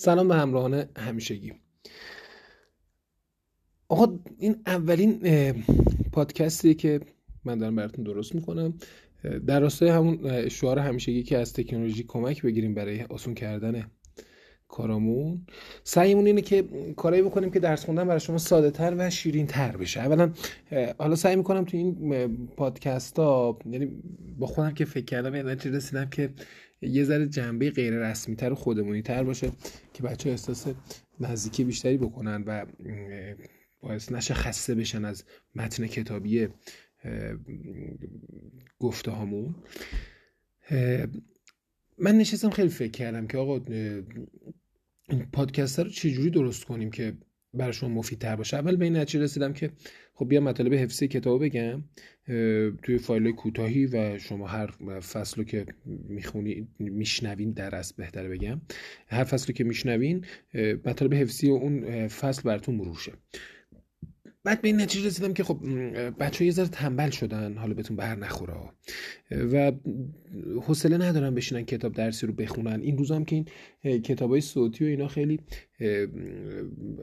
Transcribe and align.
سلام 0.00 0.28
به 0.28 0.34
همراهان 0.34 0.84
همیشگی. 0.96 1.52
آقا 3.88 4.18
این 4.38 4.56
اولین 4.66 5.22
پادکستی 6.12 6.74
که 6.74 7.00
من 7.44 7.58
دارم 7.58 7.76
براتون 7.76 8.04
درست 8.04 8.34
می‌کنم. 8.34 8.74
در 9.46 9.60
راستای 9.60 9.88
همون 9.88 10.48
شعار 10.48 10.78
همیشگی 10.78 11.22
که 11.22 11.38
از 11.38 11.52
تکنولوژی 11.52 12.02
کمک 12.02 12.42
بگیریم 12.42 12.74
برای 12.74 13.02
آسون 13.02 13.34
کردن 13.34 13.90
کارامون. 14.68 15.46
سعیمون 15.84 16.26
اینه 16.26 16.40
که 16.40 16.64
کارایی 16.96 17.22
بکنیم 17.22 17.50
که 17.50 17.60
درس 17.60 17.84
خوندن 17.84 18.04
برای 18.04 18.20
شما 18.20 18.38
ساده 18.38 18.70
تر 18.70 18.94
و 18.98 19.10
شیرین 19.10 19.46
تر 19.46 19.76
بشه. 19.76 20.00
اولا 20.00 20.32
حالا 20.98 21.16
سعی 21.16 21.36
می‌کنم 21.36 21.64
تو 21.64 21.76
این 21.76 22.48
پادکست 22.56 23.18
ها 23.18 23.58
یعنی 23.70 24.02
با 24.38 24.46
خودم 24.46 24.74
که 24.74 24.84
فکر 24.84 25.04
کردم 25.04 25.48
نتیجه 25.48 25.76
رسیدم 25.76 26.10
که 26.10 26.30
یه 26.80 27.04
ذره 27.04 27.26
جنبه 27.26 27.70
غیر 27.70 27.94
رسمی 27.94 28.36
تر 28.36 28.52
و 28.52 28.54
خودمونی 28.54 29.02
تر 29.02 29.24
باشه 29.24 29.52
که 29.92 30.02
بچه 30.02 30.30
احساس 30.30 30.66
نزدیکی 31.20 31.64
بیشتری 31.64 31.96
بکنن 31.96 32.44
و 32.46 32.66
باعث 33.80 34.12
نشه 34.12 34.34
خسته 34.34 34.74
بشن 34.74 35.04
از 35.04 35.24
متن 35.54 35.86
کتابی 35.86 36.48
گفته 38.78 39.10
هامون 39.10 39.54
من 41.98 42.18
نشستم 42.18 42.50
خیلی 42.50 42.68
فکر 42.68 42.90
کردم 42.90 43.26
که 43.26 43.38
آقا 43.38 43.60
این 45.08 45.26
پادکست 45.32 45.80
رو 45.80 45.90
چجوری 45.90 46.30
درست 46.30 46.64
کنیم 46.64 46.90
که 46.90 47.16
برای 47.54 47.72
شما 47.72 47.88
مفیدتر 47.88 48.36
باشه. 48.36 48.56
اول 48.56 48.76
به 48.76 48.84
این 48.84 48.96
رسیدم 48.96 49.52
که 49.52 49.70
خب 50.18 50.28
بیا 50.28 50.40
مطالب 50.40 50.74
حفظی 50.74 51.08
کتاب 51.08 51.44
بگم 51.44 51.82
توی 52.82 52.98
فایل 52.98 53.32
کوتاهی 53.32 53.86
و 53.86 54.18
شما 54.18 54.46
هر 54.46 54.70
فصل 55.00 55.42
که 55.42 55.66
می‌خونی 56.08 56.68
میشنوین 56.78 57.52
در 57.52 57.74
است 57.74 57.96
بهتره 57.96 58.28
بگم. 58.28 58.60
هر 59.08 59.24
فصل 59.24 59.46
رو 59.46 59.54
که 59.54 59.64
میشنوین 59.64 60.24
مطالب 60.84 61.14
حفظی 61.14 61.50
و 61.50 61.52
اون 61.52 62.08
فصل 62.08 62.42
براتون 62.42 62.74
مرور 62.74 62.96
شه. 62.96 63.12
بعد 64.44 64.60
به 64.60 64.68
این 64.68 64.80
نتیجه 64.80 65.06
رسیدم 65.06 65.32
که 65.32 65.44
خب 65.44 65.60
بچه 66.08 66.44
یه 66.44 66.50
ذره 66.50 66.68
تنبل 66.68 67.10
شدن 67.10 67.56
حالا 67.56 67.74
بهتون 67.74 67.96
بر 67.96 68.14
نخوره 68.14 68.54
و 69.30 69.72
حوصله 70.62 70.98
ندارن 70.98 71.34
بشینن 71.34 71.62
کتاب 71.62 71.92
درسی 71.92 72.26
رو 72.26 72.32
بخونن. 72.32 72.80
این 72.80 72.98
روزا 72.98 73.16
هم 73.16 73.24
که 73.24 73.44
این 73.80 74.02
کتاب 74.02 74.30
های 74.30 74.40
صوتی 74.40 74.84
و 74.84 74.86
اینا 74.86 75.08
خیلی 75.08 75.40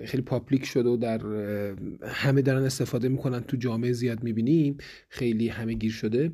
خیلی 0.05 0.23
پاپلیک 0.25 0.65
شده 0.65 0.89
و 0.89 0.97
در 0.97 1.21
همه 2.03 2.41
دارن 2.41 2.63
استفاده 2.63 3.09
می‌کنن. 3.09 3.39
تو 3.39 3.57
جامعه 3.57 3.91
زیاد 3.91 4.23
می‌بینیم 4.23 4.77
خیلی 5.09 5.47
همه 5.47 5.73
گیر 5.73 5.91
شده. 5.91 6.31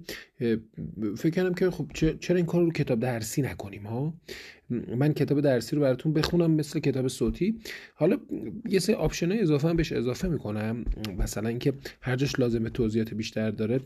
فکر 1.17 1.30
کردم 1.30 1.53
که 1.53 1.70
خب 1.70 1.92
چرا 2.20 2.38
این 2.38 2.45
کار 2.45 2.64
رو 2.64 2.72
کتاب 2.72 3.00
درسی 3.00 3.42
نکنیم 3.42 3.83
ها؟ 3.83 4.14
من 4.98 5.14
کتاب 5.14 5.42
درسی 5.42 5.76
رو 5.76 5.81
براتون 5.81 6.14
بخونم 6.14 6.52
مثل 6.52 6.80
کتاب 6.80 7.08
صوتی. 7.08 7.59
حالا 7.95 8.17
یه 8.70 8.80
سری 8.80 8.95
آپشن 8.95 9.31
اضافه 9.31 9.67
هم 9.67 9.76
بهش 9.76 9.92
اضافه 9.92 10.28
می‌کنم. 10.28 10.86
مثلا 11.17 11.50
اینکه 11.50 11.73
هر 12.02 12.16
جاش 12.16 12.39
لازمه 12.39 12.70
توضیحات 12.70 13.14
بیشتر 13.14 13.52
داره 13.52 13.80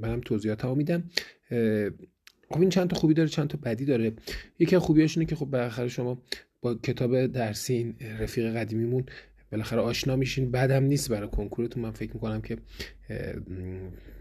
منم 0.00 0.20
توضیحات 0.20 0.62
ها 0.62 0.74
میدم. 0.74 1.04
خب 2.50 2.60
این 2.60 2.70
چند 2.70 2.90
تا 2.90 2.96
خوبی 2.96 3.14
داره 3.14 3.28
چند 3.28 3.48
تا 3.48 3.58
بدی 3.62 3.84
داره. 3.84 4.12
یکی 4.58 4.76
از 4.76 4.82
خوبیاش 4.82 5.18
اینه 5.18 5.28
که 5.28 5.36
خب 5.36 5.46
بالاخره 5.46 5.88
شما 5.88 6.22
با 6.60 6.74
کتاب 6.74 7.26
درسی 7.26 7.74
این 7.74 7.94
رفیق 8.20 8.56
قدیمیمون 8.56 9.04
بالاخره 9.52 9.80
آشنا 9.80 10.16
میشین. 10.16 10.50
بعدم 10.50 10.84
نیست 10.84 11.10
برای 11.10 11.28
کنکورتون 11.28 11.82
من 11.82 11.90
فکر 11.90 12.14
می‌کنم 12.14 12.40
که 12.40 12.56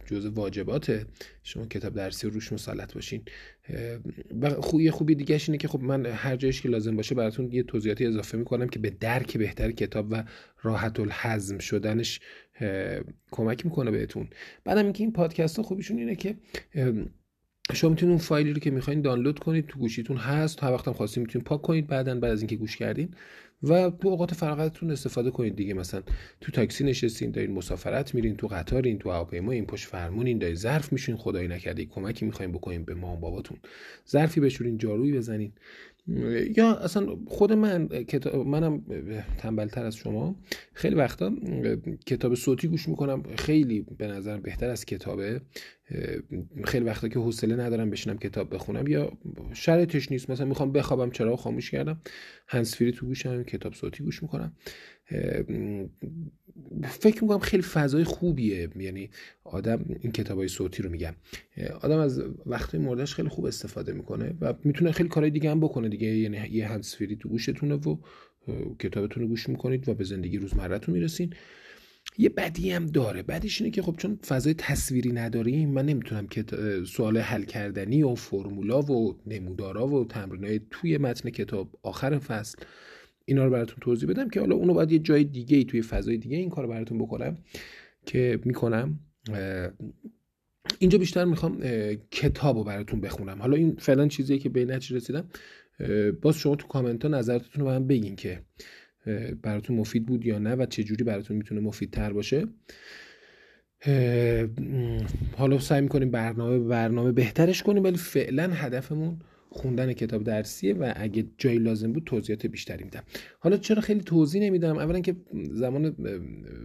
جزء 0.06 0.30
واجبات 0.30 1.06
شما 1.44 1.66
کتاب 1.66 1.94
درسی 1.94 2.28
روش 2.28 2.54
مسلط 2.54 2.94
باشین. 2.94 3.22
و 4.42 4.50
خوبی 4.50 4.92
خوبی 4.92 5.16
دیگه 5.16 5.40
اینه 5.48 5.58
که 5.58 5.68
خب 5.68 5.82
من 5.82 6.06
هر 6.06 6.36
جایش 6.36 6.62
که 6.62 6.70
لازم 6.70 6.95
باشه 6.95 7.16
براتون 7.16 7.52
یه 7.52 7.64
توضیحاتی 7.64 8.05
اضافه 8.05 8.38
می‌کنم 8.38 8.67
که 8.67 8.80
به 8.80 8.89
درک 8.89 9.38
بهتر 9.38 9.72
کتاب 9.72 10.08
و 10.11 10.23
راحت 10.61 11.00
الحزم 11.00 11.58
شدنش 11.58 12.20
کمک 13.32 13.66
می‌کنه 13.66 13.92
بهتون. 13.92 14.30
بعدم 14.64 14.84
اینکه 14.84 15.04
این 15.04 15.14
پادکست 15.14 15.58
ها 15.58 15.64
خوبیشون 15.64 15.98
اینه 15.98 16.16
که 16.16 16.36
شما 17.76 17.89
می‌تونید 17.89 18.11
اون 18.11 18.21
فایلی 18.21 18.54
رو 18.54 18.59
که 18.59 18.71
می‌خواین 18.71 19.02
دانلود 19.02 19.39
کنید 19.39 19.67
تو 19.67 19.80
گوشیتون 19.80 20.17
هست. 20.17 20.58
تا 20.58 20.73
وقتم 20.73 20.93
خواستین 20.93 21.23
می‌تونید 21.23 21.48
پاک 21.48 21.61
کنید 21.61 21.87
بعدا 21.87 22.20
بعد 22.20 22.32
از 22.32 22.42
اینکه 22.42 22.55
گوش 22.55 22.77
کردین. 22.77 23.09
و 23.64 23.89
تو 23.89 24.08
اوقات 24.08 24.33
فراغتتون 24.33 24.92
استفاده 24.92 25.32
کنید 25.32 25.55
دیگه. 25.55 25.73
مثلا 25.73 26.02
تو 26.42 26.52
تاکسی 26.52 26.83
نشستین 26.83 27.31
دارین 27.31 27.52
مسافرت 27.52 28.15
میرین 28.15 28.37
تو 28.37 28.48
قطارین 28.48 28.99
تو 28.99 29.11
هواپیما 29.11 29.52
این 29.52 29.65
پشت 29.65 29.87
فرمونین 29.87 30.37
دارین 30.37 30.55
ظرف 30.55 30.93
میشین. 30.93 31.15
خدایی 31.15 31.48
نکرده 31.48 31.86
کمکی 31.86 32.26
می‌خواین 32.26 32.52
بکنین 32.52 32.83
به 32.83 32.93
مام 32.93 33.20
باباتون. 33.20 33.58
ظرفی 34.10 34.39
بشورین 34.39 34.77
جارویی 34.77 35.14
بزنین. 35.14 35.52
یا 36.58 36.76
اصلا 36.76 37.17
خود 37.28 37.54
من 37.54 37.88
کتاب 37.88 38.48
منم 38.48 38.84
تنبلتر 39.38 39.86
از 39.86 39.95
شما. 39.95 40.36
خیلی 40.73 40.95
وقتا 40.95 41.32
کتاب 42.06 42.36
صوتی 42.36 42.67
گوش 42.67 42.89
می‌کنم. 42.89 43.23
خیلی 43.38 43.82
به 43.98 44.08
نظرم 44.08 44.42
بهتر 44.42 44.70
از 44.70 44.86
کتابه. 44.86 45.42
خیلی 46.64 46.86
وقتا 46.86 47.08
که 47.08 47.20
حوصله 47.20 47.56
ندارم 47.56 47.90
بشینم 47.90 48.17
کتاب 48.17 48.54
بخونم 48.56 48.88
یا 48.88 49.17
شرایطش 49.54 50.11
نیست. 50.11 50.30
مثلا 50.30 50.45
می‌خوام 50.45 50.72
بخوابم 50.72 51.11
چرا 51.11 51.36
خاموش 51.36 51.72
کردم 51.72 52.02
هنسفری 52.48 52.92
تو 52.92 53.06
گوشم 53.06 53.44
کتاب 53.44 53.73
صوتی 53.73 54.04
گوش 54.04 54.23
می‌کنم. 54.23 54.56
فکر 56.84 57.23
می‌کنم 57.23 57.39
خیلی 57.39 57.64
فضای 57.64 58.04
خوبیه. 58.04 58.70
یعنی 58.76 59.10
آدم 59.44 59.86
این 60.02 60.12
کتاب 60.12 60.38
های 60.38 60.48
صوتی 60.48 60.84
رو 60.84 60.89
میگم 60.89 61.14
آدم 61.82 61.98
از 61.98 62.23
وقتی 62.45 62.78
مردش 62.78 63.16
خیلی 63.16 63.30
خوب 63.30 63.45
استفاده 63.45 63.94
می‌کنه 63.94 64.34
و 64.42 64.54
می‌تونه 64.64 64.92
خیلی 64.92 65.10
کارهای 65.10 65.32
دیگه 65.32 65.52
هم 65.52 65.60
بکنه 65.60 65.90
دیگه. 65.90 66.08
یعنی 66.08 66.50
یه 66.52 66.67
هنسفری 66.67 67.16
تو 67.16 67.30
گوشتونه 67.30 67.76
و 67.76 67.98
کتابتون 68.80 69.23
رو 69.23 69.30
گوش 69.30 69.50
می‌کنید 69.50 69.90
و 69.90 69.94
به 69.94 70.04
زندگی 70.04 70.38
روزمرهتون 70.38 70.95
می‌رسین. 70.95 71.34
یه 72.17 72.30
بدی 72.30 72.72
هم 72.72 72.86
داره. 72.86 73.23
بدیش 73.23 73.61
اینه 73.61 73.72
که 73.73 73.82
خب 73.82 73.95
چون 73.98 74.20
فضای 74.28 74.54
تصویری 74.54 75.11
نداریم 75.11 75.70
من 75.70 75.86
نمی‌تونم 75.86 76.28
که 76.28 76.45
سوال 76.88 77.17
حل 77.17 77.44
کردنی 77.44 78.04
و 78.04 78.16
فرمولا 78.16 78.82
و 78.82 79.20
نمودارا 79.28 79.88
و 79.88 80.06
تمرینای 80.06 80.61
توی 80.70 80.98
متن 80.98 81.30
کتاب 81.30 81.80
آخر 81.84 82.17
فصل 82.17 82.58
اینا 83.31 83.45
رو 83.45 83.52
براتون 83.52 83.77
توضیح 83.81 84.09
بدم 84.09 84.30
که 84.30 84.39
حالا 84.39 84.55
اونو 84.55 84.73
باید 84.73 84.92
یه 84.92 84.99
جای 84.99 85.23
دیگه 85.23 85.58
ای 85.58 85.64
توی 85.64 85.81
فضای 85.81 86.17
دیگه 86.17 86.37
این 86.37 86.49
کار 86.49 86.67
براتون 86.67 86.97
بکنم 86.97 87.37
که 88.05 88.39
می‌کنم. 88.45 88.99
اینجا 90.80 90.97
بیشتر 90.97 91.25
می‌خوام 91.25 91.61
کتاب 92.11 92.58
رو 92.58 92.64
براتون 92.64 93.02
بخونم. 93.02 93.42
حالا 93.42 93.58
این 93.58 93.75
فعلا 93.80 94.08
چیزیه 94.08 94.37
که 94.37 94.49
به 94.49 94.65
نتیجه 94.65 94.95
رسیدم. 94.95 95.30
باز 96.21 96.36
شما 96.36 96.55
تو 96.55 96.67
کامنت 96.67 97.05
ها 97.05 97.09
نظرتون 97.11 97.61
رو 97.61 97.65
به 97.65 97.71
من 97.71 97.87
بگین 97.87 98.15
که 98.15 98.42
براتون 99.42 99.75
مفید 99.75 100.05
بود 100.05 100.25
یا 100.25 100.39
نه 100.39 100.55
و 100.55 100.65
چه 100.65 100.83
جوری 100.83 101.03
براتون 101.03 101.37
می‌تونه 101.37 101.61
مفید 101.61 101.92
تر 101.92 102.13
باشه 102.13 102.48
حالا 105.37 105.59
سعی 105.59 105.81
می‌کنیم 105.81 106.11
برنامه 106.11 106.59
برنامه 106.59 107.11
بهترش 107.11 107.63
کنیم 107.63 107.83
ولی 107.83 107.98
فعلا 107.98 108.53
هدفمون 108.53 109.19
خوندن 109.54 109.94
کتاب 109.94 110.23
درسیه 110.23 110.73
و 110.73 110.94
اگه 110.95 111.26
جایی 111.38 111.60
لازم 111.60 111.94
بود 111.94 112.04
توضیحات 112.04 112.45
بیشتری 112.45 112.84
میدم. 112.84 113.04
حالا 113.39 113.58
چرا 113.58 113.82
خیلی 113.82 114.02
توضیح 114.02 114.42
نمیدم؟ 114.42 114.78
اولا 114.78 115.00
که 115.00 115.16
زمان 115.52 115.95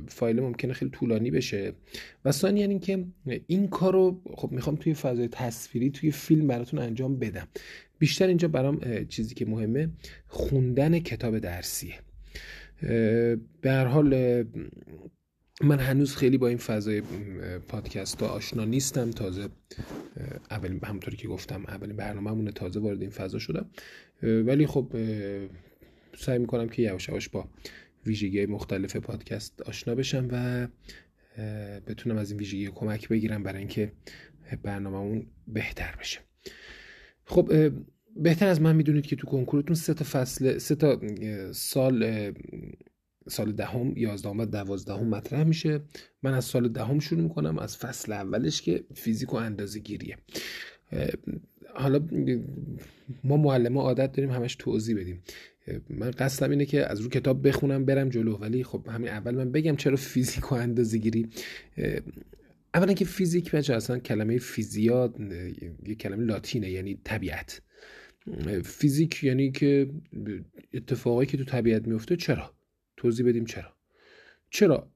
فایل 0.08 0.40
ممکنه 0.40 0.72
خیلی 0.72 0.90
طولانی 0.90 1.30
بشه. 1.30 1.72
و 2.24 2.32
ثانیا 2.32 2.60
یعنی 2.60 2.72
اینکه 2.72 3.04
این 3.46 3.68
کارو 3.68 4.20
خب 4.34 4.52
می‌خوام 4.52 4.76
توی 4.76 4.94
فضای 4.94 5.28
تصویری 5.28 5.90
توی 5.90 6.10
فیلم 6.10 6.46
براتون 6.46 6.80
انجام 6.80 7.18
بدم. 7.18 7.48
بیشتر 7.98 8.26
اینجا 8.26 8.48
برام 8.48 9.04
چیزی 9.08 9.34
که 9.34 9.46
مهمه 9.46 9.88
خوندن 10.26 10.98
کتاب 10.98 11.38
درسیه. 11.38 11.94
به 13.60 13.70
هر 13.70 13.84
حال 13.84 14.44
من 15.62 15.78
هنوز 15.78 16.16
خیلی 16.16 16.38
با 16.38 16.48
این 16.48 16.58
فضای 16.58 17.02
پادکست 17.68 18.22
ها 18.22 18.28
آشنا 18.28 18.64
نیستم. 18.64 19.10
تازه 19.10 19.48
اولین 20.50 20.80
همونطوری 20.84 21.16
که 21.16 21.28
گفتم 21.28 21.64
اولین 21.68 21.96
برنامه 21.96 22.52
تازه 22.52 22.80
وارد 22.80 23.00
این 23.00 23.10
فضا 23.10 23.38
شدم. 23.38 23.70
ولی 24.22 24.66
خب 24.66 24.92
سعی 26.18 26.38
می‌کنم 26.38 26.68
که 26.68 26.82
یواش 26.82 27.08
یواش 27.08 27.28
با 27.28 27.48
ویژگی 28.06 28.46
مختلف 28.46 28.96
پادکست 28.96 29.62
آشنا 29.62 29.94
بشم 29.94 30.28
و 30.32 30.68
بتونم 31.86 32.16
از 32.16 32.30
این 32.30 32.40
ویژگی 32.40 32.70
کمک 32.74 33.08
بگیرم 33.08 33.42
برای 33.42 33.58
اینکه 33.58 33.92
برنامهمون 34.62 35.26
بهتر 35.48 35.96
بشه. 36.00 36.20
خب 37.24 37.72
بهتر 38.16 38.48
از 38.48 38.60
من 38.60 38.76
می‌دونید 38.76 39.06
که 39.06 39.16
تو 39.16 39.26
کنکورتون 39.26 39.76
سه 39.76 39.94
تا 39.94 40.04
فصل 40.04 40.58
سه 40.58 40.74
تا 40.74 41.00
سال 41.52 42.32
سال 43.28 43.52
دهم 43.52 43.96
یازدهم 43.96 44.40
و 44.40 44.44
دوازدهم 44.44 45.06
مطرح 45.06 45.44
میشه. 45.44 45.80
من 46.22 46.34
از 46.34 46.44
سال 46.44 46.68
دهم 46.68 46.98
شروع 46.98 47.22
می‌کنم 47.22 47.58
از 47.58 47.76
فصل 47.76 48.12
اولش 48.12 48.62
که 48.62 48.84
فیزیک 48.94 49.32
و 49.32 49.36
اندازه 49.36 49.80
گیریه. 49.80 50.16
حالا 51.74 52.08
ما 53.24 53.36
معلمه 53.36 53.80
عادت 53.80 54.12
داریم 54.12 54.30
همش 54.30 54.54
توضیح 54.54 54.96
بدیم. 54.96 55.22
من 55.90 56.10
قصدم 56.10 56.50
اینه 56.50 56.66
که 56.66 56.90
از 56.90 57.00
رو 57.00 57.08
کتاب 57.08 57.48
بخونم 57.48 57.84
برم 57.84 58.08
جلو. 58.08 58.36
ولی 58.36 58.64
خب 58.64 58.88
همین 58.88 59.08
اول 59.08 59.34
من 59.34 59.52
بگم 59.52 59.76
چرا 59.76 59.96
فیزیک 59.96 60.52
و 60.52 60.54
اندازه 60.54 60.98
گیری. 60.98 61.28
اولا 62.74 62.92
که 62.92 63.04
فیزیک 63.04 63.50
بچه 63.50 63.74
اصلا 63.74 63.98
کلمه 63.98 64.38
فیزیا 64.38 65.14
یه 65.86 65.94
کلمه 65.94 66.24
لاتینه 66.24 66.70
یعنی 66.70 67.00
طبیعت. 67.04 67.62
فیزیک 68.64 69.24
یعنی 69.24 69.52
که 69.52 69.90
اتفاقایی 70.74 71.28
که 71.28 71.36
تو 71.36 71.44
طبیعت 71.44 71.88
میفته 71.88 72.16
چرا؟ 72.16 72.55
توضیح 72.96 73.26
بدیم 73.26 73.44
چرا. 73.44 73.72
چرا 74.50 74.90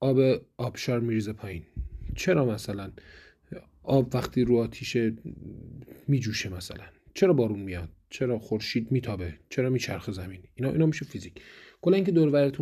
آب 0.00 0.18
آبشار 0.56 1.00
میریزه 1.00 1.32
پایین؟ 1.32 1.62
چرا 2.16 2.44
مثلا 2.44 2.92
آب 3.82 4.14
وقتی 4.14 4.44
رو 4.44 4.58
آتیشه 4.58 5.16
میجوشه 6.08 6.48
مثلا؟ 6.48 6.84
چرا 7.14 7.32
بارون 7.32 7.60
میاد؟ 7.60 7.88
چرا 8.10 8.38
خورشید 8.38 8.92
میتابه؟ 8.92 9.34
چرا 9.48 9.70
میچرخه 9.70 10.12
زمین؟ 10.12 10.42
اینا 10.54 10.70
اینا 10.70 10.86
میشه 10.86 11.04
فیزیک. 11.04 11.42
کلا 11.80 11.96
اینکه 11.96 12.12
دور 12.12 12.52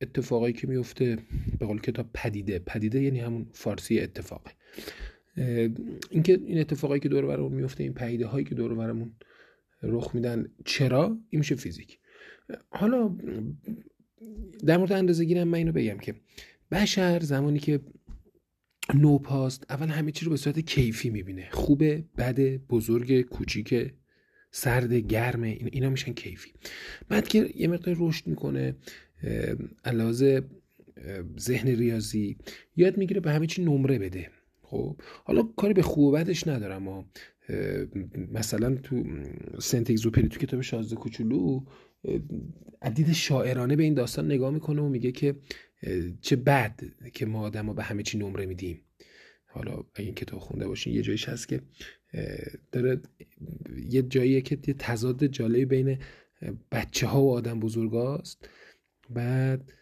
اتفاقایی 0.00 0.54
که 0.54 0.66
میفته 0.66 1.18
به 1.58 1.66
قول 1.66 1.80
کتاب 1.80 2.10
پدیده. 2.14 2.58
پدیده 2.58 3.02
یعنی 3.02 3.20
همون 3.20 3.46
فارسی 3.52 4.00
اتفاقه 4.00 4.50
اینکه 6.10 6.40
این 6.46 6.60
اتفاقایی 6.60 7.00
که 7.00 7.08
دور 7.08 7.26
برمون 7.26 7.52
میفته 7.52 7.82
این 7.82 7.94
پدیده 7.94 8.26
هایی 8.26 8.44
که 8.44 8.54
دور 8.54 8.74
برمون 8.74 9.12
رخ 9.82 10.14
میدن 10.14 10.48
چرا؟ 10.64 11.18
این 11.30 11.38
میشه 11.38 11.54
فیزیک. 11.54 11.98
حالا 12.70 13.16
در 14.66 14.76
مورد 14.76 14.92
اندازه 14.92 15.24
گیرم 15.24 15.48
من 15.48 15.58
اینو 15.58 15.72
بگم 15.72 15.98
که 15.98 16.14
بشر 16.70 17.20
زمانی 17.20 17.58
که 17.58 17.80
نوپاست 18.94 19.64
اول 19.70 19.88
همه 19.88 20.12
چی 20.12 20.24
رو 20.24 20.30
به 20.30 20.36
صورت 20.36 20.58
کیفی 20.58 21.10
می‌بینه. 21.10 21.48
خوبه 21.50 22.04
بده 22.18 22.58
بزرگ 22.58 23.20
کوچیک 23.20 23.92
سرد 24.50 24.92
گرم 24.92 25.42
اینا 25.42 25.90
میشن 25.90 26.12
کیفی. 26.12 26.50
بعد 27.08 27.28
که 27.28 27.50
یه 27.56 27.68
مقدار 27.68 27.96
رشد 27.98 28.26
می‌کنه 28.26 28.76
علاوه 29.84 30.40
ذهن 31.38 31.68
ریاضی 31.68 32.36
یاد 32.76 32.96
می‌گیره 32.96 33.20
به 33.20 33.32
همه 33.32 33.46
چی 33.46 33.64
نمره 33.64 33.98
بده. 33.98 34.30
خب 34.62 35.00
حالا 35.24 35.42
کاری 35.42 35.74
به 35.74 35.82
خوب 35.82 36.04
و 36.04 36.12
بدش 36.12 36.46
ندارم 36.46 36.88
و 36.88 37.04
مثلا 38.32 38.74
تو 38.74 39.04
سنت 39.58 39.90
اگزوپری 39.90 40.28
تو 40.28 40.38
کتاب 40.38 40.60
شازده 40.60 40.96
کوچولو 40.96 41.60
عدید 42.82 43.12
شاعرانه 43.12 43.76
به 43.76 43.82
این 43.82 43.94
داستان 43.94 44.26
نگاه 44.26 44.50
می‌کنه 44.50 44.82
و 44.82 44.88
میگه 44.88 45.12
که 45.12 45.36
چه 46.20 46.36
بد 46.36 46.80
که 47.14 47.26
ما 47.26 47.40
آدم 47.40 47.74
به 47.74 47.82
همه 47.82 48.02
چی 48.02 48.18
نمره 48.18 48.46
میدیم. 48.46 48.80
حالا 49.46 49.72
اگه 49.72 50.06
این 50.06 50.14
کتاب 50.14 50.40
خونده 50.40 50.68
باشین 50.68 50.94
یه 50.94 51.02
جایش 51.02 51.28
هست 51.28 51.48
که 51.48 51.60
داره 52.72 53.00
یه 53.88 54.02
جاییه 54.02 54.40
که 54.40 54.58
یه 54.66 54.74
تضاد 54.74 55.26
جالبی 55.26 55.64
بین 55.64 55.98
بچه 56.72 57.06
ها 57.06 57.22
و 57.22 57.32
آدم 57.32 57.60
بزرگ 57.60 57.92
هاست 57.92 58.48
بعد 59.10 59.72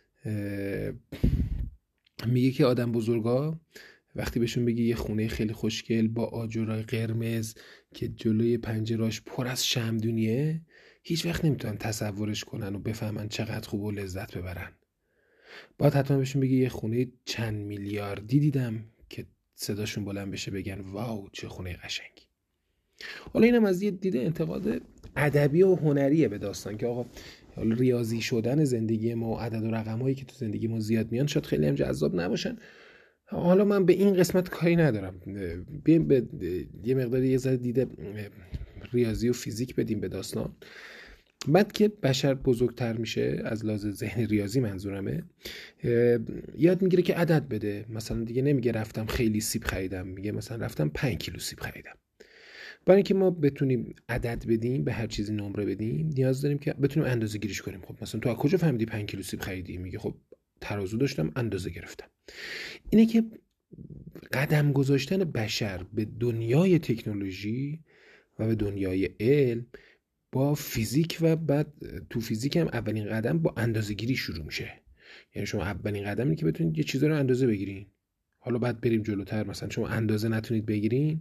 میگه 2.27 2.51
که 2.51 2.65
آدم 2.65 2.93
بزرگا 2.93 3.61
وقتی 4.15 4.41
بهشون 4.41 4.65
بگی 4.65 4.85
یه 4.85 4.95
خونه 4.95 5.29
خیلی 5.29 5.53
خوشگل 5.53 6.09
با 6.09 6.25
آجرای 6.25 6.83
قرمز 6.83 7.55
که 7.95 8.09
جلوی 8.09 8.59
پنجراش 8.59 9.23
پر 9.23 9.47
از 9.47 9.67
شمدونیه 9.67 10.61
هیچ 11.09 11.27
وقت 11.27 11.45
نمی‌تونن 11.45 11.77
تصورش 11.77 12.45
کنن 12.45 12.75
و 12.75 12.79
بفهمن 12.79 13.29
چقدر 13.29 13.69
خوب 13.69 13.83
و 13.83 13.91
لذت 13.91 14.37
ببرن. 14.39 14.73
باید 15.79 15.95
حتما 15.95 16.17
بهشون 16.17 16.43
بگی 16.43 16.57
یه 16.57 16.69
خونه 16.69 17.07
چند 17.25 17.67
میلیاردی 17.67 18.41
دیدم 18.41 18.85
که 19.09 19.27
صداشون 19.55 20.05
بلند 20.05 20.31
بشه 20.33 20.51
بگن 20.51 20.81
واو 20.81 21.29
چه 21.33 21.49
خونه 21.49 21.77
قشنگی. 21.85 22.23
حالا 23.33 23.47
اینم 23.47 23.65
از 23.65 23.83
یه 23.83 23.91
دیده 23.91 24.21
انتقاد 24.21 24.83
ادبی 25.17 25.63
و 25.63 25.75
هنریه 25.75 26.29
به 26.29 26.39
داستان 26.39 26.77
که 26.77 26.87
آقا 26.87 27.07
ریاضی 27.57 28.21
شدن 28.21 28.65
زندگی 28.65 29.15
ما 29.15 29.31
و 29.31 29.39
عدد 29.39 29.65
و 29.65 29.71
رقمهایی 29.71 30.15
که 30.15 30.25
تو 30.25 30.37
زندگی 30.37 30.67
ما 30.67 30.81
زیاد 30.81 31.13
میان 31.13 31.27
شاید 31.27 31.47
خیلی 31.47 31.67
هم 31.67 31.75
جذاب 31.75 32.21
نباشن. 32.21 32.57
حالا 33.25 33.65
من 33.65 33.85
به 33.85 33.93
این 33.93 34.15
قسمت 34.15 34.49
کاری 34.49 34.77
ندارم. 34.77 35.21
بیایم 35.85 36.09
به 36.09 36.27
یه 36.85 36.95
مقدار 36.95 37.25
یه 37.25 37.39
ذره 37.39 37.57
دیده 37.57 37.87
ریاضی 38.93 39.29
و 39.29 39.33
فیزیک 39.33 39.75
بدیم 39.75 40.01
به 40.01 40.09
داستان. 40.09 40.57
بعد 41.49 41.73
که 41.73 41.89
بشر 41.89 42.35
بزرگتر 42.35 42.97
میشه 42.97 43.43
از 43.45 43.65
لحاظ 43.65 43.87
ذهن 43.87 44.27
ریاضی 44.27 44.61
منظورمه 44.61 45.23
یاد 46.59 46.83
می‌گیره 46.83 47.03
که 47.03 47.15
عدد 47.15 47.49
بده. 47.49 47.87
مثلا 47.89 48.25
دیگه 48.25 48.43
نمیگه 48.43 48.73
رفتم 48.73 49.07
خیلی 49.07 49.41
سیب 49.41 49.65
خریدم 49.65 50.07
میگه 50.07 50.33
مثلا 50.33 50.65
رفتم 50.65 50.89
5 50.89 51.17
کیلو 51.17 51.39
سیب 51.39 51.61
خریدم. 51.61 51.95
برای 52.87 52.97
اینکه 52.97 53.15
ما 53.15 53.31
بتونیم 53.31 53.95
عدد 54.09 54.47
بدیم 54.47 54.85
به 54.85 54.93
هر 54.93 55.07
چیزی 55.07 55.33
نمره 55.33 55.65
بدیم 55.65 56.11
نیاز 56.17 56.41
داریم 56.41 56.59
که 56.59 56.73
بتونیم 56.73 57.09
اندازه 57.09 57.39
گیریش 57.39 57.63
کنیم. 57.63 57.81
خب 57.81 58.03
مثلا 58.03 58.21
تو 58.21 58.29
از 58.31 58.37
کجا 58.37 58.59
فهمیدی 58.59 58.87
5 58.87 59.11
کیلو 59.11 59.23
سیب 59.23 59.41
خریدی؟ 59.41 59.77
میگه 59.77 59.99
خب 59.99 60.15
ترازو 60.61 60.97
داشتم 60.97 61.33
اندازه 61.37 61.71
گرفتم. 61.71 62.07
اینه 62.91 63.07
که 63.07 63.25
قدم 64.33 64.73
گذاشتن 64.73 65.19
بشر 65.19 65.87
به 65.95 66.07
دنیای 66.21 66.79
تکنولوژی 66.79 67.81
و 68.39 68.47
به 68.47 68.55
دنیای 68.55 69.11
علم 69.21 69.67
با 70.33 70.55
فیزیک 70.55 71.19
و 71.21 71.37
بعد 71.37 71.73
تو 72.11 72.21
فیزیک 72.21 72.57
هم 72.57 72.67
اولین 72.67 73.09
قدم 73.09 73.39
با 73.39 73.55
اندازه 73.57 73.95
گیری 73.95 74.17
شروع 74.17 74.45
میشه. 74.45 74.73
یعنی 75.35 75.47
شما 75.47 75.63
اولین 75.63 76.05
قدم 76.05 76.25
اینه 76.25 76.37
که 76.37 76.47
بتونید 76.47 76.79
یه 76.79 76.85
چیزا 76.85 77.07
رو 77.07 77.17
اندازه 77.17 77.47
بگیرین. 77.47 77.87
حالا 78.39 78.59
بعد 78.59 78.81
بریم 78.81 79.03
جلوتر 79.03 79.47
مثلا 79.47 79.69
شما 79.69 79.89
اندازه 79.89 80.29
نتونید 80.29 80.67
بگیرین 80.67 81.21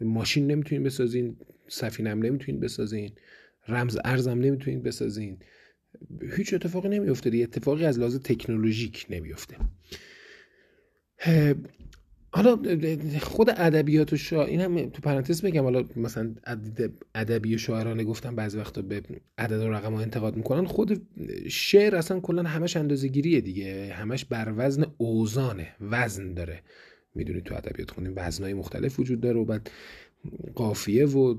ماشین 0.00 0.46
نمی‌تونین 0.46 0.84
بسازین 0.84 1.36
سفینم 1.68 2.22
نمی‌تونین 2.22 2.60
بسازین 2.60 3.12
رمز 3.68 3.98
ارزم 4.04 4.38
نمی‌تونین 4.38 4.82
بسازین. 4.82 5.38
هیچ 6.36 6.54
اتفاقی 6.54 6.88
نمیفته 6.88 7.30
اتفاقی 7.42 7.84
از 7.84 7.98
لحاظ 7.98 8.16
تکنولوژیک 8.18 9.06
نمیفته 9.10 9.56
حالا 12.34 12.58
خود 13.20 13.50
ادبیات 13.50 14.12
و 14.12 14.16
شاعر 14.16 14.48
این 14.48 14.60
هم 14.60 14.90
تو 14.90 15.02
پرانتز 15.02 15.42
بگم 15.42 15.62
حالا 15.62 15.84
مثلا 15.96 16.34
ادبی 17.14 17.54
و 17.54 17.58
شاعرانه 17.58 18.04
گفتم 18.04 18.36
بعضی 18.36 18.58
وقتا 18.58 18.82
به 18.82 19.02
عدد 19.38 19.60
و 19.60 19.68
رقم 19.68 19.94
ها 19.94 20.00
انتقاد 20.00 20.36
می‌کنن. 20.36 20.64
خود 20.64 21.06
شعر 21.48 21.96
اصلا 21.96 22.20
کلا 22.20 22.42
همش 22.42 22.76
اندازه 22.76 23.08
گیریه 23.08 23.40
دیگه 23.40 23.92
همش 23.94 24.24
بر 24.24 24.54
وزن 24.56 24.86
اوزانه 24.96 25.68
وزن 25.80 26.34
داره. 26.34 26.62
می‌دونید 27.14 27.44
تو 27.44 27.54
ادبیات 27.54 27.90
خونیم 27.90 28.12
وزنهای 28.16 28.54
مختلف 28.54 29.00
وجود 29.00 29.20
داره 29.20 29.40
و 29.40 29.44
بعد 29.44 29.70
قافیه 30.54 31.06
و 31.06 31.36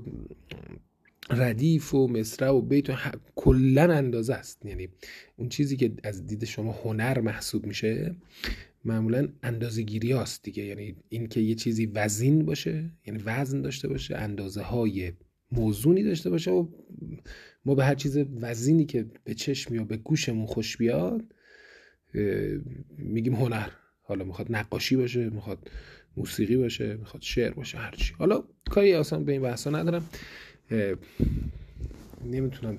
ردیف 1.30 1.94
و 1.94 2.08
مصرع 2.08 2.50
و 2.50 2.60
بیت 2.60 2.90
و 2.90 2.92
کلا 3.34 3.92
اندازه 3.94 4.34
است. 4.34 4.66
یعنی 4.66 4.88
اون 5.36 5.48
چیزی 5.48 5.76
که 5.76 5.92
از 6.04 6.26
دید 6.26 6.44
شما 6.44 6.72
هنر 6.72 7.20
محسوب 7.20 7.66
میشه 7.66 8.14
معمولا 8.84 9.28
اندازه 9.42 9.82
گیری 9.82 10.12
هاست 10.12 10.42
دیگه. 10.42 10.64
یعنی 10.64 10.96
اینکه 11.08 11.40
یه 11.40 11.54
چیزی 11.54 11.86
وزین 11.86 12.44
باشه 12.44 12.90
یعنی 13.06 13.22
وزن 13.24 13.62
داشته 13.62 13.88
باشه 13.88 14.16
اندازه 14.16 14.62
های 14.62 15.12
موزونی 15.52 16.02
داشته 16.02 16.30
باشه 16.30 16.50
و 16.50 16.68
ما 17.64 17.74
به 17.74 17.84
هر 17.84 17.94
چیز 17.94 18.18
وزینی 18.40 18.84
که 18.84 19.06
به 19.24 19.34
چشم 19.34 19.74
یا 19.74 19.84
به 19.84 19.96
گوشمون 19.96 20.46
خوش 20.46 20.76
بیاد 20.76 21.34
میگیم 22.98 23.34
هنر. 23.34 23.68
حالا 24.02 24.24
می‌خواد 24.24 24.46
نقاشی 24.50 24.96
باشه 24.96 25.30
می‌خواد 25.30 25.70
موسیقی 26.16 26.56
باشه 26.56 26.96
می‌خواد 26.96 27.22
شعر 27.22 27.52
باشه 27.52 27.78
هرچی 27.78 28.14
حالا 28.18 28.44
کاری 28.70 28.94
آسان 28.94 29.24
به 29.24 29.32
این 29.32 29.42
بحثا 29.42 29.70
ندارم. 29.70 30.08
نمی‌تونم 32.24 32.78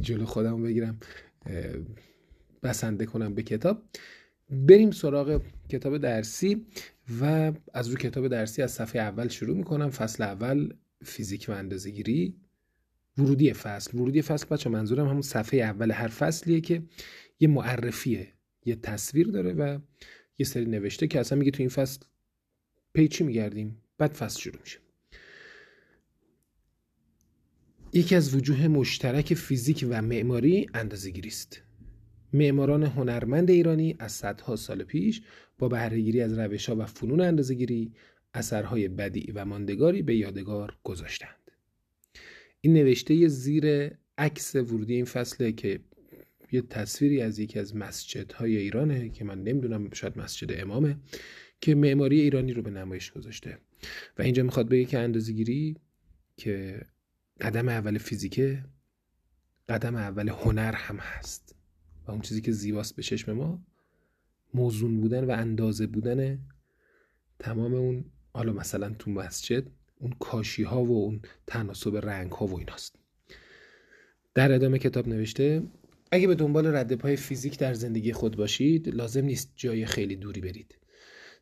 جلو 0.00 0.24
خودم 0.24 0.62
بگیرم. 0.62 1.00
بسنده 2.62 3.06
کنم 3.06 3.34
به 3.34 3.42
کتاب. 3.42 3.82
بریم 4.52 4.90
سراغ 4.90 5.42
کتاب 5.68 5.98
درسی 5.98 6.66
و 7.20 7.52
از 7.74 7.88
رو 7.88 7.96
کتاب 7.96 8.28
درسی 8.28 8.62
از 8.62 8.70
صفحه 8.70 9.02
اول 9.02 9.28
شروع 9.28 9.56
می‌کنم. 9.56 9.90
فصل 9.90 10.22
اول 10.22 10.74
فیزیک 11.04 11.46
و 11.48 11.52
اندازهگیری. 11.52 12.36
ورودی 13.18 13.52
فصل. 13.52 13.98
ورودی 13.98 14.22
فصل 14.22 14.46
بچه 14.46 14.70
منظورم 14.70 15.08
همون 15.08 15.22
صفحه 15.22 15.60
اول 15.60 15.90
هر 15.90 16.08
فصلیه 16.08 16.60
که 16.60 16.82
یه 17.40 17.48
معرفیه 17.48 18.32
یه 18.64 18.76
تصویر 18.76 19.26
داره 19.26 19.52
و 19.52 19.78
یه 20.38 20.46
سری 20.46 20.66
نوشته 20.66 21.06
که 21.06 21.20
اصلا 21.20 21.38
میگه 21.38 21.50
تو 21.50 21.62
این 21.62 21.70
فصل 21.70 22.00
پیچی 22.94 23.24
میگردیم. 23.24 23.82
بعد 23.98 24.12
فصل 24.12 24.40
شروع 24.40 24.60
میشه. 24.60 24.78
یکی 27.92 28.14
از 28.14 28.34
وجوه 28.34 28.68
مشترک 28.68 29.34
فیزیک 29.34 29.86
و 29.88 30.02
معماری 30.02 30.66
اندازه‌گیری 30.74 31.28
است. 31.28 31.62
معماران 32.32 32.82
هنرمند 32.82 33.50
ایرانی 33.50 33.96
از 33.98 34.12
صدها 34.12 34.56
سال 34.56 34.84
پیش 34.84 35.22
با 35.58 35.68
بهرهگیری 35.68 36.20
از 36.20 36.38
روشها 36.38 36.76
و 36.76 36.86
فنون 36.86 37.20
اندازه‌گیری 37.20 37.92
اثرهای 38.34 38.88
بدیع 38.88 39.32
و 39.34 39.44
ماندگاری 39.44 40.02
به 40.02 40.16
یادگار 40.16 40.76
گذاشتند. 40.82 41.50
این 42.60 42.72
نوشته 42.72 43.28
زیر 43.28 43.90
عکس 44.18 44.54
ورودی 44.54 44.94
این 44.94 45.04
فصله 45.04 45.52
که 45.52 45.80
یه 46.52 46.62
تصویری 46.62 47.20
از 47.20 47.38
یکی 47.38 47.58
از 47.58 47.76
مسجدهای 47.76 48.56
ایرانه 48.56 49.08
که 49.08 49.24
من 49.24 49.42
نمی‌دونم 49.42 49.90
شاید 49.92 50.18
مسجد 50.18 50.60
امامه 50.60 50.96
که 51.60 51.74
معماری 51.74 52.20
ایرانی 52.20 52.52
رو 52.52 52.62
به 52.62 52.70
نمایش 52.70 53.12
گذاشته. 53.12 53.58
و 54.18 54.22
اینجا 54.22 54.42
می‌خواد 54.42 54.68
بگه 54.68 54.84
که 54.84 54.98
اندازه‌گیری 54.98 55.76
که 56.36 56.80
قدم 57.40 57.68
اول 57.68 57.98
فیزیکه 57.98 58.64
قدم 59.68 59.96
اول 59.96 60.28
هنر 60.28 60.72
هم 60.72 60.96
هست. 60.96 61.54
و 62.06 62.10
اون 62.10 62.20
چیزی 62.20 62.40
که 62.40 62.52
زیباست 62.52 62.96
به 62.96 63.02
چشم 63.02 63.32
ما 63.32 63.62
موزون 64.54 65.00
بودن 65.00 65.24
و 65.24 65.30
اندازه 65.30 65.86
بودن 65.86 66.38
تمام 67.38 67.74
اون 67.74 68.04
حالا 68.34 68.52
مثلا 68.52 68.94
تو 68.98 69.10
مسجد 69.10 69.64
اون 69.98 70.12
کاشی 70.20 70.62
ها 70.62 70.84
و 70.84 71.04
اون 71.04 71.20
تناسب 71.46 71.96
رنگ 71.96 72.32
ها 72.32 72.46
و 72.46 72.58
ایناست. 72.58 72.98
در 74.34 74.52
ادامه 74.52 74.78
کتاب 74.78 75.08
نوشته 75.08 75.62
اگه 76.10 76.26
به 76.26 76.34
دنبال 76.34 76.66
رد 76.66 76.92
پای 76.92 77.16
فیزیک 77.16 77.58
در 77.58 77.74
زندگی 77.74 78.12
خود 78.12 78.36
باشید 78.36 78.88
لازم 78.88 79.24
نیست 79.24 79.52
جای 79.56 79.86
خیلی 79.86 80.16
دوری 80.16 80.40
برید. 80.40 80.78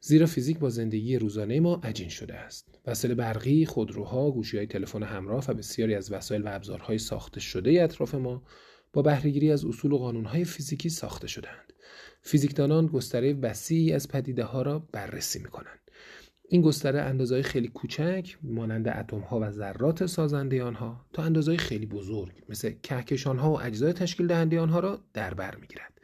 زیرا 0.01 0.27
فیزیک 0.27 0.59
با 0.59 0.71
زندگی 0.71 1.17
روزانه 1.17 1.61
ما 1.61 1.75
عجین 1.75 2.09
شده 2.09 2.35
است. 2.35 2.81
وسایل 2.87 3.15
برقی 3.15 3.67
خودروها 3.67 4.31
گوشی 4.31 4.57
های 4.57 4.67
تلفن 4.67 5.03
همراه 5.03 5.45
و 5.49 5.55
بسیاری 5.55 5.95
از 5.95 6.13
وسایل 6.13 6.43
و 6.43 6.49
ابزارهای 6.49 6.99
ساخته 6.99 7.41
شده 7.41 7.83
اطراف 7.83 8.15
ما 8.15 8.43
با 8.93 9.03
بهرهگیری 9.03 9.53
از 9.53 9.65
اصول 9.65 9.93
و 9.93 9.99
قانونهای 9.99 10.45
فیزیکی 10.45 10.89
ساخته 10.89 11.27
شدهاند. 11.27 11.73
فیزیکدانان 12.23 12.87
گستره 12.87 13.33
وسیعی 13.33 13.93
از 13.93 14.09
پدیده 14.09 14.45
ها 14.45 14.63
را 14.63 14.79
بررسی 14.79 15.39
می 15.39 15.49
کنند 15.49 15.81
این 16.49 16.63
گستره 16.63 17.01
اندازهای 17.01 17.43
خیلی 17.43 17.69
کوچک 17.69 18.37
مانند 18.43 18.89
اتم 18.89 19.19
ها 19.21 19.41
و 19.41 19.51
ذرات 19.51 20.07
سازنده 20.07 20.63
آنها 20.63 21.07
تا 21.13 21.23
اندازهای 21.23 21.57
خیلی 21.57 21.87
بزرگ 21.87 22.33
مثل 22.49 22.73
کهکشان 22.83 23.39
ها 23.39 23.53
و 23.53 23.63
اجزای 23.63 23.93
تشکیل 23.93 24.27
دهنده 24.27 24.61
آنها 24.61 24.81
را 24.81 25.05
در 25.13 25.35
بر 25.35 25.57
می‌گیرد. 25.57 26.01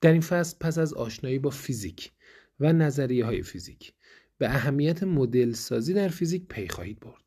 در 0.00 0.12
این 0.12 0.20
فصل 0.20 0.56
پس 0.60 0.78
از 0.78 0.94
آشنایی 0.94 1.38
با 1.38 1.50
فیزیک 1.50 2.12
و 2.60 2.72
نظریه 2.72 3.24
های 3.24 3.42
فیزیک 3.42 3.92
به 4.38 4.48
اهمیت 4.48 5.02
مدل 5.02 5.52
سازی 5.52 5.94
در 5.94 6.08
فیزیک 6.08 6.46
پی 6.48 6.68
خواهید 6.68 7.00
برد. 7.00 7.22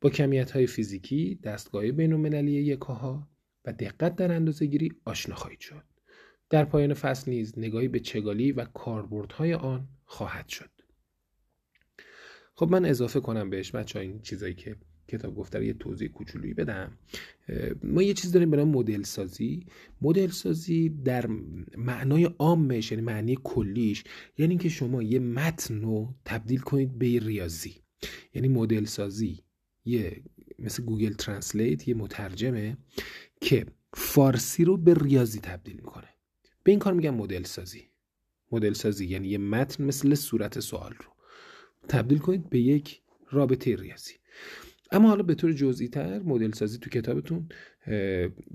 با 0.00 0.10
کمیت 0.10 0.50
های 0.50 0.66
فیزیکی 0.66 1.38
دستگاه 1.42 1.90
بین 1.90 2.12
المللی 2.12 2.52
یکاها 2.52 3.28
و 3.66 3.72
دقت 3.72 4.16
در 4.16 4.32
اندازه 4.32 4.66
گیری 4.66 4.92
آشنا 5.04 5.34
خواهید 5.34 5.60
شد. 5.60 5.82
در 6.50 6.64
پایان 6.64 6.94
فصل 6.94 7.30
نیز 7.30 7.58
نگاهی 7.58 7.88
به 7.88 8.00
چگالی 8.00 8.52
و 8.52 8.64
کاربردهای 8.64 9.54
آن 9.54 9.88
خواهد 10.04 10.48
شد. 10.48 10.70
خب 12.54 12.70
من 12.70 12.84
اضافه 12.84 13.20
کنم 13.20 13.50
بهش 13.50 13.70
بچه 13.70 14.00
این 14.00 14.20
چیزایی 14.20 14.54
که 14.54 14.76
کتاب 15.08 15.36
گفته 15.36 15.66
یه 15.66 15.72
توضیح 15.72 16.08
کوچولویی 16.08 16.54
بدم. 16.54 16.98
ما 17.82 18.02
یه 18.02 18.14
چیز 18.14 18.32
داریم 18.32 18.50
به 18.50 18.56
نام 18.56 18.68
مدل 18.68 19.02
سازی 19.02 19.66
مدل 20.00 20.28
سازی 20.28 20.88
در 20.88 21.26
معنای 21.76 22.24
عامش 22.24 22.92
یعنی 22.92 23.02
معنی 23.02 23.38
کلیش 23.44 24.04
یعنی 24.38 24.56
که 24.56 24.68
شما 24.68 25.02
یه 25.02 25.18
متن 25.18 25.80
رو 25.80 26.14
تبدیل 26.24 26.60
کنید 26.60 26.98
به 26.98 27.18
ریاضی. 27.18 27.74
یعنی 28.34 28.48
مدل 28.48 28.84
سازی 28.84 29.44
یه 29.84 30.22
مثل 30.58 30.82
گوگل 30.82 31.12
ترنسلیت 31.12 31.88
یه 31.88 31.94
مترجمه. 31.94 32.76
که 33.40 33.66
فارسی 33.94 34.64
رو 34.64 34.76
به 34.76 34.94
ریاضی 34.94 35.40
تبدیل 35.40 35.76
می‌کنه. 35.76 36.08
به 36.62 36.70
این 36.72 36.78
کار 36.78 36.92
میگن 36.92 37.10
مدل 37.10 37.42
سازی. 37.42 37.82
مدل 38.52 38.72
سازی 38.72 39.06
یعنی 39.06 39.28
یه 39.28 39.38
متن 39.38 39.84
مثل 39.84 40.14
صورت 40.14 40.60
سوال 40.60 40.92
رو 40.92 41.12
تبدیل 41.88 42.18
کنید 42.18 42.50
به 42.50 42.58
یک 42.58 43.02
رابطه 43.30 43.76
ریاضی. 43.76 44.14
اما 44.90 45.08
حالا 45.08 45.22
به 45.22 45.34
طور 45.34 45.52
جزئی 45.52 45.88
تر 45.88 46.18
مدل 46.18 46.52
سازی 46.52 46.78
تو 46.78 46.90
کتابتون 46.90 47.48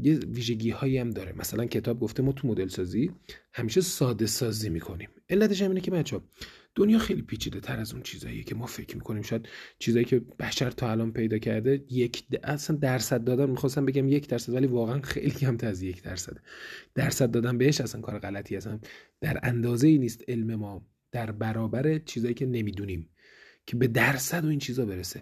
یه 0.02 0.20
ویژگی 0.28 0.70
هایی 0.70 0.98
هم 0.98 1.10
داره. 1.10 1.34
مثلا 1.38 1.66
کتاب 1.66 2.00
گفته 2.00 2.24
ما 2.24 2.32
تو 2.32 2.48
مدل 2.48 2.68
سازی 2.68 3.12
همیشه 3.54 3.82
ساده 3.82 4.26
سازی 4.26 4.70
می‌کنیم. 4.70 5.10
علتش 5.30 5.62
هم 5.62 5.70
اینه 5.70 5.82
که 5.82 5.92
بچه 5.92 6.22
دنیا 6.76 7.00
خیلی 7.00 7.22
پیچیده 7.22 7.60
تر 7.60 7.80
از 7.80 7.94
اون 7.94 8.04
چیزاییه 8.04 8.44
که 8.44 8.56
ما 8.56 8.66
فکر 8.66 8.96
می‌کنیم. 8.96 9.22
شاید 9.22 9.48
چیزایی 9.80 10.06
که 10.06 10.20
بشر 10.20 10.72
تا 10.72 10.92
الان 10.92 11.12
پیدا 11.14 11.38
کرده 11.38 11.86
یک 11.90 12.24
اصلا 12.44 12.76
درصد 12.76 13.24
دادن 13.24 13.50
می‌خواستم 13.50 13.86
بگم 13.86 14.08
یک 14.08 14.28
درصد 14.28 14.54
ولی 14.54 14.68
واقعا 14.68 15.02
خیلی 15.02 15.32
کمتر 15.32 15.68
از 15.68 15.82
یک 15.82 16.04
درصد. 16.04 16.38
درصد 16.96 17.32
دادن 17.32 17.58
بهش 17.58 17.82
اصلا 17.82 18.02
کار 18.02 18.20
غلطی 18.20 18.56
هستن 18.56 18.80
در 19.22 19.40
اندازه 19.44 19.88
ای 19.88 19.98
نیست 19.98 20.24
علم 20.28 20.56
ما 20.56 20.88
در 21.12 21.32
برابر 21.32 21.98
چیزایی 22.00 22.34
که 22.34 22.46
نمی‌دونیم. 22.46 23.10
که 23.66 23.78
به 23.78 23.88
درصد 23.88 24.46
و 24.46 24.48
این 24.48 24.60
چیزا 24.60 24.86
برسه. 24.86 25.22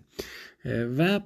و 0.97 1.19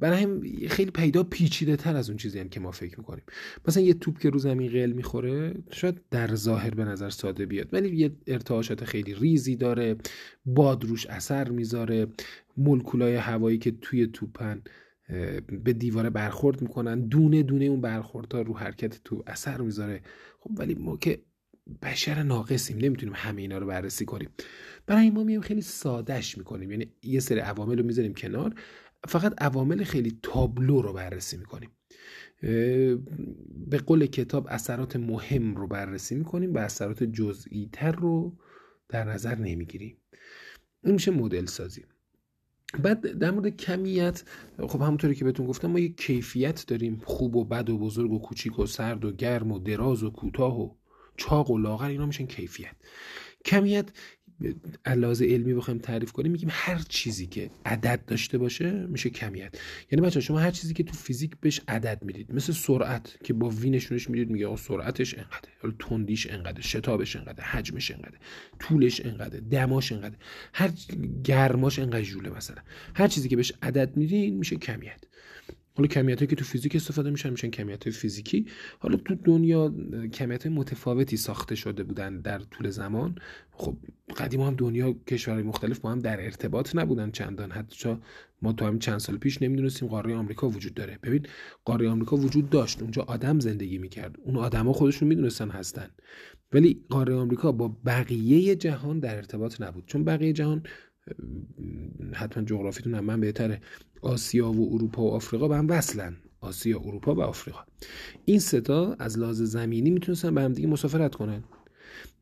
برای 0.00 0.22
هم 0.22 0.42
خیلی 0.68 0.90
پیدا 0.90 1.22
پیچیده 1.22 1.76
تر 1.76 1.96
از 1.96 2.08
اون 2.08 2.16
چیزی 2.16 2.38
هم 2.38 2.48
که 2.48 2.60
ما 2.60 2.70
فکر 2.70 2.98
می‌کنیم. 2.98 3.24
مثلا 3.68 3.82
یه 3.82 3.94
توپ 3.94 4.18
که 4.18 4.30
رو 4.30 4.38
زمین 4.38 4.70
قل 4.72 4.92
می‌خوره 4.92 5.54
شاید 5.70 6.00
در 6.10 6.34
ظاهر 6.34 6.70
به 6.70 6.84
نظر 6.84 7.10
ساده 7.10 7.46
بیاد 7.46 7.68
ولی 7.72 7.96
یه 7.96 8.10
ارتعاشات 8.26 8.84
خیلی 8.84 9.14
ریزی 9.14 9.56
داره 9.56 9.96
باد 10.46 10.84
روش 10.84 11.06
اثر 11.06 11.48
می‌ذاره 11.48 12.06
مولکولای 12.56 13.16
هوایی 13.16 13.58
که 13.58 13.70
توی 13.70 14.06
توپن 14.06 14.62
به 15.64 15.72
دیواره 15.72 16.10
برخورد 16.10 16.62
می‌کنن 16.62 17.00
دونه 17.08 17.42
دونه 17.42 17.64
اون 17.64 17.80
برخوردها 17.80 18.42
رو 18.42 18.56
حرکت 18.56 19.00
تو 19.04 19.22
اثر 19.26 19.60
می‌ذاره. 19.60 20.02
خب 20.40 20.50
ولی 20.56 20.74
ما 20.74 20.96
که 20.96 21.22
بشر 21.82 22.22
ناقصیم 22.22 22.78
نمی‌تونیم 22.78 23.14
همه 23.16 23.42
اینا 23.42 23.58
رو 23.58 23.66
بررسی 23.66 24.04
کنیم. 24.04 24.28
برای 24.86 25.02
این 25.02 25.14
ما 25.14 25.24
میایم 25.24 25.40
خیلی 25.40 25.60
سادهش 25.60 26.38
می‌کنیم. 26.38 26.70
یعنی 26.70 26.92
یه 27.02 27.20
سری 27.20 27.38
عوامل 27.40 27.78
رو 27.78 27.84
می‌ذاریم 27.84 28.14
کنار 28.14 28.54
فقط 29.08 29.42
عوامل 29.42 29.84
خیلی 29.84 30.18
تابلو 30.22 30.82
رو 30.82 30.92
بررسی 30.92 31.36
می‌کنیم. 31.36 31.70
به 33.66 33.78
قول 33.86 34.06
کتاب 34.06 34.46
اثرات 34.50 34.96
مهم 34.96 35.54
رو 35.54 35.66
بررسی 35.66 36.14
می‌کنیم 36.14 36.54
و 36.54 36.58
اثرات 36.58 37.04
جزئی 37.04 37.68
تر 37.72 37.92
رو 37.92 38.36
در 38.88 39.04
نظر 39.04 39.34
نمی‌گیریم. 39.34 39.96
این 40.84 40.94
میشه 40.94 41.10
مدل 41.10 41.46
سازی. 41.46 41.84
بعد 42.82 43.00
در 43.00 43.30
مورد 43.30 43.56
کمیت 43.56 44.22
خب 44.68 44.82
همونطوری 44.82 45.14
که 45.14 45.24
بهتون 45.24 45.46
گفتم 45.46 45.70
ما 45.70 45.78
یه 45.78 45.88
کیفیت 45.88 46.64
داریم 46.66 47.00
خوب 47.04 47.36
و 47.36 47.44
بد 47.44 47.70
و 47.70 47.78
بزرگ 47.78 48.12
و 48.12 48.18
کوچیک 48.18 48.58
و 48.58 48.66
سرد 48.66 49.04
و 49.04 49.12
گرم 49.12 49.52
و 49.52 49.58
دراز 49.58 50.02
و 50.02 50.10
کوتاه 50.10 50.60
و 50.60 50.74
چاق 51.18 51.50
و 51.50 51.58
لاغر 51.58 51.88
اینا 51.88 52.06
میشن 52.06 52.26
کیفیت. 52.26 52.76
کمیت 53.44 53.88
علاوه 54.84 55.26
علمی 55.26 55.54
بخوایم 55.54 55.80
تعریف 55.80 56.12
کنیم 56.12 56.32
میگیم 56.32 56.48
هر 56.52 56.78
چیزی 56.88 57.26
که 57.26 57.50
عدد 57.66 58.04
داشته 58.06 58.38
باشه 58.38 58.86
میشه 58.86 59.10
کمیت. 59.10 59.58
یعنی 59.90 60.06
بچه 60.06 60.20
شما 60.20 60.38
هر 60.38 60.50
چیزی 60.50 60.74
که 60.74 60.82
تو 60.82 60.92
فیزیک 60.92 61.36
بهش 61.40 61.60
عدد 61.68 62.02
می‌دید 62.04 62.34
مثل 62.34 62.52
سرعت 62.52 63.16
که 63.24 63.32
با 63.32 63.48
وی 63.48 63.70
نشونش 63.70 64.10
می‌دید 64.10 64.30
میگه 64.30 64.56
سرعتش 64.56 65.14
انقدر 65.14 65.48
حالا 65.62 65.74
تندیش 65.78 66.26
انقدر 66.30 66.60
شتابش 66.60 67.16
انقدر 67.16 67.44
حجمش 67.44 67.90
انقدر 67.90 68.18
طولش 68.58 69.06
انقدر 69.06 69.40
دماش 69.40 69.92
انقدر 69.92 70.16
هر 70.52 70.70
گرماش 71.24 71.78
انقدر 71.78 72.02
جوله 72.02 72.30
مثلا. 72.30 72.62
هر 72.94 73.08
چیزی 73.08 73.28
که 73.28 73.36
بهش 73.36 73.52
عدد 73.62 73.96
میدین 73.96 74.36
میشه 74.36 74.56
کمیت. 74.56 75.04
حالا 75.78 75.88
کمیت 75.88 76.28
که 76.28 76.36
تو 76.36 76.44
فیزیک 76.44 76.76
استفاده 76.76 77.10
میشن 77.10 77.30
میشن 77.30 77.50
کمیت 77.50 77.90
فیزیکی. 77.90 78.46
حالا 78.78 78.96
تو 78.96 79.14
دنیا 79.14 79.74
کمیت 80.12 80.46
متفاوتی 80.46 81.16
ساخته 81.16 81.54
شده 81.54 81.82
بودن 81.82 82.20
در 82.20 82.38
طول 82.38 82.70
زمان. 82.70 83.14
خب 83.50 83.76
قدیم 84.16 84.40
هم 84.40 84.54
دنیا 84.54 84.92
کشورهای 84.92 85.42
مختلف 85.42 85.78
با 85.78 85.90
هم 85.90 85.98
در 85.98 86.24
ارتباط 86.24 86.76
نبودن 86.76 87.10
چندان. 87.10 87.50
حتی 87.50 87.96
ما 88.42 88.52
تو 88.52 88.64
همین 88.64 88.78
چند 88.78 88.98
سال 88.98 89.16
پیش 89.16 89.42
نمی‌دونستیم 89.42 89.88
قاره 89.88 90.14
آمریکا 90.14 90.48
وجود 90.48 90.74
داره. 90.74 90.98
ببین 91.02 91.26
قاره 91.64 91.88
آمریکا 91.88 92.16
وجود 92.16 92.50
داشت. 92.50 92.82
اونجا 92.82 93.02
آدم 93.02 93.40
زندگی 93.40 93.78
می‌کرد. 93.78 94.16
اون 94.22 94.36
آدما 94.36 94.72
خودشون 94.72 95.08
می‌دونستن 95.08 95.50
هستن. 95.50 95.90
ولی 96.52 96.84
قاره 96.88 97.14
آمریکا 97.14 97.52
با 97.52 97.76
بقیه 97.86 98.56
جهان 98.56 98.98
در 98.98 99.16
ارتباط 99.16 99.60
نبود. 99.60 99.86
چون 99.86 100.04
بقیه 100.04 100.32
جهان 100.32 100.62
حتما 102.14 102.44
جغرافیتون 102.44 102.94
هم 102.94 103.04
من 103.04 103.20
بهتره. 103.20 103.60
آسیا 104.02 104.52
و 104.52 104.74
اروپا 104.74 105.02
و 105.02 105.10
آفریقا 105.10 105.48
به 105.48 105.56
هم 105.56 105.68
وصلن. 105.68 106.16
آسیا 106.40 106.78
اروپا 106.78 107.14
و 107.14 107.22
آفریقا. 107.22 107.60
این 108.24 108.38
ستا 108.38 108.96
از 108.98 109.18
لحاظ 109.18 109.42
زمینی 109.42 109.90
می‌تونستن 109.90 110.34
به 110.34 110.42
هم 110.42 110.52
دیگه 110.52 110.68
مسافرت 110.68 111.14
کنن. 111.14 111.44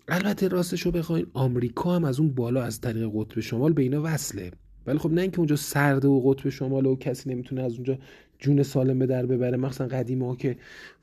البته 0.09 0.49
راستش 0.49 0.83
رو 0.83 0.91
بخواین 0.91 1.27
آمریکا 1.33 1.97
هم 1.97 2.05
از 2.05 2.21
اون 2.21 2.35
بالا 2.35 2.63
از 2.63 2.81
طریق 2.81 3.11
قطب 3.15 3.41
شمال 3.41 3.73
به 3.73 3.83
اینا 3.83 4.01
وصله. 4.05 4.51
ولی 4.87 4.99
خب 4.99 5.13
نه 5.13 5.21
اینکه 5.21 5.39
اونجا 5.39 5.57
سرده 5.57 6.09
و 6.09 6.33
قطب 6.33 6.49
شمال 6.49 6.87
و 6.87 6.97
کسی 6.97 7.31
نمی‌تونه 7.31 7.63
از 7.63 7.75
اونجا 7.75 7.99
جون 8.39 8.63
سالم 8.63 8.99
به 8.99 9.07
در 9.07 9.27
ببره. 9.27 9.57
مخصوصا 9.57 9.87
قدیم 9.87 10.25
ها 10.25 10.37
که 10.37 10.57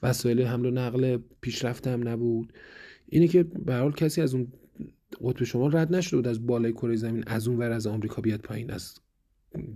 وسایل 0.03 0.42
حمل 0.42 0.65
و 0.65 0.72
نقل 0.72 1.18
پیشرفته 1.42 1.89
هم 1.89 2.08
نبود. 2.08 2.53
اینه 3.10 3.27
که 3.27 3.44
به 3.44 3.75
حال 3.75 3.92
کسی 3.92 4.22
از 4.22 4.34
اون 4.34 4.48
قطب 5.24 5.44
شمال 5.44 5.75
رد 5.75 5.96
نشده 5.96 6.15
بود 6.15 6.27
از 6.27 6.48
بالای 6.48 6.74
کره 6.74 6.96
زمین 6.96 7.24
از 7.27 7.48
اون 7.48 7.58
ور 7.58 7.72
از 7.72 7.88
آمریکا 7.88 8.22
بیاد 8.22 8.39
پایین 8.39 8.72
از 8.72 8.96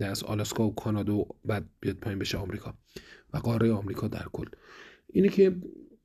از 0.00 0.22
آلاسکا 0.22 0.66
و 0.68 0.74
کانادا 0.74 1.14
و 1.14 1.28
بعد 1.44 1.68
بیاد 1.80 1.96
پایین 1.96 2.18
بشه 2.18 2.38
آمریکا 2.38 2.74
و 3.34 3.38
قاره 3.38 3.72
آمریکا 3.72 4.08
در 4.08 4.26
کل. 4.32 4.46
اینه 5.06 5.28
که 5.28 5.56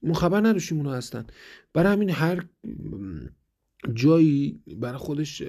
ما 0.03 0.13
خبر 0.13 0.39
نداشتیم 0.39 0.77
اونا 0.77 0.94
هستن. 0.94 1.27
برای 1.74 1.94
همین 1.94 2.10
هر 2.10 2.46
جایی 3.94 4.63
برای 4.77 4.98
خودش 4.98 5.44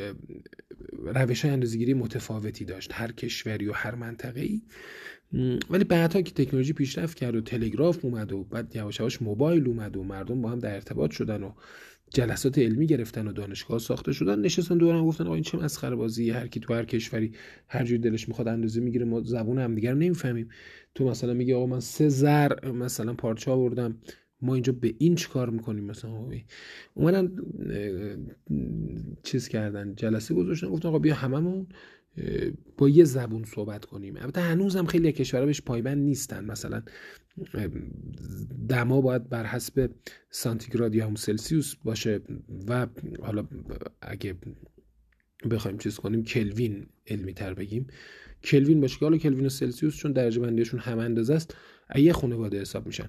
روش 0.92 1.44
های 1.44 1.54
اندازگیری 1.54 1.94
متفاوتی 1.94 2.64
داشت. 2.64 2.90
هر 2.92 3.12
کشوری 3.12 3.68
و 3.68 3.72
هر 3.72 3.94
منطقه 3.94 4.40
ای 4.40 4.62
ولی 5.70 5.84
بعدها 5.84 6.22
که 6.22 6.44
تکنولوژی 6.44 6.72
پیشرفت 6.72 7.16
کرد 7.16 7.36
و 7.36 7.40
تلگراف 7.40 8.04
اومد 8.04 8.32
و 8.32 8.44
بعد 8.44 8.76
یواش 8.76 9.00
یواش 9.00 9.22
موبایل 9.22 9.68
اومد 9.68 9.96
و 9.96 10.04
مردم 10.04 10.42
با 10.42 10.50
هم 10.50 10.58
در 10.58 10.74
ارتباط 10.74 11.10
شدن 11.10 11.42
و 11.42 11.52
جلسات 12.14 12.58
علمی 12.58 12.86
گرفتن 12.86 13.28
و 13.28 13.32
دانشگاه 13.32 13.78
ساخته 13.78 14.12
شدن. 14.12 14.40
نشستن 14.40 14.78
دور 14.78 14.94
هم 14.94 15.06
گفتن 15.06 15.24
آقا 15.24 15.34
این 15.34 15.42
چه 15.44 15.58
مسخره 15.58 15.96
بازی 15.96 16.30
هر 16.30 16.46
کی 16.46 16.60
تو 16.60 16.74
هر 16.74 16.84
کشوری 16.84 17.32
هر 17.68 17.84
جوری 17.84 17.98
دلش 17.98 18.28
می‌خواد 18.28 18.48
اندازه 18.48 18.80
می‌گیره 18.80 19.04
ما 19.04 19.20
زبون 19.20 19.58
هم 19.58 19.74
دیگر 19.74 19.94
نمی‌فهمیم. 19.94 20.48
تو 20.94 21.04
مثلا 21.04 21.34
میگی 21.34 21.52
آقا 21.52 21.66
من 21.66 21.80
سه 21.80 22.08
زر 22.08 22.70
مثلا 22.72 23.14
پارچه 23.14 23.50
آوردم 23.50 23.98
ما 24.42 24.54
اینجا 24.54 24.72
به 24.72 24.94
این 24.98 25.14
چی 25.14 25.28
کار 25.28 25.50
می‌کنیم 25.50 25.84
مثلا؟ 25.84 26.10
اومدن 26.94 27.32
چیز 29.22 29.48
کردن 29.48 29.94
جلسه 29.94 30.34
گذاشتن 30.34 30.68
گفتن 30.68 30.88
آقا 30.88 30.98
بیا 30.98 31.14
هممون 31.14 31.66
با 32.78 32.88
یه 32.88 33.04
زبون 33.04 33.44
صحبت 33.44 33.84
کنیم. 33.84 34.16
البته 34.16 34.40
هنوز 34.40 34.76
هم 34.76 34.86
خیلی 34.86 35.12
کشورها 35.12 35.46
بهش 35.46 35.60
پایبند 35.60 35.98
نیستن. 35.98 36.44
مثلا 36.44 36.82
دما 38.68 39.00
باید 39.00 39.28
بر 39.28 39.46
حسب 39.46 39.90
سانتیگراد 40.30 40.94
یا 40.94 41.06
هم 41.06 41.14
سلسیوس 41.14 41.74
باشه 41.74 42.20
و 42.68 42.86
حالا 43.22 43.48
اگه 44.02 44.34
بخوایم 45.50 45.78
چیز 45.78 45.96
کنیم 45.96 46.22
کلوین 46.22 46.86
علمی 47.06 47.34
تر 47.34 47.54
بگیم. 47.54 47.86
کلوین 48.44 48.80
باشه 48.80 48.98
که 48.98 49.04
حالا 49.04 49.16
کلوین 49.16 49.46
و 49.46 49.48
سلسیوس 49.48 49.96
چون 49.96 50.12
درجه 50.12 50.40
بندیشون 50.40 50.80
هم 50.80 50.98
اندازه 50.98 51.34
است 51.34 51.56
یه 51.96 52.12
خانواده 52.12 52.60
حساب 52.60 52.86
میشن. 52.86 53.08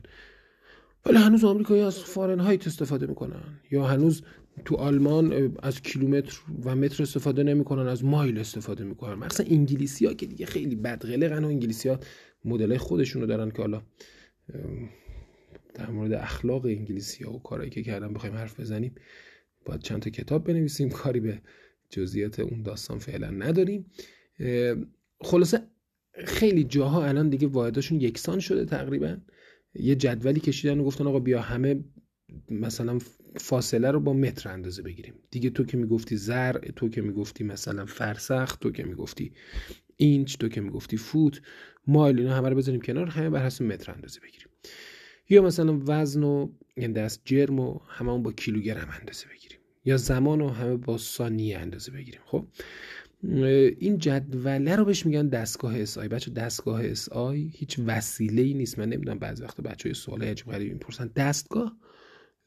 ولی 1.05 1.17
هنوز 1.17 1.43
آمریکایی 1.43 1.81
از 1.81 1.99
فارنهایت 1.99 2.67
استفاده 2.67 3.07
می‌کنن 3.07 3.41
یا 3.71 3.83
هنوز 3.83 4.21
تو 4.65 4.75
آلمان 4.75 5.55
از 5.63 5.81
کیلومتر 5.81 6.39
و 6.63 6.75
متر 6.75 7.03
استفاده 7.03 7.43
نمی‌کنن 7.43 7.87
از 7.87 8.05
مایل 8.05 8.39
استفاده 8.39 8.83
می‌کنن. 8.83 9.13
مثلا 9.13 9.45
انگلیسی 9.49 10.05
ها 10.05 10.13
که 10.13 10.25
دیگه 10.25 10.45
خیلی 10.45 10.75
بدقلقن 10.75 11.43
و 11.43 11.47
انگلیسی 11.47 11.89
ها 11.89 11.99
مدل 12.45 12.77
خودشونو 12.77 13.25
دارن 13.25 13.51
که 13.51 13.57
حالا 13.57 13.81
در 15.73 15.89
مورد 15.89 16.13
اخلاق 16.13 16.65
انگلیسی 16.65 17.23
ها 17.23 17.33
و 17.33 17.39
کارهایی 17.39 17.71
که 17.71 17.83
کردن 17.83 18.13
بخوایم 18.13 18.35
حرف 18.35 18.59
بزنیم 18.59 18.95
باید 19.65 19.81
چند 19.81 20.01
تا 20.01 20.09
کتاب 20.09 20.43
بنویسیم 20.43 20.89
کاری 20.89 21.19
به 21.19 21.41
جزئیات 21.89 22.39
اون 22.39 22.63
داستان 22.63 22.99
فعلا 22.99 23.29
نداریم. 23.29 23.85
خلاصه 25.21 25.61
خیلی 26.13 26.63
جاها 26.63 27.05
الان 27.05 27.29
دیگه 27.29 27.47
واحداشون 27.47 28.01
یکسان 28.01 28.39
شده 28.39 28.65
تقریبا. 28.65 29.17
یه 29.73 29.95
جدولی 29.95 30.39
کشیدن 30.39 30.79
و 30.79 30.83
گفتن 30.83 31.07
آقا 31.07 31.19
بیا 31.19 31.41
همه 31.41 31.83
مثلا 32.49 32.99
فاصله 33.37 33.91
رو 33.91 33.99
با 33.99 34.13
متر 34.13 34.49
اندازه 34.49 34.81
بگیریم. 34.81 35.13
دیگه 35.31 35.49
تو 35.49 35.65
که 35.65 35.77
می‌گفتی 35.77 36.17
زر 36.17 36.57
تو 36.57 36.89
که 36.89 37.01
می‌گفتی 37.01 37.43
مثلا 37.43 37.85
فرسخ 37.85 38.55
تو 38.55 38.71
که 38.71 38.83
می‌گفتی 38.83 39.31
اینچ 39.97 40.37
تو 40.37 40.49
که 40.49 40.61
می‌گفتی 40.61 40.97
فوت 40.97 41.41
مایل 41.87 42.19
اینا 42.19 42.33
همه 42.33 42.49
رو 42.49 42.55
بذاریم 42.55 42.81
کنار 42.81 43.07
همه 43.07 43.29
بر 43.29 43.45
حسب 43.45 43.63
متر 43.63 43.91
اندازه 43.91 44.19
بگیریم. 44.19 44.47
یا 45.29 45.41
مثلا 45.41 45.81
وزن 45.87 46.23
و 46.23 46.49
یعنی 46.77 46.93
دست 46.93 47.21
جرم 47.25 47.59
و 47.59 47.79
همه 47.87 48.17
با 48.17 48.31
کیلوگرم 48.31 48.87
اندازه 48.99 49.25
بگیریم. 49.33 49.59
یا 49.85 49.97
زمان 49.97 50.39
رو 50.39 50.49
همه 50.49 50.75
با 50.75 50.97
ثانیه 50.97 51.57
اندازه 51.57 51.91
بگیریم. 51.91 52.21
خب؟ 52.25 52.47
این 53.79 53.97
جدوله 53.97 54.75
رو 54.75 54.85
بهش 54.85 55.05
میگن 55.05 55.27
دستگاه 55.27 55.79
SI 55.79 56.07
بچه 56.07 56.31
دستگاه 56.31 56.85
SI 56.85 57.51
هیچ 57.53 57.79
وسیله 57.85 58.41
ای 58.41 58.53
نیست. 58.53 58.79
من 58.79 58.89
نمی‌دونم 58.89 59.19
بعضی 59.19 59.43
وقت 59.43 59.61
بچه 59.61 59.89
های 59.89 59.93
سوال 59.93 60.23
عجیب 60.23 60.47
غریب 60.47 60.73
می‌پرسن. 60.73 61.11
دستگاه 61.15 61.77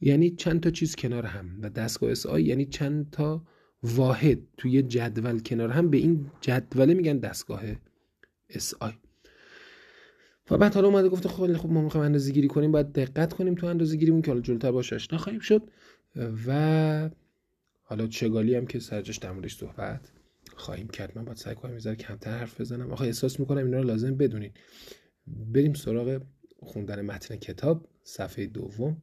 یعنی 0.01 0.31
چند 0.31 0.61
تا 0.61 0.71
چیز 0.71 0.97
کنار 0.97 1.27
هم 1.27 1.59
و 1.63 1.71
دستگاه 1.71 2.11
SI 2.11 2.43
یعنی 2.43 2.67
چند 2.67 3.11
تا 3.11 3.47
واحد 3.83 4.39
توی 4.57 4.83
جدول 4.83 5.41
کنار 5.41 5.69
هم 5.69 5.91
به 5.91 5.97
این 5.97 6.31
جدوله 6.41 6.95
میگن 6.95 7.19
دستگاه 7.19 7.63
اس 8.49 8.75
آی 8.81 8.93
و 10.51 10.59
بعد 10.59 10.75
حالا 10.75 10.89
اومده 10.89 11.09
گفته 11.09 11.29
خب 11.29 11.57
خب 11.57 11.71
ما 11.71 11.83
می‌خوایم 11.83 12.07
اندازه 12.07 12.33
گیری 12.33 12.49
کنیم 12.49 12.73
باید 12.73 12.93
دقت 12.93 13.33
کنیم 13.33 13.55
تو 13.55 13.67
اندازه 13.67 13.97
گیریمون 13.97 14.23
که 14.23 14.31
حالا 14.31 14.41
جلوتر 14.41 14.73
باش 14.73 14.93
آشنا 14.93 15.19
خواهیم 15.19 15.41
شد. 15.41 15.63
و 16.47 17.11
حالا 17.83 18.07
چگالی 18.07 18.55
هم 18.55 18.67
که 18.67 18.79
سرجش 18.79 19.17
در 19.17 19.49
صحبت 19.49 20.01
خواهیم 20.57 20.89
کرد. 20.89 21.19
من 21.19 21.25
باید 21.25 21.37
سعی 21.37 21.55
کنم 21.55 21.73
می‌ذاره 21.73 21.97
کمتر 21.97 22.39
حرف 22.39 22.61
بزنم. 22.61 22.93
آخه 22.93 23.05
احساس 23.05 23.41
می‌کنم 23.41 23.65
اینا 23.65 23.79
رو 23.79 23.85
لازم 23.85 24.17
بدونین. 24.17 24.53
بریم 25.27 25.73
سراغ 25.73 26.23
خوندن 26.61 27.01
متن 27.01 27.37
کتاب 27.37 27.89
صفحه 28.03 28.47
دوم. 28.47 29.03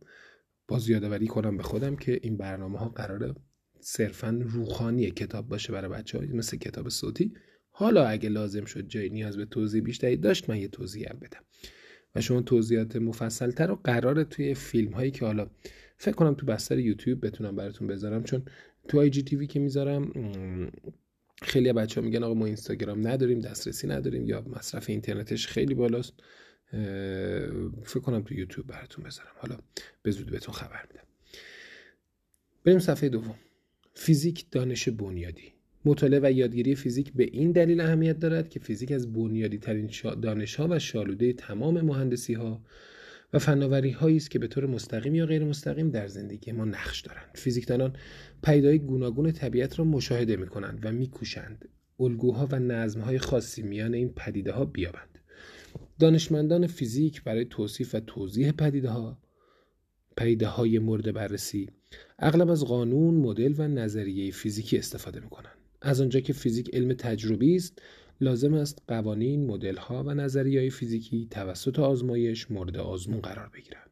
باز 0.68 0.90
یادآوری 0.90 1.28
کنم 1.28 1.58
به 1.58 1.64
خودم 1.64 1.96
که 1.96 2.20
این 2.24 2.38
برنامه 2.38 2.80
ها 2.80 2.90
قراره 2.90 3.36
صرفا 3.80 4.40
روخانی 4.44 5.12
کتاب 5.12 5.48
باشه 5.48 5.74
برای 5.74 5.92
بچه 5.92 6.18
ها 6.18 6.24
مثل 6.34 6.58
کتاب 6.58 6.90
صوتی. 6.90 7.34
حالا 7.70 8.08
اگه 8.08 8.30
لازم 8.30 8.66
شد 8.66 8.88
جای 8.88 9.10
نیاز 9.10 9.38
به 9.38 9.46
توضیح 9.46 9.82
بیشتری 9.82 10.18
داشت 10.18 10.50
من 10.50 10.58
یه 10.58 10.68
توضیح 10.68 11.10
هم 11.10 11.20
بدم. 11.20 11.42
و 12.16 12.22
شما 12.22 12.42
توضیحات 12.42 12.96
مفصل 12.96 13.52
تر 13.52 13.68
رو 13.68 13.76
قراره 13.76 14.24
توی 14.24 14.54
فیلم 14.54 14.94
هایی 14.94 15.12
که 15.12 15.26
حالا 15.26 15.50
فکر 15.98 16.16
کنم 16.16 16.34
تو 16.34 16.46
بستر 16.46 16.80
یوتیوب 16.80 17.26
بتونم 17.26 17.56
براتون 17.56 17.88
بذارم 17.88 18.24
چون 18.24 18.46
تو 18.88 19.00
آی 19.00 19.10
جی 19.10 19.24
تیوی 19.24 19.48
که 19.48 19.60
می‌ذارم 19.60 20.12
خیلی 21.42 21.74
بچه 21.74 22.02
ها 22.02 22.08
میگن 22.08 22.24
آقا 22.24 22.34
ما 22.34 22.46
اینستاگرام 22.46 23.08
نداریم 23.08 23.40
دسترسی 23.40 23.88
نداریم 23.88 24.26
یا 24.26 24.42
مصرف 24.42 24.90
اینترنتش 24.90 25.48
خیلی 25.48 25.74
بالاست. 25.74 26.14
فکر 27.84 28.00
کنم 28.00 28.22
تو 28.22 28.34
یوتیوب 28.34 28.68
براتون 28.68 29.06
بذارم. 29.06 29.32
حالا 29.36 29.58
به 30.04 30.12
زود 30.12 30.32
بهتون 30.32 30.54
خبر 30.54 30.86
میدم. 30.92 31.06
بریم 32.66 32.80
صفحه 32.80 33.10
دوم. 33.10 33.36
فیزیک 33.94 34.46
دانش 34.52 34.90
بنیادی. 34.90 35.54
مطالعه 35.86 36.20
و 36.24 36.32
یادگیری 36.32 36.76
فیزیک 36.76 37.14
به 37.14 37.24
این 37.24 37.52
دلیل 37.52 37.82
اهمیت 37.82 38.20
دارد 38.20 38.50
که 38.50 38.60
فیزیک 38.60 38.92
از 38.92 39.14
بنیادی 39.14 39.58
ترین 39.58 39.90
دانش 40.22 40.56
ها 40.56 40.68
و 40.70 40.80
شالوده 40.80 41.34
تمام 41.34 41.82
مهندسی 41.82 42.34
ها 42.34 42.62
و 43.34 43.40
فناوری 43.40 43.92
هایی 43.92 44.18
است 44.18 44.32
که 44.32 44.40
به 44.40 44.48
طور 44.48 44.66
مستقیم 44.66 45.16
یا 45.16 45.26
غیر 45.26 45.44
مستقیم 45.44 45.90
در 45.90 46.08
زندگی 46.08 46.52
ما 46.52 46.66
نقش 46.66 47.02
دارند. 47.02 47.30
فیزیکدانان 47.34 47.96
پیدای 48.44 48.80
گوناگون 48.80 49.32
طبیعت 49.32 49.80
را 49.80 49.86
مشاهده 49.86 50.36
می 50.36 50.48
کنند 50.48 50.80
و 50.86 50.92
میکوشند. 50.92 51.70
الگوها 52.00 52.48
و 52.52 52.60
نظمهای 52.60 53.20
خاصی 53.20 53.62
میان 53.62 53.94
این 53.94 54.10
پدیده 54.10 54.52
ها 54.52 54.66
بیابند. 54.66 55.15
دانشمندان 56.00 56.68
فیزیک 56.68 57.24
برای 57.24 57.46
توصیف 57.46 57.96
و 57.96 58.00
توضیح 58.00 58.52
پدیده 58.52 58.90
ها 58.90 59.18
پدیده 60.18 60.48
های 60.48 60.80
مورد 60.80 61.14
بررسی 61.14 61.70
اغلب 62.20 62.50
از 62.50 62.66
قانون، 62.66 63.16
مدل 63.16 63.54
و 63.58 63.68
نظریه 63.68 64.32
فیزیکی 64.32 64.78
استفاده 64.78 65.20
می 65.20 65.30
کنند. 65.30 65.58
از 65.82 66.02
آنجا 66.02 66.20
که 66.20 66.34
فیزیک 66.34 66.76
علم 66.76 66.94
تجربی 66.94 67.56
است، 67.56 67.82
لازم 68.22 68.54
است 68.54 68.82
قوانین، 68.88 69.48
مدل 69.48 69.76
ها 69.76 70.04
و 70.04 70.14
نظریه 70.14 70.60
های 70.60 70.70
فیزیکی 70.70 71.28
توسط 71.32 71.80
آزمایش 71.80 72.52
مورد 72.52 72.78
آزمون 72.78 73.20
قرار 73.20 73.50
بگیرند. 73.54 73.90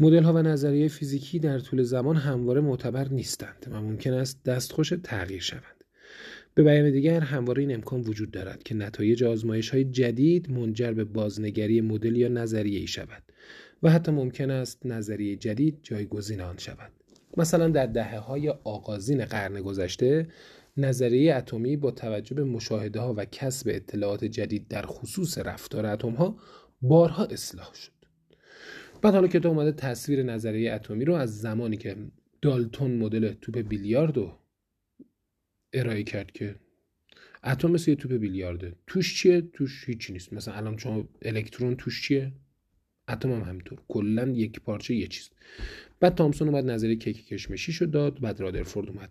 مدل 0.00 0.22
ها 0.22 0.32
و 0.32 0.38
نظریه 0.38 0.88
فیزیکی 0.88 1.38
در 1.38 1.58
طول 1.58 1.82
زمان 1.82 2.16
همواره 2.16 2.60
معتبر 2.60 3.08
نیستند 3.08 3.66
و 3.70 3.80
ممکن 3.80 4.12
است 4.12 4.44
دستخوش 4.44 4.92
تغییر 5.04 5.40
شوند. 5.40 5.81
به 6.54 6.62
بیان 6.62 6.90
دیگر 6.90 7.20
همواره 7.20 7.62
این 7.62 7.74
امکان 7.74 8.00
وجود 8.00 8.30
دارد 8.30 8.62
که 8.62 8.74
نتایج 8.74 9.24
آزمایش 9.24 9.70
های 9.70 9.84
جدید 9.84 10.50
منجر 10.50 10.92
به 10.92 11.04
بازنگری 11.04 11.80
مدل 11.80 12.16
یا 12.16 12.28
نظریه 12.28 12.80
ای 12.80 12.86
شود 12.86 13.22
و 13.82 13.90
حتی 13.90 14.12
ممکن 14.12 14.50
است 14.50 14.86
نظریه 14.86 15.36
جدید 15.36 15.78
جایگزین 15.82 16.40
آن 16.40 16.58
شود. 16.58 16.92
مثلا 17.36 17.68
در 17.68 17.86
دهه 17.86 18.18
های 18.18 18.48
آغازین 18.48 19.24
قرن 19.24 19.62
گذشته 19.62 20.28
نظریه 20.76 21.34
اتمی 21.34 21.76
با 21.76 21.90
توجه 21.90 22.34
به 22.34 22.44
مشاهده 22.44 23.00
ها 23.00 23.14
و 23.16 23.24
کسب 23.24 23.68
اطلاعات 23.70 24.24
جدید 24.24 24.68
در 24.68 24.82
خصوص 24.86 25.38
رفتار 25.38 25.86
اتم 25.86 26.10
ها 26.10 26.36
بارها 26.82 27.24
اصلاح 27.24 27.74
شد 27.74 27.92
بعد 29.02 29.14
حالا 29.14 29.28
کتاب 29.28 29.52
اومده 29.52 29.72
تصویر 29.72 30.22
نظریه 30.22 30.72
اتمی 30.72 31.04
رو 31.04 31.14
از 31.14 31.40
زمانی 31.40 31.76
که 31.76 31.96
دالتون 32.42 32.96
مدل 32.98 33.32
توپ 33.32 33.58
بیلیارد 33.58 34.16
رو 34.16 34.32
ارائه 35.72 36.02
کرد 36.02 36.32
که 36.32 36.54
اتم 37.44 37.70
مثل 37.70 37.90
یه 37.90 37.96
توپ 37.96 38.12
بیلیارده. 38.12 38.72
توش 38.86 39.16
چیه؟ 39.16 39.40
توش 39.40 39.84
هیچی 39.88 40.12
نیست. 40.12 40.32
مثلا 40.32 40.54
الان 40.54 40.78
شما 40.78 41.08
الکترون 41.22 41.76
توش 41.76 42.02
چیه؟ 42.02 42.32
اتم 43.08 43.32
هم 43.32 43.40
همینطور. 43.42 43.78
کلا 43.88 44.28
یک 44.28 44.60
پارچه 44.60 44.94
یه 44.94 45.06
چیز. 45.06 45.30
بعد 46.00 46.14
تامسون 46.14 46.48
اومد 46.48 46.64
نظریه 46.70 46.96
کیک 46.96 47.26
کشمشی 47.26 47.72
شد 47.72 47.90
داد 47.90 48.20
بعد 48.20 48.40
رادرفورد 48.40 48.88
اومد. 48.88 49.10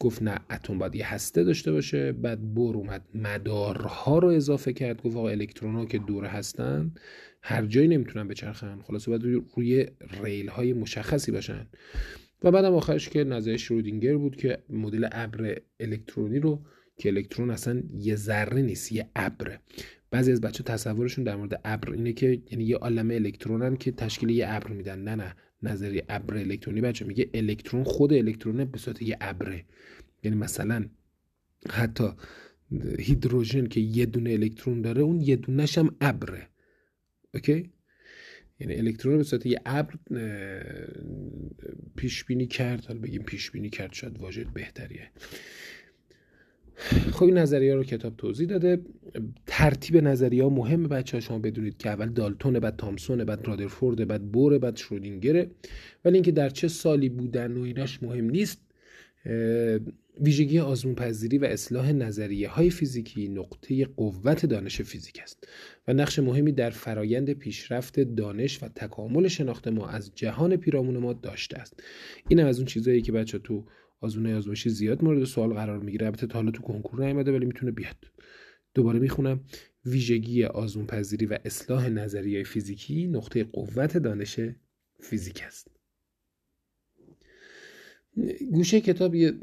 گفت 0.00 0.22
نه 0.22 0.40
اتم 0.50 0.78
باید 0.78 0.94
یه 0.94 1.14
هسته 1.14 1.44
داشته 1.44 1.72
باشه. 1.72 2.12
بعد 2.12 2.54
بور 2.54 2.76
اومد 2.76 3.08
مدارها 3.14 4.18
رو 4.18 4.28
اضافه 4.28 4.72
کرد. 4.72 5.02
گفت 5.02 5.16
آقا 5.16 5.28
الکترون 5.28 5.74
ها 5.74 5.86
که 5.86 5.98
دور 5.98 6.24
هستن 6.24 6.94
هر 7.42 7.66
جایی 7.66 7.88
نمی‌تونن 7.88 8.28
بچرخن. 8.28 8.82
خلاصه 8.82 9.10
باید 9.10 9.44
روی 9.56 9.86
ریل 10.22 10.48
های 10.48 10.72
مشخصی 10.72 11.32
باشن. 11.32 11.66
و 12.44 12.50
بعدم 12.50 12.74
آخرش 12.74 13.08
که 13.08 13.24
نظریه 13.24 13.56
شرودینگر 13.56 14.16
بود 14.16 14.36
که 14.36 14.58
مدل 14.68 15.08
ابر 15.12 15.58
الکترونی 15.80 16.38
رو 16.38 16.62
که 16.96 17.08
الکترون 17.08 17.50
اصلا 17.50 17.82
یه 17.98 18.16
ذره 18.16 18.62
نیست 18.62 18.92
یه 18.92 19.10
ابر. 19.16 19.58
بعضی 20.10 20.32
از 20.32 20.40
بچه 20.40 20.62
تصورشون 20.62 21.24
در 21.24 21.36
مورد 21.36 21.60
ابر 21.64 21.92
اینه 21.92 22.12
که 22.12 22.42
یعنی 22.50 22.64
یه 22.64 22.76
عالمه 22.76 23.14
الکترونن 23.14 23.76
که 23.76 23.92
تشکیل 23.92 24.30
یه 24.30 24.46
ابر 24.48 24.68
میدن. 24.68 24.98
نه 24.98 25.14
نه. 25.14 25.34
نظریه 25.62 26.04
ابر 26.08 26.36
الکترونی 26.36 26.80
بچه 26.80 27.04
میگه 27.04 27.30
الکترون 27.34 27.84
خود 27.84 28.12
الکترون 28.12 28.64
به 28.64 28.78
صورت 28.78 29.02
یه 29.02 29.16
ابره. 29.20 29.64
یعنی 30.22 30.36
مثلا 30.36 30.86
حتی 31.70 32.08
هیدروژن 32.98 33.66
که 33.66 33.80
یه 33.80 34.06
دونه 34.06 34.30
الکترون 34.30 34.82
داره 34.82 35.02
اون 35.02 35.20
یه 35.20 35.36
دونش 35.36 35.78
هم 35.78 35.96
ابره. 36.00 36.48
اوکی؟ 37.34 37.70
یعنی 38.60 38.74
الکترون 38.74 39.16
به 39.16 39.22
صورت 39.22 39.46
یه 39.46 39.60
ابر 39.66 39.94
پیش 41.96 42.24
بینی 42.24 42.46
کرد. 42.46 42.84
حالا 42.84 43.00
بگیم 43.00 43.22
پیش 43.22 43.50
بینی 43.50 43.70
کرد 43.70 43.92
شاید 43.92 44.18
واژه 44.18 44.44
بهتریه. 44.54 45.10
خب 47.12 47.24
این 47.24 47.38
نظریه 47.38 47.74
رو 47.74 47.84
کتاب 47.84 48.16
توضیح 48.16 48.48
داده. 48.48 48.80
ترتیب 49.46 49.96
نظریه 49.96 50.42
ها 50.42 50.48
مهم 50.48 50.82
بچه 50.82 51.16
ها 51.16 51.20
شما 51.20 51.38
بدونید 51.38 51.76
که 51.76 51.88
اول 51.88 52.08
دالتون 52.08 52.58
بعد 52.58 52.76
تامسون 52.76 53.24
بعد 53.24 53.48
رادرفورد 53.48 54.08
بعد 54.08 54.22
بوره 54.32 54.58
بعد 54.58 54.76
شرودینگره. 54.76 55.50
ولی 56.04 56.14
اینکه 56.14 56.32
در 56.32 56.48
چه 56.48 56.68
سالی 56.68 57.08
بودن 57.08 57.56
و 57.56 57.62
ایناش 57.62 58.02
مهم 58.02 58.30
نیست. 58.30 58.60
ویژگی 60.20 60.58
آزمون 60.58 60.94
پذیری 60.94 61.38
و 61.38 61.44
اصلاح 61.44 61.92
نظریه 61.92 62.48
های 62.48 62.70
فیزیکی 62.70 63.28
نقطه 63.28 63.84
قوت 63.84 64.46
دانش 64.46 64.82
فیزیک 64.82 65.20
است 65.22 65.48
و 65.88 65.92
نقش 65.92 66.18
مهمی 66.18 66.52
در 66.52 66.70
فرایند 66.70 67.30
پیشرفت 67.32 68.00
دانش 68.00 68.62
و 68.62 68.68
تکامل 68.68 69.28
شناخت 69.28 69.68
ما 69.68 69.88
از 69.88 70.12
جهان 70.14 70.56
پیرامون 70.56 70.96
ما 70.96 71.12
داشته 71.12 71.58
است. 71.58 71.82
این 72.28 72.40
از 72.40 72.58
اون 72.58 72.66
چیزهایی 72.66 73.02
که 73.02 73.12
بچه 73.12 73.38
تو 73.38 73.64
آزمون 74.00 74.32
آزمایشی 74.32 74.70
زیاد 74.70 75.04
مورد 75.04 75.24
سوال 75.24 75.52
قرار 75.52 75.78
می‌گیره. 75.78 76.06
البته 76.06 76.26
تا 76.26 76.38
حالا 76.38 76.50
تو 76.50 76.62
کنکور 76.62 77.04
نیومده 77.04 77.32
ولی 77.32 77.46
می‌تونه 77.46 77.72
بیاد. 77.72 77.96
دوباره 78.74 78.98
می‌خونم. 78.98 79.40
ویژگی 79.86 80.44
آزمون 80.44 80.86
پذیری 80.86 81.26
و 81.26 81.38
اصلاح 81.44 81.88
نظریه 81.88 82.44
فیزیکی 82.44 83.06
نقطه 83.06 83.44
قوت 83.44 83.96
دانش 83.96 84.40
فیزیک 85.00 85.42
است. 85.46 85.73
گوشه 88.52 88.80
کتاب 88.80 89.14
یه 89.14 89.34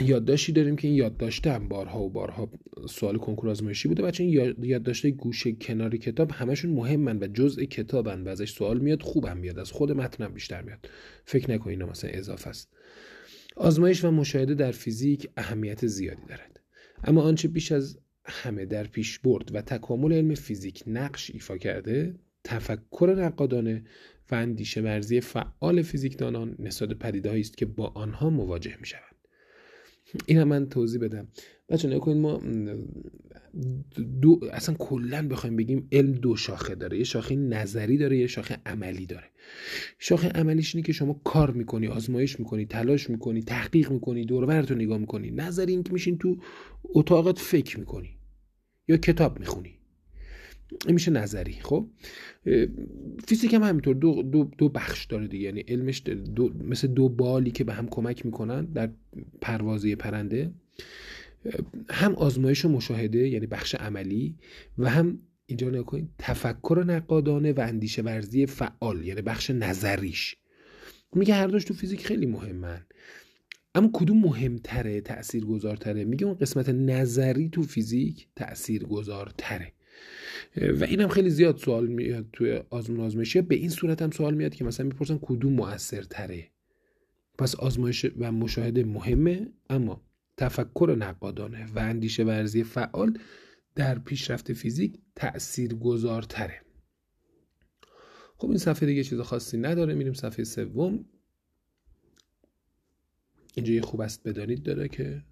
یادداشتی 0.00 0.52
داریم 0.52 0.76
که 0.76 0.88
این 0.88 0.96
یادداشته 0.96 1.52
هم 1.52 1.68
بارها 1.68 2.02
و 2.02 2.10
بارها 2.10 2.50
سوال 2.88 3.18
کنکور 3.18 3.50
آزمایشی 3.50 3.88
بوده. 3.88 4.02
بچه 4.02 4.24
این 4.24 4.54
یادداشته 4.62 5.10
گوشه 5.10 5.52
کنار 5.52 5.96
کتاب 5.96 6.30
همشون 6.30 6.70
مهمن 6.70 7.18
و 7.18 7.26
جزء 7.26 7.64
کتابن 7.64 8.22
و 8.22 8.28
ازش 8.28 8.52
سوال 8.52 8.78
میاد 8.78 9.02
خوبم 9.02 9.36
میاد 9.36 9.58
از 9.58 9.72
خود 9.72 9.92
متنم 9.92 10.34
بیشتر 10.34 10.62
میاد. 10.62 10.88
فکر 11.24 11.50
نکنین 11.50 11.82
مثلا 11.82 12.10
اضافه 12.10 12.50
است. 12.50 12.68
آزمایش 13.56 14.04
و 14.04 14.10
مشاهده 14.10 14.54
در 14.54 14.72
فیزیک 14.72 15.28
اهمیت 15.36 15.86
زیادی 15.86 16.22
دارد. 16.28 16.60
اما 17.04 17.22
آنچه 17.22 17.48
بیش 17.48 17.72
از 17.72 17.98
همه 18.24 18.66
در 18.66 18.84
پیش 18.84 19.18
برد 19.18 19.54
و 19.54 19.62
تکامل 19.62 20.12
علم 20.12 20.34
فیزیک 20.34 20.82
نقش 20.86 21.30
ایفا 21.30 21.58
کرده 21.58 22.14
تفکر 22.44 23.14
نقادانه 23.18 23.84
و 24.30 24.34
اندیشه 24.34 24.80
ورزی 24.80 25.20
فعال 25.20 25.82
فیزیکدانان 25.82 26.56
نسبت 26.58 26.92
پدیده 26.92 27.30
است 27.30 27.56
که 27.56 27.66
با 27.66 27.86
آنها 27.86 28.30
مواجه 28.30 28.76
می 28.80 28.86
شوند 28.86 29.02
این 30.26 30.44
من 30.44 30.68
توضیح 30.68 31.00
بدم. 31.00 31.28
بچه 31.68 31.88
نکنید 31.88 32.16
ما 32.16 32.40
دو 34.22 34.40
اصلا 34.52 34.74
کلا 34.74 35.28
بخوایم 35.28 35.56
بگیم 35.56 35.88
علم 35.92 36.12
دو 36.12 36.36
شاخه 36.36 36.74
داره. 36.74 36.98
یه 36.98 37.04
شاخه 37.04 37.36
نظری 37.36 37.96
داره 37.96 38.18
یه 38.18 38.26
شاخه 38.26 38.58
عملی 38.66 39.06
داره. 39.06 39.26
شاخه 39.98 40.28
عملیش 40.28 40.74
اینه 40.74 40.86
که 40.86 40.92
شما 40.92 41.20
کار 41.24 41.50
می‌کنی 41.50 41.86
آزمایش 41.86 42.40
می‌کنی 42.40 42.66
تلاش 42.66 43.10
می‌کنی 43.10 43.42
تحقیق 43.42 43.90
می‌کنی 43.90 44.24
دور 44.24 44.60
رو 44.60 44.76
نگاه 44.76 44.98
می‌کنی. 44.98 45.30
نظری 45.30 45.72
این 45.72 45.82
که 45.82 45.92
میشین 45.92 46.18
تو 46.18 46.36
اتاقت 46.84 47.38
فکر 47.38 47.80
می‌کنی 47.80 48.10
یا 48.88 48.96
کتاب 48.96 49.40
می‌خونی. 49.40 49.77
میشه 50.88 51.10
نظری 51.10 51.52
خب؟ 51.62 51.88
فیزیک 53.26 53.54
هم 53.54 53.62
همینطور 53.62 53.94
دو, 53.94 54.22
دو, 54.22 54.50
دو 54.58 54.68
بخش 54.68 55.04
داره 55.04 55.28
دیگه. 55.28 55.44
یعنی 55.44 55.60
علمش 55.60 56.02
دو 56.06 56.52
مثل 56.64 56.88
دو 56.88 57.08
بالی 57.08 57.50
که 57.50 57.64
به 57.64 57.74
هم 57.74 57.88
کمک 57.88 58.26
می‌کنن 58.26 58.64
در 58.64 58.90
پروازی 59.40 59.94
پرنده 59.94 60.52
هم 61.90 62.14
آزمایش 62.14 62.64
و 62.64 62.68
مشاهده 62.68 63.28
یعنی 63.28 63.46
بخش 63.46 63.74
عملی 63.74 64.36
و 64.78 64.90
هم 64.90 65.18
اینجا 65.46 65.70
نکنید 65.70 66.08
تفکر 66.18 66.84
نقادانه 66.86 67.52
و 67.52 67.60
اندیشه 67.60 68.02
ورزی 68.02 68.46
فعال 68.46 69.04
یعنی 69.04 69.22
بخش 69.22 69.50
نظریش. 69.50 70.36
میگه 71.12 71.34
هر 71.34 71.46
دوش 71.46 71.64
تو 71.64 71.74
فیزیک 71.74 72.06
خیلی 72.06 72.26
مهمن. 72.26 72.86
اما 73.74 73.90
کدوم 73.92 74.20
مهمتره 74.20 75.00
تأثیر 75.00 75.44
گذارتره 75.44 76.04
میگه 76.04 76.26
اون 76.26 76.34
قسمت 76.34 76.68
نظری 76.68 77.48
تو 77.48 77.62
فیزیک 77.62 78.28
تأثیر 78.36 78.84
گذارتره 78.84 79.72
و 80.56 80.84
اینم 80.84 81.08
خیلی 81.08 81.30
زیاد 81.30 81.56
سوال 81.56 81.86
میاد 81.86 82.26
توی 82.32 82.60
آزمون 82.70 83.00
آزمایشی. 83.00 83.40
به 83.40 83.54
این 83.54 83.70
صورت 83.70 84.02
هم 84.02 84.10
سوال 84.10 84.34
میاد 84.34 84.54
که 84.54 84.64
مثلا 84.64 84.86
می‌پرسن 84.86 85.18
کدوم 85.22 85.52
مؤثرتره 85.52 86.50
پس 87.38 87.54
آزمایش 87.54 88.06
و 88.18 88.32
مشاهده 88.32 88.84
مهمه 88.84 89.52
اما 89.70 90.02
تفکر 90.36 90.96
نقادانه 90.98 91.66
و 91.74 91.78
اندیشه 91.78 92.24
ورزی 92.24 92.64
فعال 92.64 93.18
در 93.74 93.98
پیشرفت 93.98 94.52
فیزیک 94.52 94.98
تأثیر 95.16 95.74
گذارتره 95.74 96.60
خب 98.36 98.48
این 98.48 98.58
صفحه 98.58 98.86
دیگه 98.86 99.04
چیز 99.04 99.20
خاصی 99.20 99.58
نداره. 99.58 99.94
میریم 99.94 100.12
صفحه 100.12 100.44
سوم. 100.44 101.04
اینجا 103.54 103.72
یه 103.72 103.80
خوب 103.80 104.00
است 104.00 104.28
بدانید 104.28 104.62
داره 104.62 104.88
که 104.88 105.22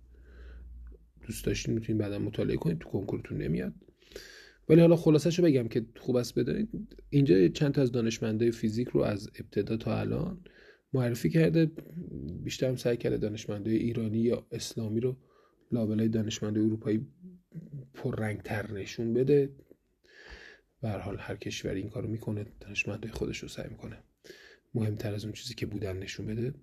دوست 1.27 1.45
داشتین 1.45 1.75
می‌تونید 1.75 2.03
بعدا 2.03 2.19
مطالعه 2.19 2.57
کنید. 2.57 2.79
تو 2.79 2.89
کنکورتون 2.89 3.39
نمیاد. 3.39 3.75
ولی 4.69 4.81
حالا 4.81 4.97
خلاصش 4.97 5.39
رو 5.39 5.45
بگم 5.45 5.69
که 5.69 5.87
خوب 5.97 6.17
است 6.17 6.39
بدانید 6.39 6.69
اینجا 7.11 7.49
چند 7.49 7.75
تا 7.75 7.83
از 7.83 7.93
دانشمندای 7.93 8.51
فیزیک 8.51 8.89
رو 8.89 9.01
از 9.01 9.31
ابتدا 9.39 9.77
تا 9.77 10.01
الان 10.01 10.41
معرفی 10.93 11.31
کرده. 11.31 11.71
بیشتر 12.45 12.69
هم 12.69 12.77
سعی 12.77 12.97
کرده 12.97 13.17
دانشمندای 13.17 13.77
ایرانی 13.77 14.19
یا 14.19 14.47
اسلامی 14.53 15.01
رو 15.01 15.17
لابلای 15.73 16.09
دانشمندای 16.09 16.65
اروپایی 16.65 17.07
پررنگتر 17.95 18.73
نشون 18.73 19.15
بده. 19.15 19.51
به 20.83 20.91
حال 20.91 21.17
هر 21.19 21.37
کشوری 21.37 21.81
این 21.81 21.91
کارو 21.91 22.09
می‌کنه 22.09 22.47
دانشمندای 22.61 23.11
خودش 23.11 23.39
رو 23.39 23.49
سعی 23.49 23.69
می‌کنه 23.71 23.99
مهمتر 24.75 25.15
از 25.15 25.25
اون 25.25 25.33
چیزی 25.33 25.55
که 25.55 25.67
بودن 25.67 25.97
نشون 25.97 26.27
بده. 26.27 26.55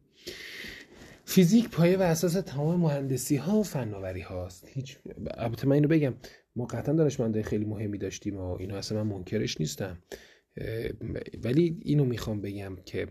فیزیک 1.26 1.70
پایه 1.70 1.98
و 1.98 2.02
اساس 2.02 2.34
تمام 2.34 2.80
مهندسی 2.80 3.36
ها 3.36 3.58
و 3.58 3.64
فناوری 3.64 4.22
هاست 4.22 4.68
هیچ 4.68 4.98
البته 5.38 5.68
من 5.68 5.74
اینو 5.74 5.88
بگم 5.88 6.14
ما 6.56 6.66
قطعا 6.66 6.96
دانشمندای 6.96 7.44
خیلی 7.44 7.66
مهمی 7.66 7.98
داشتیم 7.98 8.38
و 8.38 8.58
اینو 8.60 8.76
اصلا 8.76 9.04
من 9.04 9.16
منکرش 9.16 9.60
نیستم. 9.62 9.98
ولی 11.44 11.80
اینو 11.82 12.06
می‌خوام 12.06 12.42
بگم 12.42 12.78
که 12.86 13.08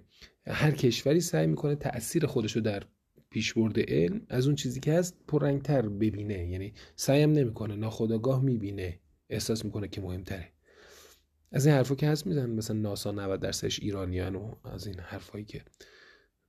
هر 0.46 0.70
کشوری 0.70 1.20
سعی 1.20 1.46
می‌کنه 1.46 1.74
تاثیر 1.74 2.26
خودشو 2.26 2.60
در 2.60 2.82
پیشبرد 3.30 3.90
علم 3.90 4.20
از 4.28 4.46
اون 4.46 4.54
چیزی 4.54 4.80
که 4.80 4.92
هست 4.92 5.16
پررنگتر 5.28 5.82
ببینه. 5.82 6.48
یعنی 6.48 6.72
سعیم 6.96 7.32
نمی‌کنه 7.32 7.76
ناخداگاه 7.76 8.42
می‌بینه 8.42 9.00
احساس 9.30 9.64
می‌کنه 9.64 9.88
که 9.88 10.00
مهمتره. 10.00 10.48
از 11.52 11.66
این 11.66 11.74
حرفا 11.74 11.94
که 11.94 12.08
هست 12.08 12.26
میزن 12.26 12.50
مثلا 12.50 12.76
ناسا 12.76 13.10
90 13.10 13.40
درصدش 13.40 13.80
ایرانیان 13.80 14.36
و 14.36 14.54
از 14.64 14.86
این 14.86 15.00
حرفایی 15.00 15.44
که 15.44 15.62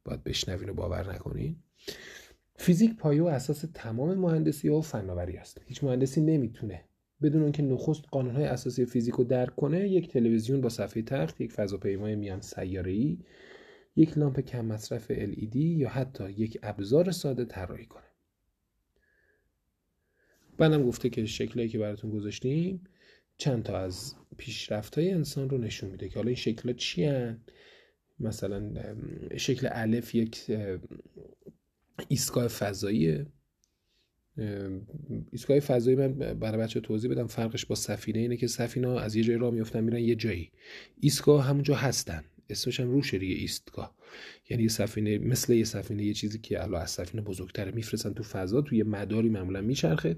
باید 0.06 0.24
بشنوین 0.24 0.70
و 0.70 0.74
باور 0.74 1.14
نکنین. 1.14 1.56
فیزیک 2.56 2.98
پایه 2.98 3.24
و 3.24 3.26
اساس 3.26 3.66
تمام 3.74 4.14
مهندسی 4.14 4.70
و 4.70 4.82
فناوری 4.82 5.38
است. 5.38 5.62
هیچ 5.66 5.84
مهندسی 5.84 6.22
نمی‌تونه 6.22 6.84
بدون 7.22 7.44
اینکه 7.44 7.64
نخست 7.64 8.04
قانونهای 8.12 8.46
اساسی 8.46 8.86
فیزیک 8.86 9.14
رو 9.14 9.24
درک 9.24 9.56
کنه 9.56 9.90
یک 9.90 10.12
تلویزیون 10.12 10.62
با 10.62 10.70
صفحه 10.70 11.02
تخت 11.02 11.42
یک 11.42 11.52
فضاپیمای 11.52 12.16
میان 12.16 12.42
ای 12.58 13.18
یک 13.96 14.18
لامپ 14.18 14.40
کم 14.40 14.66
مصرف 14.66 15.12
LED 15.12 15.56
یا 15.56 15.90
حتی 15.90 16.32
یک 16.32 16.60
ابزار 16.64 17.12
ساده 17.12 17.46
طراحی 17.46 17.86
کنه. 17.86 18.04
بعدم 20.58 20.84
گفته 20.84 21.10
که 21.10 21.26
شکلایی 21.26 21.70
که 21.70 21.78
براتون 21.78 22.12
گذاشتیم 22.12 22.84
چند 23.38 23.64
تا 23.64 23.78
از 23.78 24.16
پیشرفت 24.38 24.98
های 24.98 25.12
انسان 25.12 25.50
رو 25.50 25.58
نشون 25.58 25.90
میده 25.90 26.10
که 26.10 26.16
حالا 26.16 26.28
این 26.28 26.36
شکل 26.36 26.74
چی 26.74 27.06
هن؟ 27.06 27.42
مثلا 28.24 28.74
شکل 29.38 29.68
الف 29.72 30.16
یک 30.16 30.52
ایستگاه 32.08 32.48
فضایی 32.48 33.26
ایستگاه 35.32 35.60
فضایی 35.60 35.98
من 35.98 36.14
برای 36.14 36.62
بچه 36.62 36.80
توضیح 36.80 37.12
بدم 37.12 37.28
فرقش 37.28 37.66
با 37.66 37.76
سفینه 37.76 38.20
اینه 38.20 38.38
که 38.38 38.48
سفینه 38.48 38.88
از 38.88 39.16
یه 39.16 39.24
جایی 39.24 39.40
راه 39.40 39.54
میفتن 39.54 39.84
میرن 39.84 40.00
یه 40.00 40.16
جایی. 40.16 40.52
ایستگاه 41.00 41.46
همونجا 41.46 41.76
هستن. 41.76 42.24
اسمش 42.50 42.80
هم 42.80 42.92
روشه 42.92 43.18
دیگه 43.18 43.36
ایستگاه. 43.36 43.96
یعنی 44.50 44.64
یه 44.64 44.70
سفینه 44.70 45.18
مثل 45.18 45.54
یه 45.54 45.64
سفینه 45.64 46.04
یه 46.04 46.14
چیزی 46.14 46.40
که 46.40 46.64
الان 46.64 46.82
از 46.82 46.92
سفینه 46.92 47.24
بزرگتره. 47.24 47.72
میفرستن 47.72 48.14
تو 48.14 48.24
فضا 48.24 48.62
توی 48.62 48.78
یه 48.78 48.84
مداری 48.84 49.30
معمولا 49.30 49.62
میچرخه. 49.62 50.16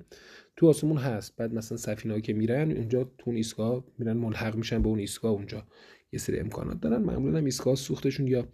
تو 0.55 0.67
آسمون 0.67 0.97
هست. 0.97 1.35
بعد 1.35 1.53
مثلا 1.53 1.77
سفینه 1.77 2.21
که 2.21 2.33
میرن 2.33 2.71
اونجا 2.71 3.03
تو 3.03 3.23
اون 3.25 3.35
ایستگاه 3.35 3.85
میرن 3.97 4.17
ملحق 4.17 4.55
میشن 4.55 4.81
به 4.81 4.87
اون 4.87 4.99
ایستگاه 4.99 5.31
اونجا. 5.31 5.67
یه 6.15 6.19
سری 6.19 6.39
امکانات 6.39 6.81
دارن. 6.81 7.01
معمولا 7.01 7.37
هم 7.37 7.45
ایستگاه 7.45 7.75
سوختشون 7.75 8.27
یا 8.27 8.47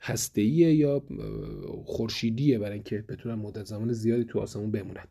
هسته‌ایه 0.00 0.74
یا 0.74 1.02
خورشیدیه 1.84 2.58
برای 2.58 2.72
اینکه 2.72 3.04
بتونن 3.08 3.34
مدت 3.34 3.64
زمان 3.64 3.92
زیادی 3.92 4.24
تو 4.24 4.38
آسمون 4.38 4.70
بمونن. 4.70 5.06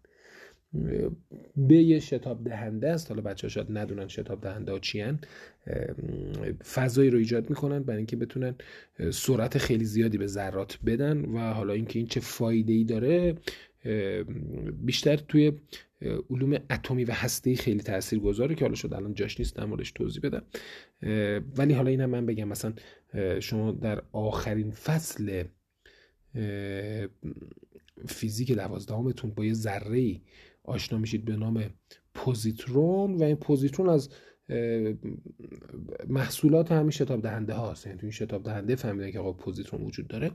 به 1.58 1.76
یه 1.76 2.00
شتاب 2.00 2.44
دهنده 2.44 2.90
است. 2.90 3.10
حالا 3.12 3.22
بچه 3.22 3.48
ها 3.48 3.50
شاید 3.50 3.68
ندونن 3.70 4.08
شتاب 4.08 4.42
دهنده 4.42 4.72
ها 4.72 4.80
چی 4.80 5.04
فضایی 6.74 7.10
رو 7.10 7.18
ایجاد 7.18 7.50
می‌کنن 7.50 7.84
برای 7.84 7.98
اینکه 7.98 8.16
بتونن 8.16 8.56
سرعت 9.12 9.58
خیلی 9.58 9.86
زیادی 9.86 10.18
به 10.18 10.28
ذرات 10.28 10.80
بدن 10.86 11.26
و 11.26 11.54
حالا 11.54 11.74
اینکه 11.74 12.00
این 12.00 12.08
چه 12.08 12.20
فایده 12.20 12.74
ای 12.74 12.84
داره 12.84 13.36
بیشتر 14.72 15.16
توی 15.16 15.52
علوم 16.30 16.54
اتمی 16.70 17.04
و 17.04 17.12
هسته 17.12 17.56
خیلی 17.56 17.80
تاثیر 17.80 18.20
گذاره 18.20 18.56
که 18.56 18.66
حالا 18.66 18.76
شد 18.76 18.94
الان 18.94 19.14
جاش 19.14 19.40
نیست 19.40 19.60
موردش 19.60 19.92
توضیح 19.92 20.22
بدم. 20.22 20.44
ولی 21.58 21.74
حالا 21.74 21.90
اینم 21.90 22.10
من 22.10 22.26
بگم 22.26 22.48
مثلا 22.48 22.74
شما 23.40 23.72
در 23.72 24.04
آخرین 24.12 24.72
فصل 24.72 25.44
فیزیک 28.08 28.52
دوازدهمتون 28.52 29.32
با 29.32 29.46
یه 29.46 29.54
ذره 29.54 30.22
آشنا 30.64 31.00
میشید 31.00 31.26
به 31.26 31.36
نام 31.36 31.70
پوزیترون 32.14 33.16
و 33.16 33.24
این 33.24 33.36
پوزیترون 33.36 33.90
از 33.90 34.10
محصولات 36.08 36.72
همین 36.72 36.92
شتاب 36.92 37.22
دهنده 37.22 37.54
هاست. 37.54 37.86
یعنی 37.86 37.98
تو 37.98 38.06
این 38.06 38.12
شتاب 38.12 38.44
دهنده 38.44 38.76
فهمیدن 38.76 39.12
که 39.12 39.20
آقا 39.20 39.34
پوزیترون 39.34 39.86
وجود 39.86 40.08
داره. 40.08 40.32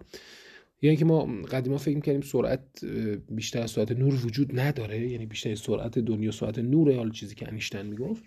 یعنی 0.83 0.97
که 0.97 1.05
ما 1.05 1.43
قدیما 1.51 1.79
فکر 1.79 2.01
کردیم 2.01 2.21
سرعت 2.21 2.85
بیشتر 3.29 3.63
از 3.63 3.71
سرعت 3.71 3.93
نور 3.93 4.27
وجود 4.27 4.61
نداره 4.61 5.11
یعنی 5.11 5.27
بیشتر 5.27 5.55
سرعت 5.55 5.99
دنیا 5.99 6.31
سرعت 6.31 6.59
نور 6.59 6.97
حال 6.97 7.11
چیزی 7.11 7.35
که 7.35 7.49
انیشتن 7.49 7.87
می‌گفت. 7.87 8.25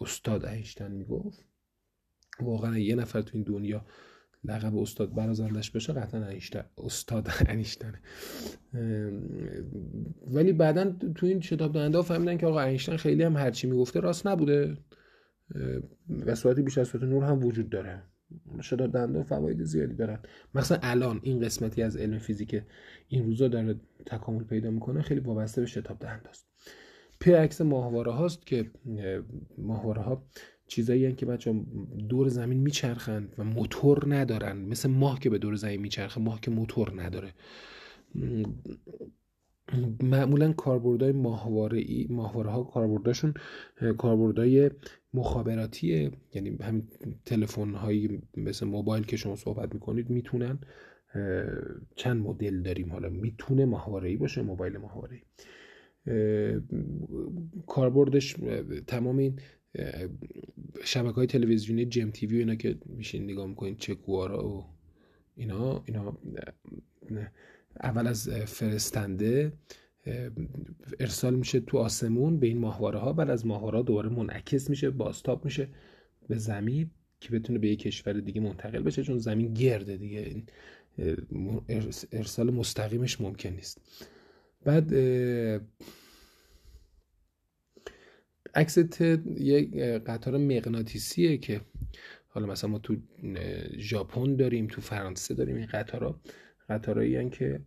استاد 0.00 0.44
اینشتین 0.44 0.88
می‌گفت. 0.88 1.44
واقعا 2.40 2.78
یه 2.78 2.94
نفر 2.94 3.22
تو 3.22 3.30
این 3.34 3.42
دنیا 3.42 3.86
لقب 4.44 4.76
استاد 4.76 5.14
برازندش 5.14 5.70
بشه 5.70 5.92
قطعا 5.92 6.24
انیشتن 6.24 6.64
استاد 6.78 7.28
انیشتنه. 7.46 8.00
ولی 10.26 10.52
بعدا 10.52 10.96
تو 11.14 11.26
این 11.26 11.40
شتاب 11.40 11.72
دهنده 11.72 12.02
فهمیدن 12.02 12.36
که 12.36 12.46
آقا 12.46 12.60
انیشتن 12.60 12.96
خیلی 12.96 13.22
هم 13.22 13.36
هرچی 13.36 13.66
می‌گفته 13.66 14.00
راست 14.00 14.26
نبوده. 14.26 14.76
و 16.26 16.34
سرعتی 16.34 16.62
بیشتر 16.62 16.80
از 16.80 16.88
سرعت 16.88 17.04
نور 17.04 17.24
هم 17.24 17.44
وجود 17.44 17.70
داره. 17.70 18.02
شتاب 18.62 18.92
دهنده 18.92 19.22
فواید 19.22 19.64
زیادی 19.64 19.94
دارن. 19.94 20.18
مثلا 20.54 20.78
الان 20.82 21.20
این 21.22 21.40
قسمتی 21.40 21.82
از 21.82 21.96
علم 21.96 22.18
فیزیک 22.18 22.62
این 23.08 23.24
روزا 23.24 23.48
داره 23.48 23.80
تکامل 24.06 24.44
پیدا 24.44 24.70
می‌کنه 24.70 25.02
خیلی 25.02 25.20
وابسته 25.20 25.60
به 25.60 25.66
شتاب 25.66 25.98
دهنده 25.98 26.28
است. 26.28 26.46
پی 27.20 27.32
عکس 27.32 27.60
ماهواره 27.60 28.12
هاست 28.12 28.46
که 28.46 28.70
ماهواره 29.58 30.02
ها 30.02 30.26
چیزایی 30.66 31.12
که 31.12 31.26
بچه 31.26 31.64
دور 32.08 32.28
زمین 32.28 32.58
میچرخند 32.58 33.34
و 33.38 33.44
موتور 33.44 34.14
ندارن. 34.14 34.56
مثل 34.58 34.90
ماه 34.90 35.20
که 35.20 35.30
به 35.30 35.38
دور 35.38 35.54
زمین 35.54 35.80
میچرخه 35.80 36.20
ماه 36.20 36.40
که 36.40 36.50
موتور 36.50 37.02
نداره. 37.02 37.32
معمولا 40.02 40.52
کاربردهای 40.52 41.12
ماهواره 41.12 42.50
ها 42.50 42.62
کاربرداشون 42.62 43.34
کاربردهای 43.98 44.70
مخابراتیه 45.14 46.10
یعنی 46.34 46.58
همین 46.60 46.88
تلفن 47.24 47.74
هایی 47.74 48.22
مثل 48.36 48.66
موبایل 48.66 49.04
که 49.04 49.16
شما 49.16 49.36
صحبت 49.36 49.74
می‌کنید 49.74 50.10
می‌تونن 50.10 50.58
چند 51.96 52.22
مدل 52.22 52.62
داریم 52.62 52.92
حالا. 52.92 53.08
می‌تونه 53.08 53.64
ماهواره 53.64 54.08
ای 54.08 54.16
باشه 54.16 54.42
موبایل 54.42 54.76
ماهواره 54.76 55.16
ای 55.16 55.22
کاربردش 57.66 58.36
تمام 58.86 59.18
این 59.18 59.38
شبکه 60.84 61.14
های 61.14 61.26
تلویزیونی 61.26 61.84
جم 61.84 62.10
تیوی 62.10 62.36
و 62.36 62.38
اینا 62.38 62.54
که 62.54 62.78
میشین 62.86 63.24
نگاه 63.24 63.46
می‌کنین 63.46 63.76
چکوارا 63.76 64.48
و 64.48 64.64
اینا 65.34 65.82
اینا 65.86 66.18
اول 67.82 68.06
از 68.06 68.28
فرستنده 68.28 69.52
ارسال 71.00 71.34
میشه 71.34 71.60
تو 71.60 71.78
آسمون 71.78 72.38
به 72.38 72.46
این 72.46 72.58
ماهواره 72.58 72.98
ها 72.98 73.12
بعد 73.12 73.30
از 73.30 73.46
ماهواره 73.46 73.82
دوباره 73.82 74.08
منعکس 74.08 74.70
میشه 74.70 74.90
بازتاب 74.90 75.44
میشه 75.44 75.68
به 76.28 76.38
زمین 76.38 76.90
که 77.20 77.30
بتونه 77.30 77.58
به 77.58 77.68
یک 77.68 77.78
کشور 77.78 78.12
دیگه 78.12 78.40
منتقل 78.40 78.82
بشه 78.82 79.02
چون 79.02 79.18
زمین 79.18 79.54
گرده 79.54 79.96
دیگه. 79.96 80.42
ارسال 82.12 82.50
مستقیمش 82.50 83.20
ممکن 83.20 83.48
نیست. 83.48 83.80
بعد 84.64 84.94
عکس 88.54 88.78
یک 89.26 89.76
قطار 89.80 90.36
مغناطیسیه 90.36 91.38
که 91.38 91.60
حالا 92.28 92.46
مثلا 92.46 92.70
ما 92.70 92.78
تو 92.78 92.96
ژاپن 93.78 94.36
داریم 94.36 94.66
تو 94.66 94.80
فرانسه 94.80 95.34
داریم 95.34 95.56
این 95.56 95.66
قطارها 95.66 96.20
قطارهایی 96.68 97.30
که 97.30 97.60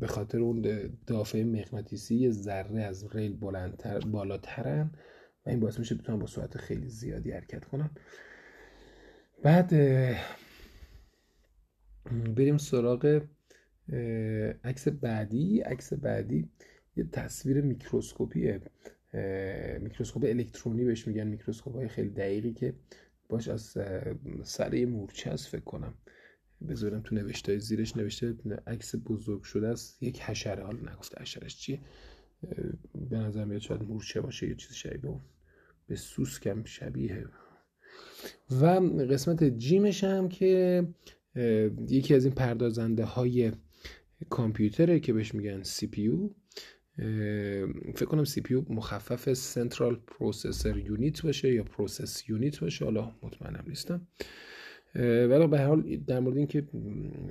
به 0.00 0.06
خاطر 0.06 0.38
اون 0.38 0.62
دافعه 1.06 1.44
مغناطیسی 1.44 2.30
ذره 2.30 2.82
از 2.82 3.16
ریل 3.16 3.36
بلندتر 3.36 3.98
بالاترن 3.98 4.90
و 5.46 5.50
این 5.50 5.60
باعث 5.60 5.78
میشه 5.78 5.94
بتونن 5.94 6.18
با 6.18 6.26
سرعت 6.26 6.56
خیلی 6.56 6.88
زیادی 6.88 7.30
حرکت 7.30 7.64
کنن. 7.64 7.90
بعد 9.42 9.70
بریم 12.36 12.58
سراغ 12.58 13.22
عکس 14.64 14.88
بعدی. 14.88 15.60
عکس 15.60 15.92
بعدی 15.92 16.48
یه 16.96 17.04
تصویر 17.04 17.60
میکروسکوپیه. 17.60 18.60
میکروسکوپ 19.80 20.24
الکترونی 20.24 20.84
بهش 20.84 21.06
میگن. 21.06 21.26
میکروسکوپ 21.26 21.74
های 21.74 21.88
خیلی 21.88 22.10
دقیقی 22.10 22.52
که 22.52 22.74
باش 23.28 23.48
از 23.48 23.76
سر 24.42 24.84
مورچه 24.84 25.36
فکر 25.36 25.60
کنم. 25.60 25.94
بذارم 26.68 27.00
تو 27.00 27.14
نوشته 27.14 27.58
زیرش. 27.58 27.96
نوشته 27.96 28.34
عکس 28.66 28.94
بزرگ 29.06 29.42
شده 29.42 29.68
است. 29.68 30.02
یک 30.02 30.20
حشره. 30.20 30.64
حالا 30.64 30.92
نگفته 30.92 31.20
حشرش 31.20 31.56
چیه. 31.56 31.80
به 33.10 33.18
نظر 33.18 33.44
میاد 33.44 33.60
شاید 33.60 33.82
مورچه 33.82 34.20
باشه 34.20 34.48
یه 34.48 34.54
چیز 34.54 34.72
شبیه 34.72 35.06
اون. 35.06 35.20
به 35.86 35.96
کم 36.42 36.64
شبیه. 36.64 37.26
و 38.50 38.64
قسمت 39.10 39.44
جیمش 39.44 40.04
هم 40.04 40.28
که 40.28 40.84
یکی 41.88 42.14
از 42.14 42.24
این 42.24 42.34
پردازنده 42.34 43.04
های 43.04 43.52
کامپیوتره 44.30 45.00
که 45.00 45.12
بهش 45.12 45.34
میگن 45.34 45.62
CPU 45.62 46.30
فکر 47.94 48.04
کنم 48.04 48.24
CPU 48.24 48.54
مخفف 48.54 49.32
central 49.32 49.96
processor 50.06 50.78
unit 50.78 51.22
باشه 51.22 51.52
یا 51.52 51.64
process 51.64 52.28
unit 52.28 52.60
باشه. 52.60 52.84
حالا 52.84 53.14
مطمئنم 53.22 53.64
نیستم. 53.68 54.06
ولی 54.94 55.46
به 55.46 55.60
حال 55.60 55.96
در 55.96 56.20
مورد 56.20 56.36
اینکه 56.36 56.68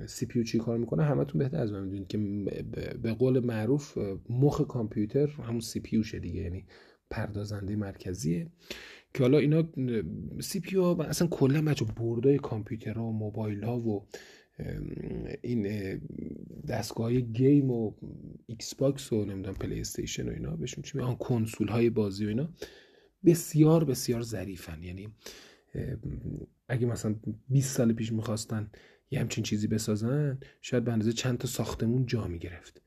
CPU 0.06 0.44
چی 0.44 0.58
کار 0.58 0.78
می‌کنه 0.78 1.04
همتون 1.04 1.38
بهتر 1.38 1.56
از 1.56 1.72
من 1.72 1.84
می‌دونید 1.84 2.08
که 2.08 2.18
به 3.02 3.12
قول 3.12 3.38
معروف 3.40 3.98
مخ 4.30 4.60
کامپیوتر 4.60 5.26
همون 5.26 5.60
CPU 5.60 6.20
دیگه 6.20 6.40
یعنی 6.40 6.66
پردازنده 7.10 7.76
مرکزیه. 7.76 8.50
که 9.14 9.22
حالا 9.22 9.38
اینا 9.38 9.68
CPU 10.40 10.76
و 10.76 10.82
اصلا 10.82 11.28
کلا 11.28 11.62
بچه 11.62 11.84
بردای 11.84 12.38
کامپیوترها 12.38 13.04
و 13.04 13.12
موبایل 13.12 13.64
ها 13.64 13.78
و 13.78 14.06
این 15.42 15.68
دستگاه 16.68 17.06
های 17.06 17.22
game 17.22 17.70
و 17.70 17.92
ایکس 18.46 18.74
باکس 18.74 19.12
و 19.12 19.24
نمی‌دونم 19.24 19.54
پلی 19.54 19.80
استیشن 19.80 20.28
و 20.28 20.32
اینا 20.32 20.56
بهشون 20.56 20.82
چی 20.82 20.98
میگن؟ 20.98 21.14
کنسول 21.14 21.68
های 21.68 21.90
بازی 21.90 22.24
و 22.24 22.28
اینا 22.28 22.48
بسیار 23.24 23.84
بسیار 23.84 24.22
ظریفن. 24.22 24.82
یعنی 24.82 25.08
اگه 26.68 26.86
مثلا 26.86 27.14
20 27.48 27.76
سال 27.76 27.92
پیش 27.92 28.12
می‌خواستن 28.12 28.70
یه 29.10 29.20
همچین 29.20 29.44
چیزی 29.44 29.66
بسازن 29.66 30.38
شاید 30.60 30.84
به 30.84 30.92
اندازه 30.92 31.12
چند 31.12 31.38
تا 31.38 31.48
ساختمون 31.48 32.06
جا 32.06 32.26
می‌گرفت. 32.26 32.80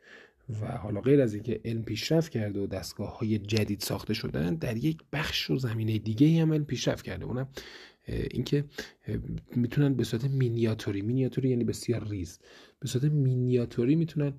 و 0.61 0.67
حالا 0.67 1.01
غیر 1.01 1.21
از 1.21 1.33
اینکه 1.33 1.61
علم 1.65 1.83
پیشرفت 1.83 2.31
کرده 2.31 2.59
و 2.59 2.67
دستگاه 2.67 3.17
های 3.17 3.37
جدید 3.37 3.79
ساخته 3.79 4.13
شدن 4.13 4.55
در 4.55 4.77
یک 4.77 4.97
بخش 5.13 5.49
و 5.49 5.57
زمینه 5.57 5.97
دیگه 5.97 6.41
هم 6.41 6.53
علم 6.53 6.65
پیشرفت 6.65 7.05
کرده. 7.05 7.25
اونم 7.25 7.47
اینکه 8.07 8.65
می‌تونن 9.55 9.93
به 9.93 10.03
صورت 10.03 10.25
مینیاتوری 10.25 11.01
مینیاتوری 11.01 11.49
یعنی 11.49 11.63
بسیار 11.63 12.07
ریز. 12.07 12.39
به 12.79 12.87
صورت 12.87 13.03
مینیاتوری 13.03 13.95
می‌تونن 13.95 14.33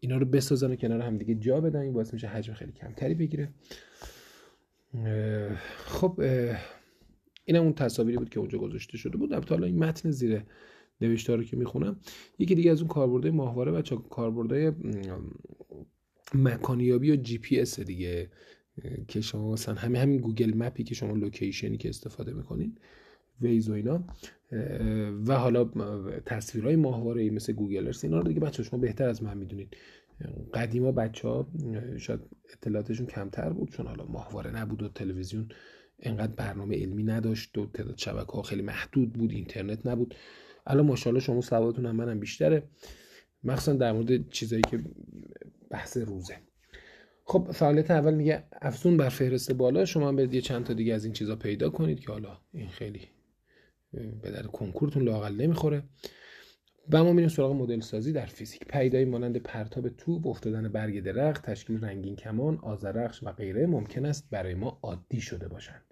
اینا 0.00 0.16
رو 0.16 0.26
بسازن 0.26 0.70
و 0.70 0.76
کنار 0.76 1.00
هم 1.00 1.18
دیگه 1.18 1.34
جا 1.34 1.60
بدن. 1.60 1.80
این 1.80 1.92
باعث 1.92 2.14
میشه 2.14 2.28
حجم 2.28 2.54
خیلی 2.54 2.72
کمتری 2.72 3.14
بگیره. 3.14 3.48
خب 5.84 6.20
این 7.44 7.56
اون 7.56 7.72
تصاویری 7.72 8.18
بود 8.18 8.28
که 8.28 8.40
اونجا 8.40 8.58
گذاشته 8.58 8.98
شده 8.98 9.16
بود. 9.16 9.32
البته 9.32 9.54
حالا 9.54 9.66
این 9.66 9.78
متن 9.78 10.10
زیر 10.10 10.42
نوشته 11.00 11.36
رو 11.36 11.44
که 11.44 11.56
می‌خونم. 11.56 11.96
یکی 12.38 12.54
دیگه 12.54 12.70
از 12.70 12.78
اون 12.78 12.88
کاربرده 12.88 13.30
ماهواره 13.30 13.72
بچه 13.72 13.96
کاربرده 13.96 14.76
مکانیابی 16.34 17.10
و 17.10 17.16
جی 17.16 17.38
پی 17.38 17.60
اس 17.60 17.80
دیگه 17.80 18.30
که 19.08 19.20
شما 19.20 19.52
مثلا 19.52 19.74
همین 19.74 20.02
همین 20.02 20.20
Google 20.20 20.56
Map 20.56 20.77
ی 20.77 20.84
که 20.84 20.94
شما 20.94 21.14
location 21.14 21.69
ی 21.69 21.76
که 21.76 21.88
استفاده 21.88 22.32
می‌کنین 22.32 22.78
Waze 23.40 23.68
و 23.68 23.72
اینا 23.72 24.04
و 25.26 25.38
حالا 25.38 25.64
تصویرهای 26.26 26.76
ماهواره 26.76 27.22
ای 27.22 27.30
مثل 27.30 27.52
Google 27.52 27.86
Earth 27.86 28.04
اینا 28.04 28.18
رو 28.18 28.28
دیگه 28.28 28.40
بچه 28.40 28.62
شما 28.62 28.78
بهتر 28.78 29.08
از 29.08 29.22
من 29.22 29.38
می‌دونید 29.38 29.76
قدیما 30.54 30.92
بچه 30.92 31.28
ها 31.28 31.48
شاید 31.96 32.20
اطلاعاتشون 32.52 33.06
کمتر 33.06 33.50
بود 33.50 33.70
چون 33.70 33.86
حالا 33.86 34.04
ماهواره 34.04 34.56
نبود 34.56 34.82
و 34.82 34.88
تلویزیون 34.88 35.48
انقدر 36.02 36.32
برنامه 36.32 36.76
علمی 36.76 37.02
نداشت 37.02 37.58
و 37.58 37.66
تعداد 37.66 37.98
شبکه 37.98 38.32
ها 38.32 38.42
خیلی 38.42 38.62
محدود 38.62 39.12
بود 39.12 39.32
اینترنت 39.32 39.86
نبود. 39.86 40.14
الان 40.66 40.86
ماشاءالله 40.86 41.20
شما 41.20 41.40
سوادتون 41.40 41.86
هم 41.86 41.96
منم 41.96 42.20
بیشتره. 42.20 42.62
مخصوصا 43.44 43.72
در 43.72 43.92
مورد 43.92 44.28
چیزایی 44.28 44.62
که 44.70 44.80
بحث 45.70 45.96
روزه. 45.96 46.36
خب 47.24 47.50
فعالیت 47.52 47.90
اول 47.90 48.14
میگه 48.14 48.44
افزون 48.62 48.96
بر 48.96 49.08
فهرست 49.08 49.52
بالا. 49.52 49.84
شما 49.84 50.12
به 50.12 50.34
یه 50.34 50.40
چند 50.40 50.64
تا 50.64 50.72
دیگه 50.72 50.94
از 50.94 51.04
این 51.04 51.12
چیزا 51.12 51.36
پیدا 51.36 51.70
کنید 51.70 52.00
که 52.00 52.12
حالا 52.12 52.38
این 52.52 52.68
خیلی 52.68 53.08
به 54.22 54.30
در 54.30 54.42
کنکورتون 54.42 55.02
لاقل 55.02 55.34
نمی‌خوره. 55.34 55.82
و 56.92 57.04
ما 57.04 57.12
میریم 57.12 57.28
سراغ 57.28 57.52
مدل 57.52 57.80
سازی 57.80 58.12
در 58.12 58.26
فیزیک. 58.26 58.64
پیدایی 58.64 59.04
مانند 59.04 59.36
پرتاب 59.36 59.88
توپ 59.88 60.26
افتادن 60.26 60.68
برگ 60.68 61.00
درخت 61.00 61.50
تشکیل 61.50 61.84
رنگین 61.84 62.16
کمان 62.16 62.58
آذرخش 62.58 63.22
و 63.22 63.32
غیره 63.32 63.66
ممکن 63.66 64.06
است 64.06 64.28
برای 64.30 64.54
ما 64.54 64.78
عادی 64.82 65.20
شده 65.20 65.48
باشند. 65.48 65.91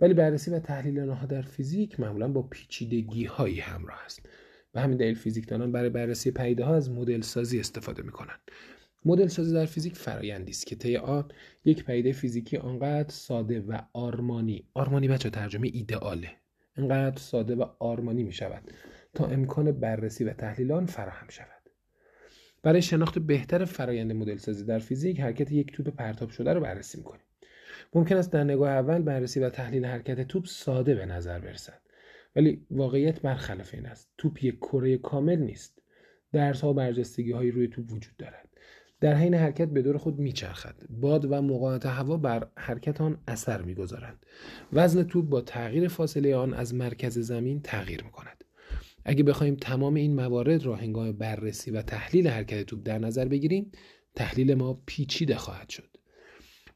ولی 0.00 0.14
بررسی 0.14 0.50
و 0.50 0.58
تحلیل 0.58 1.00
آنها 1.00 1.26
در 1.26 1.42
فیزیک 1.42 2.00
معمولا 2.00 2.28
با 2.28 2.42
پیچیدگی 2.42 3.24
هایی 3.24 3.60
همراه 3.60 4.04
است. 4.04 4.28
و 4.74 4.80
همین 4.80 4.96
دلیل 4.96 5.14
فیزیکدانان 5.14 5.72
برای 5.72 5.90
بررسی 5.90 6.30
پیده 6.30 6.64
ها 6.64 6.74
از 6.74 6.90
مدل 6.90 7.20
سازی 7.20 7.60
استفاده 7.60 8.02
می‌کنند. 8.02 8.40
مدل 9.04 9.26
سازی 9.26 9.54
در 9.54 9.66
فیزیک 9.66 9.96
فرایندی 9.96 10.50
است 10.50 10.66
که 10.66 10.76
طی 10.76 10.96
آن 10.96 11.28
یک 11.64 11.84
پدیده 11.84 12.12
فیزیکی 12.12 12.56
آنقدر 12.56 13.10
ساده 13.10 13.60
و 13.60 13.78
آرمانی 13.92 14.68
آرمانی 14.74 15.08
بچه 15.08 15.30
ترجمه 15.30 15.70
ایدئاله. 15.72 16.30
انقدر 16.76 17.18
ساده 17.18 17.54
و 17.54 17.66
آرمانی 17.78 18.22
می 18.22 18.32
شود 18.32 18.62
تا 19.14 19.26
امکان 19.26 19.72
بررسی 19.72 20.24
و 20.24 20.32
تحلیل 20.32 20.72
آن 20.72 20.86
فراهم 20.86 21.28
شود. 21.28 21.70
برای 22.62 22.82
شناخت 22.82 23.18
بهتر 23.18 23.64
فرایند 23.64 24.12
مدل 24.12 24.36
سازی 24.36 24.64
در 24.64 24.78
فیزیک 24.78 25.20
حرکت 25.20 25.52
یک 25.52 25.72
توپ 25.72 25.88
پرتاب 25.88 26.30
شده 26.30 26.52
رو 26.52 26.60
بررسی 26.60 26.98
می‌کنیم. 26.98 27.24
ممکن 27.94 28.16
است 28.16 28.32
در 28.32 28.44
نگاه 28.44 28.70
اول 28.70 29.02
بررسی 29.02 29.40
و 29.40 29.50
تحلیل 29.50 29.84
حرکت 29.84 30.28
توپ 30.28 30.46
ساده 30.46 30.94
به 30.94 31.06
نظر 31.06 31.38
برسد. 31.38 31.80
ولی 32.36 32.66
واقعیت 32.70 33.20
برخلاف 33.20 33.74
این 33.74 33.86
است. 33.86 34.10
توپ 34.18 34.44
یک 34.44 34.58
کره 34.58 34.96
کامل 34.96 35.36
نیست. 35.36 35.78
درس 36.32 36.60
ها 36.60 36.70
و 36.70 36.74
برجستگی 36.74 37.32
هایی 37.32 37.50
روی 37.50 37.68
توپ 37.68 37.92
وجود 37.92 38.16
دارد. 38.16 38.48
در 39.00 39.14
حین 39.14 39.34
حرکت 39.34 39.68
به 39.68 39.82
دور 39.82 39.98
خود 39.98 40.18
میچرخد. 40.18 40.74
باد 40.90 41.24
و 41.24 41.42
موقعیت 41.42 41.86
هوا 41.86 42.16
بر 42.16 42.46
حرکت 42.56 43.00
آن 43.00 43.18
اثر 43.28 43.62
می‌گذارند. 43.62 44.26
وزن 44.72 45.02
توپ 45.02 45.28
با 45.28 45.40
تغییر 45.40 45.88
فاصله 45.88 46.36
آن 46.36 46.54
از 46.54 46.74
مرکز 46.74 47.18
زمین 47.18 47.60
تغییر 47.60 48.04
می‌کند. 48.04 48.44
اگه 49.04 49.22
بخوایم 49.22 49.54
تمام 49.54 49.94
این 49.94 50.14
موارد 50.14 50.66
را 50.66 50.76
هنگام 50.76 51.12
بررسی 51.12 51.70
و 51.70 51.82
تحلیل 51.82 52.28
حرکت 52.28 52.62
توپ 52.62 52.80
در 52.84 52.98
نظر 52.98 53.28
بگیریم 53.28 53.72
تحلیل 54.14 54.54
ما 54.54 54.82
پیچیده 54.86 55.36
خواهد 55.36 55.68
شد. 55.68 55.93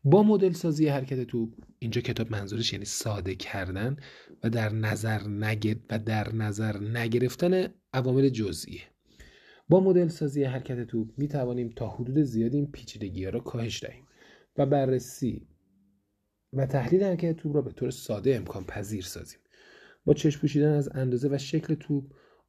با 0.04 0.22
مدل 0.22 0.52
سازی 0.52 0.88
حرکت 0.88 1.24
توپ 1.24 1.54
اینجا 1.78 2.00
کتاب 2.00 2.32
منظورش 2.32 2.72
یعنی 2.72 2.84
ساده 2.84 3.34
کردن 3.34 3.96
و 4.44 4.50
در 4.50 4.72
نظر 4.72 5.28
نگر 5.28 5.76
و 5.90 5.98
در 5.98 6.34
نظر 6.34 6.78
نگرفتن 6.78 7.68
عوامل 7.92 8.28
جزئیه. 8.28 8.80
با 9.68 9.80
مدل 9.80 10.08
سازی 10.08 10.44
حرکت 10.44 10.84
توپ 10.84 11.08
می 11.16 11.28
توانیم 11.28 11.72
تا 11.76 11.88
حدود 11.88 12.22
زیادی 12.22 12.56
این 12.56 12.70
پیچیدگی 12.70 13.24
ها 13.24 13.30
را 13.30 13.40
کاهش 13.40 13.82
دهیم 13.82 14.04
و 14.56 14.66
بررسی 14.66 15.46
و 16.52 16.66
تحلیل 16.66 17.02
حرکت 17.02 17.36
توپ 17.36 17.54
را 17.54 17.62
به 17.62 17.72
طور 17.72 17.90
ساده 17.90 18.36
امکان 18.36 18.64
پذیر 18.64 19.04
سازیم. 19.04 19.38
با 20.04 20.14
چشم 20.14 20.40
پوشیدن 20.40 20.72
از 20.72 20.88
اندازه 20.94 21.28
و 21.32 21.38
شکل 21.38 21.74
توپ 21.74 22.04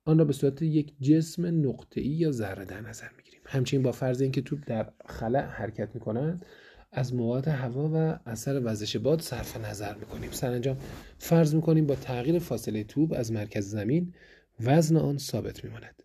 آن 0.05 0.19
را 0.19 0.25
به 0.25 0.33
صورت 0.33 0.61
یک 0.61 0.99
جسم 0.99 1.45
نقطه‌ای 1.45 2.07
یا 2.07 2.31
ذره 2.31 2.65
در 2.65 2.81
نظر 2.81 3.07
می‌گیریم. 3.17 3.41
همچنین 3.45 3.83
با 3.83 3.91
فرض 3.91 4.21
اینکه 4.21 4.41
توپ 4.41 4.59
در 4.67 4.93
خلع 5.05 5.45
حرکت 5.45 5.89
می 5.93 5.99
کند 6.01 6.45
از 6.91 7.13
مواد 7.13 7.47
هوا 7.47 7.91
و 7.93 8.19
اثر 8.29 8.61
وزش 8.63 8.97
باد 8.97 9.21
صرف 9.21 9.57
نظر 9.57 9.95
می‌کنیم. 9.95 10.31
سرانجام 10.31 10.77
فرض 11.17 11.55
می‌کنیم 11.55 11.85
با 11.85 11.95
تغییر 11.95 12.39
فاصله 12.39 12.83
توپ 12.83 13.13
از 13.17 13.31
مرکز 13.31 13.69
زمین 13.69 14.13
وزن 14.59 14.97
آن 14.97 15.17
ثابت 15.17 15.63
میماند. 15.63 16.03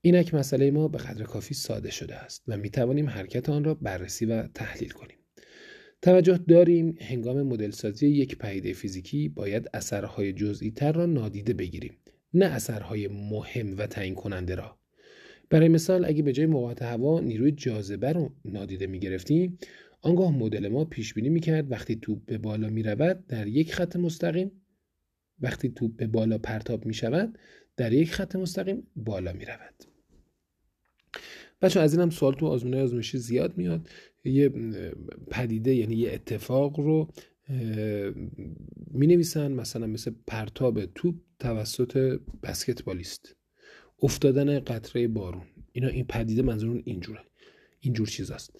اینک 0.00 0.34
مسئله 0.34 0.70
ما 0.70 0.88
به 0.88 0.98
قدر 0.98 1.24
کافی 1.24 1.54
ساده 1.54 1.90
شده 1.90 2.14
است 2.14 2.42
و 2.48 2.56
می 2.56 2.70
توانیم 2.70 3.08
حرکت 3.08 3.48
آن 3.48 3.64
را 3.64 3.74
بررسی 3.74 4.26
و 4.26 4.46
تحلیل 4.46 4.90
کنیم. 4.90 5.16
توجه 6.02 6.38
داریم 6.48 6.96
هنگام 7.00 7.42
مدل 7.42 7.70
سازی 7.70 8.08
یک 8.08 8.38
پدیده 8.38 8.72
فیزیکی 8.72 9.28
باید 9.28 9.70
اثرهای 9.74 10.32
جزئی 10.32 10.70
تر 10.70 10.92
را 10.92 11.06
نادیده 11.06 11.54
بگیریم 11.54 11.96
نه 12.34 12.46
اثرهای 12.46 13.08
مهم 13.08 13.78
و 13.78 13.86
تعیین 13.86 14.14
کننده 14.14 14.54
را. 14.54 14.78
برای 15.50 15.68
مثال 15.68 16.04
اگه 16.04 16.22
به 16.22 16.32
جای 16.32 16.74
هوا 16.80 17.20
نیروی 17.20 17.52
جاذبه 17.52 18.12
رو 18.12 18.32
نادیده 18.44 18.86
می 18.86 18.98
گرفتیم 18.98 19.58
آنگاه 20.06 20.30
مدل 20.30 20.68
ما 20.68 20.84
پیش 20.84 21.14
بینی 21.14 21.28
می 21.28 21.40
کرد 21.40 21.72
وقتی 21.72 21.96
توپ 21.96 22.26
به 22.26 22.38
بالا 22.38 22.68
می 22.68 22.82
رود 22.82 23.26
در 23.26 23.46
یک 23.46 23.74
خط 23.74 23.96
مستقیم. 23.96 24.50
وقتی 25.40 25.68
توپ 25.68 25.96
به 25.96 26.06
بالا 26.06 26.38
پرتاب 26.38 26.86
می 26.86 26.94
شود 26.94 27.38
در 27.76 27.92
یک 27.92 28.12
خط 28.12 28.36
مستقیم 28.36 28.86
بالا 28.96 29.32
می 29.32 29.44
رود 29.44 29.84
بچه 31.62 31.80
از 31.80 31.92
این 31.92 32.02
هم 32.02 32.10
سوال 32.10 32.34
تو 32.34 32.46
آزمونه 32.46 32.82
آزمایشی 32.82 33.18
زیاد 33.18 33.58
میاد. 33.58 33.88
یه 34.24 34.52
پدیده 35.30 35.74
یعنی 35.74 35.96
یه 35.96 36.12
اتفاق 36.12 36.80
رو 36.80 37.12
می 38.90 39.06
نویسن 39.06 39.52
مثلا 39.52 39.86
مثل 39.86 40.12
پرتاب 40.26 40.86
توپ 40.86 41.14
توسط 41.38 42.20
بسکتبالیست. 42.42 43.36
افتادن 44.02 44.60
قطره 44.60 45.08
بارون. 45.08 45.46
اینا 45.72 45.88
این 45.88 46.04
پدیده 46.04 46.42
منظورون 46.42 46.82
اینجوره. 46.84 47.20
اینجور 47.86 48.06
چیزاست 48.06 48.50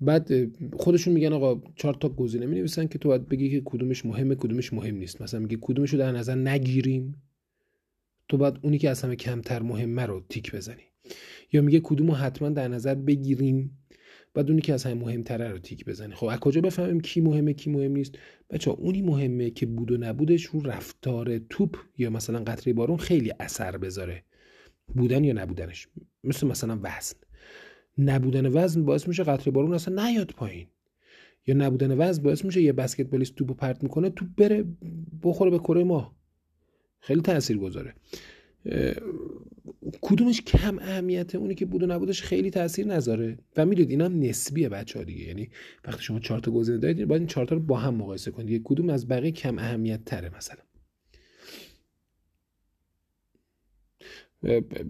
بعد 0.00 0.30
خودشون 0.76 1.14
میگن 1.14 1.32
آقا 1.32 1.62
چهار 1.76 1.94
تا 1.94 2.08
گزینه 2.08 2.46
می 2.46 2.56
نویسن 2.56 2.86
که 2.86 2.98
تو 2.98 3.08
باید 3.08 3.28
بگی 3.28 3.50
که 3.50 3.62
کدومش 3.64 4.06
مهمه 4.06 4.34
کدومش 4.34 4.72
مهم 4.72 4.96
نیست. 4.96 5.22
مثلا 5.22 5.40
میگه 5.40 5.58
کدومش 5.60 5.90
رو 5.90 5.98
در 5.98 6.12
نظر 6.12 6.34
نگیریم 6.34 7.22
تو 8.28 8.36
باید 8.36 8.54
اونی 8.62 8.78
که 8.78 8.90
از 8.90 9.02
همه 9.02 9.16
کمتر 9.16 9.62
مهمه 9.62 10.06
رو 10.06 10.24
تیک 10.28 10.54
بزنی. 10.54 10.82
یا 11.52 11.62
میگه 11.62 11.80
کدوم 11.80 12.06
رو 12.06 12.14
حتما 12.14 12.48
در 12.48 12.68
نظر 12.68 12.94
بگیریم 12.94 13.78
بعد 14.34 14.50
اونی 14.50 14.62
که 14.62 14.74
از 14.74 14.84
همه 14.84 14.94
مهمتره 14.94 15.48
رو 15.48 15.58
تیک 15.58 15.84
بزنی. 15.84 16.14
خب 16.14 16.26
از 16.26 16.38
کجا 16.38 16.60
بفهمیم 16.60 17.00
کی 17.00 17.20
مهمه 17.20 17.52
کی 17.52 17.70
مهم 17.70 17.92
نیست؟ 17.92 18.18
بچه 18.50 18.70
اونی 18.70 19.02
مهمه 19.02 19.50
که 19.50 19.66
بود 19.66 19.92
و 19.92 19.96
نبودش 19.96 20.44
رو 20.44 20.60
رفتار 20.60 21.38
توپ 21.38 21.76
یا 21.98 22.10
مثلا 22.10 22.38
قطره 22.38 22.72
بارون 22.72 22.96
خیلی 22.96 23.32
اثر 23.40 23.76
بذاره. 23.76 24.24
بودن 24.94 25.24
یا 25.24 25.32
نبودنش. 25.32 25.88
مثل 26.24 26.46
مثلا 26.46 26.78
وزن. 26.82 27.16
نبودن 27.98 28.46
وزن 28.46 28.84
باعث 28.84 29.08
میشه 29.08 29.22
قطره 29.22 29.52
بارون 29.52 29.74
اصلا 29.74 30.06
نیاد 30.08 30.30
پایین. 30.30 30.66
یا 31.46 31.54
نبودن 31.54 31.98
وزن 31.98 32.22
باعث 32.22 32.44
میشه 32.44 32.62
یه 32.62 32.72
بسکتبالیست 32.72 33.34
توپو 33.34 33.54
پرت 33.54 33.82
می‌کنه 33.82 34.10
توپ 34.10 34.28
بره 34.36 34.64
بخوره 35.22 35.50
به 35.50 35.58
کره 35.58 35.84
ما 35.84 36.16
خیلی 37.00 37.20
تاثیر 37.20 37.56
گذاره 37.58 37.94
کدومش 40.00 40.40
کم 40.40 40.78
اهمیته؟ 40.78 41.38
اونی 41.38 41.54
که 41.54 41.66
بود 41.66 41.82
و 41.82 41.86
نبودش 41.86 42.22
خیلی 42.22 42.50
تاثیر 42.50 42.86
نذاره. 42.86 43.38
و 43.56 43.66
می‌دونید 43.66 44.00
هم 44.00 44.20
نسبیه 44.20 44.68
بچه 44.68 44.98
ها 44.98 45.04
دیگه. 45.04 45.24
یعنی 45.24 45.50
وقتی 45.84 46.02
شما 46.02 46.20
چهار 46.20 46.40
تا 46.40 46.50
گزینه 46.50 46.78
دارید 46.78 47.08
باید 47.08 47.20
این 47.20 47.28
چهار 47.28 47.46
تا 47.46 47.54
رو 47.54 47.60
با 47.60 47.76
هم 47.76 47.94
مقایسه 47.94 48.30
کنید. 48.30 48.62
کدوم 48.64 48.90
از 48.90 49.08
بقیه 49.08 49.30
کم 49.30 49.58
اهمیت 49.58 50.04
تره 50.04 50.36
مثلا. 50.36 50.62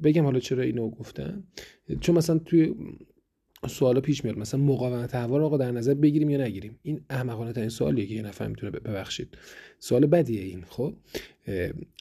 بگم 0.02 0.24
حالا 0.24 0.40
چرا 0.40 0.62
اینو 0.62 0.90
گفتم. 0.90 1.44
چون 2.00 2.16
مثلا 2.16 2.38
توی 2.38 2.74
سوالا 3.68 4.00
پیش 4.00 4.24
میاد 4.24 4.38
مثلا 4.38 4.60
مقاومت 4.60 5.14
هوا 5.14 5.38
رو 5.38 5.44
آقا 5.44 5.56
در 5.56 5.72
نظر 5.72 5.94
بگیریم 5.94 6.30
یا 6.30 6.38
نگیریم؟ 6.38 6.78
این 6.82 7.00
احمقانه 7.10 7.52
ترین 7.52 7.68
سوالیه 7.68 8.06
که 8.06 8.14
یه 8.14 8.22
نفر 8.22 8.46
می‌تونه 8.46 8.70
ببخشید. 8.72 9.38
سوال 9.78 10.06
بدیه 10.06 10.42
این 10.42 10.64
خب؟ 10.68 10.94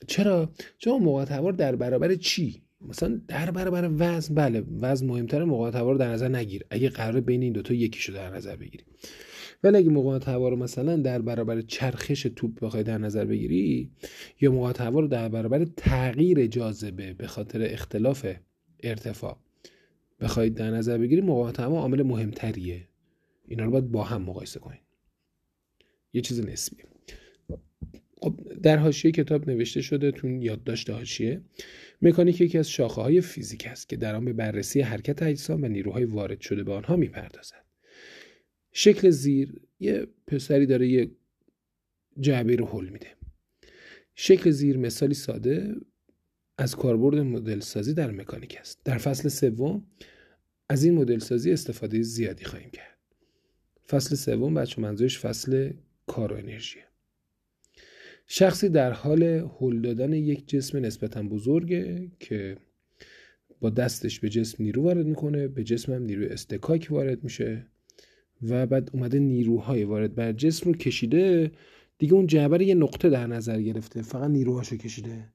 چرا؟ 0.07 0.49
چون 0.77 1.03
مقاومت 1.03 1.31
هوا 1.31 1.51
در 1.51 1.75
برابر 1.75 2.15
چی؟ 2.15 2.61
مثلا 2.81 3.21
در 3.27 3.51
برابر 3.51 3.89
وزن 3.97 4.35
بله 4.35 4.63
وزن 4.81 5.05
مهمتره 5.05 5.45
مقاومت 5.45 5.75
هوا 5.75 5.91
رو 5.91 5.97
در 5.97 6.11
نظر 6.11 6.27
نگیر. 6.27 6.65
اگه 6.69 6.89
قرار 6.89 7.21
بین 7.21 7.41
این 7.41 7.53
دوتا 7.53 7.73
یکیشو 7.73 8.13
در 8.13 8.35
نظر 8.35 8.55
بگیری 8.55 8.83
ولی 9.63 9.77
اگه 9.77 9.89
مقاومت 9.89 10.27
هوا 10.27 10.49
رو 10.49 10.55
مثلا 10.55 10.95
در 10.95 11.21
برابر 11.21 11.61
چرخش 11.61 12.21
توپ 12.35 12.59
بخوای 12.59 12.83
در 12.83 12.97
نظر 12.97 13.25
بگیری 13.25 13.91
یا 14.41 14.51
مقاومت 14.51 14.81
هوا 14.81 14.99
رو 14.99 15.07
در 15.07 15.29
برابر 15.29 15.65
تغییر 15.65 16.47
جاذبه 16.47 17.13
به 17.13 17.27
خاطر 17.27 17.61
اختلاف 17.63 18.25
ارتفاع 18.83 19.37
بخواید 20.21 20.53
در 20.53 20.71
نظر 20.71 20.97
بگیرید 20.97 21.23
مقاومت 21.23 21.59
هوا 21.59 21.79
عامل 21.79 22.03
مهمتریه. 22.03 22.87
اینا 23.47 23.65
رو 23.65 23.71
باید 23.71 23.91
با 23.91 24.03
هم 24.03 24.21
مقایسه 24.21 24.59
کنید 24.59 24.81
یه 26.13 26.21
چیز 26.21 26.45
نسبیه 26.45 26.85
خب 28.21 28.39
در 28.63 28.77
حاشیه 28.77 29.11
کتاب 29.11 29.49
نوشته 29.49 29.81
شده 29.81 30.11
تون 30.11 30.41
یادداشت 30.41 30.89
حاشیه 30.89 31.41
مکانیک 32.01 32.41
یکی 32.41 32.57
از 32.57 32.69
شاخه 32.69 33.01
های 33.01 33.21
فیزیک 33.21 33.67
است 33.67 33.89
که 33.89 33.97
در 33.97 34.15
آن 34.15 34.25
به 34.25 34.33
بررسی 34.33 34.81
حرکت 34.81 35.23
اجسام 35.23 35.63
و 35.63 35.67
نیروهای 35.67 36.05
وارد 36.05 36.41
شده 36.41 36.63
به 36.63 36.73
آنها 36.73 36.95
می‌پردازد. 36.95 37.68
شکل 38.71 39.09
زیر 39.09 39.61
یه 39.79 40.07
پسری 40.27 40.65
داره 40.65 40.87
یه 40.87 41.11
جعبه 42.19 42.55
رو 42.55 42.65
حل 42.65 42.89
میده. 42.89 43.07
شکل 44.15 44.51
زیر 44.51 44.77
مثالی 44.77 45.13
ساده 45.13 45.75
از 46.57 46.75
کاربرد 46.75 47.15
مدل 47.15 47.59
سازی 47.59 47.93
در 47.93 48.11
مکانیک 48.11 48.57
است. 48.59 48.81
در 48.85 48.97
فصل 48.97 49.29
سوم 49.29 49.83
از 50.69 50.83
این 50.83 50.93
مدل 50.93 51.19
سازی 51.19 51.51
استفاده 51.51 52.01
زیادی 52.01 52.45
خواهیم 52.45 52.69
کرد. 52.69 52.97
فصل 53.87 54.15
سوم 54.15 54.53
بچه 54.53 54.81
منظورش 54.81 55.19
فصل 55.19 55.71
کار 56.07 56.33
و 56.33 56.35
انرژیه. 56.35 56.83
شخصی 58.27 58.69
در 58.69 58.91
حال 58.91 59.23
هل 59.59 59.81
دادن 59.81 60.13
یک 60.13 60.47
جسم 60.47 60.77
نسبتا 60.77 61.23
بزرگه 61.23 62.11
که 62.19 62.57
با 63.59 63.69
دستش 63.69 64.19
به 64.19 64.29
جسم 64.29 64.63
نیرو 64.63 64.83
وارد 64.83 65.05
می‌کنه 65.05 65.47
به 65.47 65.63
جسم 65.63 65.93
هم 65.93 66.03
نیروی 66.03 66.27
استکاک 66.27 66.87
وارد 66.89 67.23
میشه. 67.23 67.65
و 68.41 68.67
بعد 68.67 68.89
اومده 68.93 69.19
نیروهای 69.19 69.83
وارد 69.83 70.15
بر 70.15 70.31
جسم 70.31 70.69
رو 70.69 70.77
کشیده. 70.77 71.51
دیگه 71.97 72.13
اون 72.13 72.27
جعبه 72.27 72.65
یه 72.65 72.75
نقطه 72.75 73.09
در 73.09 73.27
نظر 73.27 73.61
گرفته. 73.61 74.01
فقط 74.01 74.29
نیروهاشو 74.29 74.77
کشیده. 74.77 75.33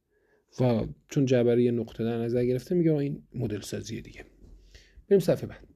و 0.60 0.86
چون 1.08 1.26
جعبه 1.26 1.62
یه 1.62 1.70
نقطه 1.70 2.04
در 2.04 2.18
نظر 2.18 2.44
گرفته 2.44 2.74
میگه 2.74 2.92
این 2.92 3.22
مدل 3.34 3.60
سازیه 3.60 4.00
دیگه. 4.00 4.24
بریم 5.08 5.20
صفحه 5.20 5.46
بعد. 5.46 5.68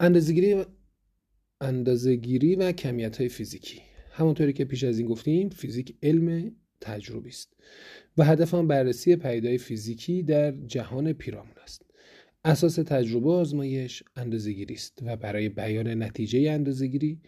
اندازه‌گیری 0.00 0.64
اندازه‌گیری 1.60 2.56
و 2.56 2.72
کمیت 2.72 3.16
های 3.16 3.28
فیزیکی. 3.28 3.80
همونطوری 4.10 4.52
که 4.52 4.64
پیش 4.64 4.84
از 4.84 4.98
این 4.98 5.08
گفتیم 5.08 5.48
فیزیک 5.48 5.96
علم 6.02 6.52
تجربی 6.80 7.28
است 7.28 7.56
و 8.16 8.24
هدف 8.24 8.54
آن 8.54 8.66
بررسی 8.66 9.16
پیدای 9.16 9.58
فیزیکی 9.58 10.22
در 10.22 10.50
جهان 10.50 11.12
پیرامون 11.12 11.54
است. 11.62 11.87
اساس 12.44 12.74
تجربه 12.74 13.30
آزمایش 13.30 14.02
اندازه‌گیری 14.16 14.74
است 14.74 14.98
و 15.02 15.16
برای 15.16 15.48
بیان 15.48 16.02
نتیجه 16.02 16.50
اندازه‌گیری 16.50 17.20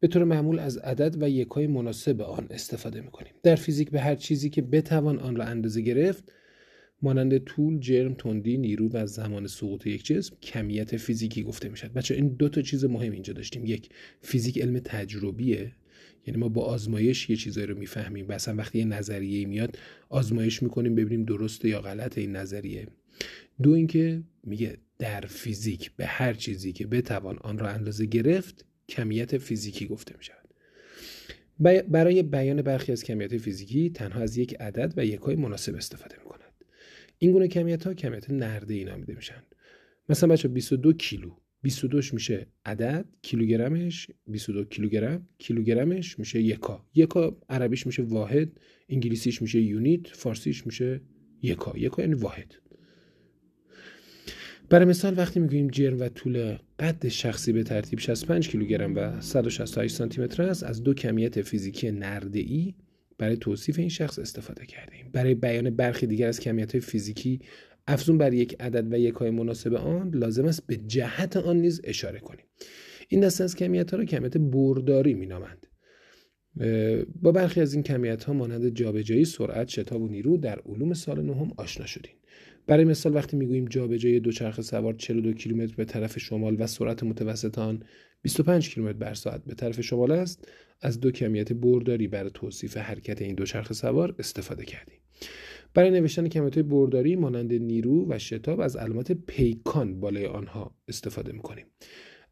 به 0.00 0.08
طور 0.08 0.24
معمول 0.24 0.58
از 0.58 0.76
عدد 0.76 1.22
و 1.22 1.30
یکای 1.30 1.66
مناسب 1.66 2.20
آن 2.20 2.46
استفاده 2.50 3.00
می‌کنیم. 3.00 3.32
در 3.42 3.56
فیزیک 3.56 3.90
به 3.90 4.00
هر 4.00 4.14
چیزی 4.14 4.50
که 4.50 4.62
بتوان 4.62 5.18
آن 5.18 5.36
را 5.36 5.44
اندازه 5.44 5.80
گرفت 5.80 6.32
مانند 7.02 7.38
طول 7.38 7.78
جرم 7.80 8.14
تندی 8.14 8.58
نیرو 8.58 8.88
و 8.88 9.06
زمان 9.06 9.46
سقوط 9.46 9.86
یک 9.86 10.04
جسم 10.04 10.36
کمیت 10.42 10.96
فیزیکی 10.96 11.42
گفته 11.42 11.68
می‌شد 11.68 11.92
بچه 11.92 12.14
این 12.14 12.28
دو 12.28 12.48
تا 12.48 12.62
چیز 12.62 12.84
مهم 12.84 13.12
اینجا 13.12 13.32
داشتیم. 13.32 13.66
یک 13.66 13.88
فیزیک 14.20 14.58
علم 14.58 14.78
تجربیه. 14.78 15.72
یعنی 16.26 16.40
ما 16.40 16.48
با 16.48 16.64
آزمایش 16.64 17.30
یه 17.30 17.36
چیزایی 17.36 17.66
رو 17.66 17.78
می‌فهمیم 17.78 18.30
اصلا 18.30 18.54
وقتی 18.54 18.78
یه 18.78 18.84
نظریه 18.84 19.46
میاد 19.46 19.78
آزمایش 20.08 20.62
می‌کنیم 20.62 20.94
ببینیم 20.94 21.24
درسته 21.24 21.68
یا 21.68 21.80
غلط 21.80 22.18
این 22.18 22.36
نظریه. 22.36 22.86
دو 23.62 23.70
اینکه 23.70 24.22
میگه 24.44 24.78
در 24.98 25.20
فیزیک 25.20 25.92
به 25.96 26.06
هر 26.06 26.32
چیزی 26.32 26.72
که 26.72 26.86
بتوان 26.86 27.38
آن 27.38 27.58
را 27.58 27.68
اندازه 27.68 28.06
گرفت 28.06 28.64
کمیت 28.88 29.38
فیزیکی 29.38 29.86
گفته 29.86 30.14
می 30.18 30.24
شود 30.24 30.48
برای 31.88 32.22
بیان 32.22 32.62
برخی 32.62 32.92
از 32.92 33.04
کمیت 33.04 33.36
فیزیکی 33.36 33.90
تنها 33.90 34.20
از 34.20 34.36
یک 34.36 34.54
عدد 34.60 34.94
و 34.96 35.04
یکای 35.04 35.36
مناسب 35.36 35.74
استفاده 35.74 36.16
می 36.18 36.24
کند 36.24 36.38
این 37.18 37.32
گونه 37.32 37.48
کمیت 37.48 37.86
ها 37.86 37.94
کمیت 37.94 38.30
نرده 38.30 38.74
ای 38.74 38.84
نامیده 38.84 39.14
میشن. 39.14 39.42
مثلا 40.08 40.32
بچه 40.32 40.48
22 40.48 40.92
کیلو 40.92 41.30
22 41.62 42.00
میشه 42.12 42.46
عدد 42.64 43.04
کیلوگرمش 43.22 44.10
22 44.26 44.64
کیلوگرم 44.64 45.28
کیلوگرمش 45.38 46.18
میشه 46.18 46.40
یکا. 46.40 46.86
یکا 46.94 47.36
عربیش 47.48 47.86
میشه 47.86 48.02
واحد 48.02 48.60
انگلیسیش 48.88 49.42
میشه 49.42 49.60
یونیت 49.60 50.06
فارسیش 50.06 50.66
میشه 50.66 51.00
یکا. 51.42 51.78
یکا 51.78 52.02
یعنی 52.02 52.14
واحد. 52.14 52.54
برای 54.70 54.84
مثال 54.84 55.18
وقتی 55.18 55.40
می‌گوییم 55.40 55.68
جرم 55.68 56.00
و 56.00 56.08
طول 56.08 56.56
قد 56.78 57.08
شخصی 57.08 57.52
به 57.52 57.62
ترتیب 57.62 57.98
65 57.98 58.48
کیلوگرم 58.48 58.96
و 58.96 59.20
168 59.20 59.94
سانتی 59.94 60.20
متر 60.20 60.42
است 60.42 60.64
از 60.64 60.82
دو 60.82 60.94
کمیت 60.94 61.42
فیزیکی 61.42 61.90
نرده 61.90 62.38
ای 62.38 62.74
برای 63.18 63.36
توصیف 63.36 63.78
این 63.78 63.88
شخص 63.88 64.18
استفاده 64.18 64.66
کردیم 64.66 65.10
برای 65.12 65.34
بیان 65.34 65.70
برخی 65.70 66.06
دیگر 66.06 66.28
از 66.28 66.40
کمیت 66.40 66.78
فیزیکی 66.78 67.40
افزون 67.86 68.18
بر 68.18 68.32
یک 68.32 68.56
عدد 68.60 68.92
و 68.92 68.98
یک 68.98 69.14
های 69.14 69.30
مناسب 69.30 69.74
آن 69.74 70.10
لازم 70.14 70.44
است 70.44 70.66
به 70.66 70.76
جهت 70.76 71.36
آن 71.36 71.56
نیز 71.56 71.80
اشاره 71.84 72.18
کنیم. 72.18 72.44
این 73.08 73.20
دسته 73.20 73.44
از 73.44 73.56
کمیت 73.56 73.90
ها 73.90 73.96
را 73.96 74.04
کمیت 74.04 74.36
برداری 74.36 75.14
مینامند. 75.14 75.66
با 77.22 77.32
برخی 77.32 77.60
از 77.60 77.74
این 77.74 77.82
کمیت 77.82 78.24
ها 78.24 78.32
مانند 78.32 78.68
جابجایی 78.68 79.24
سرعت 79.24 79.68
شتاب 79.68 80.02
و 80.02 80.08
نیرو 80.08 80.36
در 80.36 80.60
علوم 80.66 80.94
سال 80.94 81.22
نهم 81.22 81.52
آشنا 81.56 81.86
شدیم 81.86 82.12
برای 82.68 82.84
مثال 82.84 83.14
وقتی 83.14 83.36
می‌گوییم 83.36 83.64
جابجایی 83.64 84.20
دوچرخه 84.20 84.62
سوار 84.62 84.94
42 84.94 85.32
کیلومتر 85.32 85.74
به 85.76 85.84
طرف 85.84 86.18
شمال 86.18 86.56
و 86.58 86.66
سرعت 86.66 87.02
متوسط 87.02 87.58
آن 87.58 87.82
25 88.22 88.74
کیلومتر 88.74 88.98
بر 88.98 89.14
ساعت 89.14 89.44
به 89.44 89.54
طرف 89.54 89.80
شمال 89.80 90.12
است 90.12 90.48
از 90.80 91.00
دو 91.00 91.10
کمیت 91.10 91.52
برداری 91.52 92.08
برای 92.08 92.30
توصیف 92.34 92.76
حرکت 92.76 93.22
این 93.22 93.34
دوچرخه 93.34 93.74
سوار 93.74 94.14
استفاده 94.18 94.64
کردیم. 94.64 94.98
برای 95.74 95.90
نوشتن 95.90 96.28
کمیت 96.28 96.58
برداری 96.58 97.16
مانند 97.16 97.52
نیرو 97.52 98.06
و 98.08 98.18
شتاب 98.18 98.60
از 98.60 98.76
علامت 98.76 99.12
پیکان 99.12 100.00
بالای 100.00 100.26
آنها 100.26 100.74
استفاده 100.88 101.32
می‌کنیم. 101.32 101.66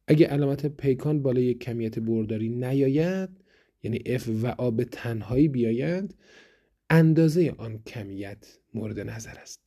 اگه 0.07 0.27
علامت 0.27 0.67
پیکان 0.67 1.23
بالای 1.23 1.45
یک 1.45 1.59
کمیت 1.59 1.99
برداری 1.99 2.49
نیاید 2.49 3.31
یعنی 3.83 3.99
F 3.99 4.23
و 4.43 4.53
A 4.53 4.71
به 4.73 4.85
تنهایی 4.85 5.49
بیایند 5.49 6.15
اندازه 6.91 7.55
آن 7.59 7.79
کمیت 7.79 8.59
مورد 8.75 9.01
نظر 9.01 9.35
است. 9.43 9.66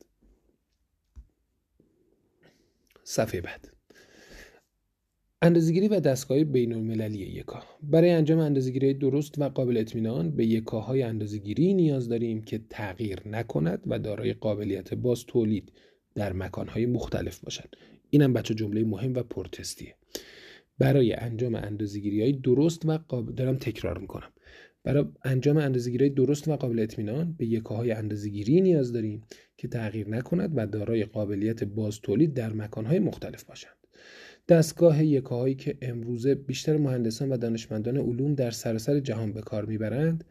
صفحه 3.10 3.40
بعد. 3.40 3.68
اندازهگیری 5.42 5.88
و 5.88 6.00
دستگاه 6.00 6.44
بین 6.44 6.72
المللی 6.72 7.18
یکا 7.18 7.62
برای 7.82 8.10
انجام 8.10 8.38
اندازهگیری 8.38 8.94
درست 8.94 9.38
و 9.38 9.48
قابل 9.48 9.76
اطمینان 9.76 10.30
به 10.30 10.46
یکاهای 10.46 11.02
اندازهگیری 11.02 11.74
نیاز 11.74 12.08
داریم 12.08 12.42
که 12.42 12.60
تغییر 12.70 13.28
نکند 13.28 13.82
و 13.86 13.98
دارای 13.98 14.32
قابلیت 14.32 14.94
باز 14.94 15.24
تولید 15.26 15.72
در 16.14 16.32
مکانهای 16.32 16.86
مختلف 16.86 17.40
باشد 17.40 17.74
اینم 18.10 18.32
بچه 18.32 18.54
جمله 18.54 18.84
مهم 18.84 19.14
و 19.14 19.22
پرتستیه. 19.22 19.94
برای 20.78 21.12
انجام 21.12 21.54
اندازهگیری 21.54 22.22
های 22.22 22.32
درست 22.32 22.86
و 22.86 22.98
قابل 23.08 23.32
دارم 23.32 23.56
تکرار 23.56 23.98
می‌کنم. 23.98 24.30
برای 24.84 25.04
انجام 25.24 25.56
اندازهگیری 25.56 26.10
درست 26.10 26.48
و 26.48 26.56
قابل 26.56 26.78
اطمینان 26.78 27.32
به 27.32 27.46
یکاهای 27.46 27.92
اندازهگیری 27.92 28.60
نیاز 28.60 28.92
داریم 28.92 29.22
که 29.56 29.68
تغییر 29.68 30.08
نکند 30.08 30.52
و 30.54 30.66
دارای 30.66 31.04
قابلیت 31.04 31.64
باز 31.64 32.00
تولید 32.00 32.34
در 32.34 32.52
مکانهای 32.52 32.98
مختلف 32.98 33.44
باشند. 33.44 33.76
دستگاه 34.48 35.04
یکاهایی 35.04 35.54
که 35.54 35.78
امروزه 35.82 36.34
بیشتر 36.34 36.76
مهندسان 36.76 37.32
و 37.32 37.36
دانشمندان 37.36 37.96
علوم 37.96 38.34
در 38.34 38.50
سراسر 38.50 39.00
جهان 39.00 39.32
به 39.32 39.40
کار 39.40 39.64
می‌برند 39.64 40.24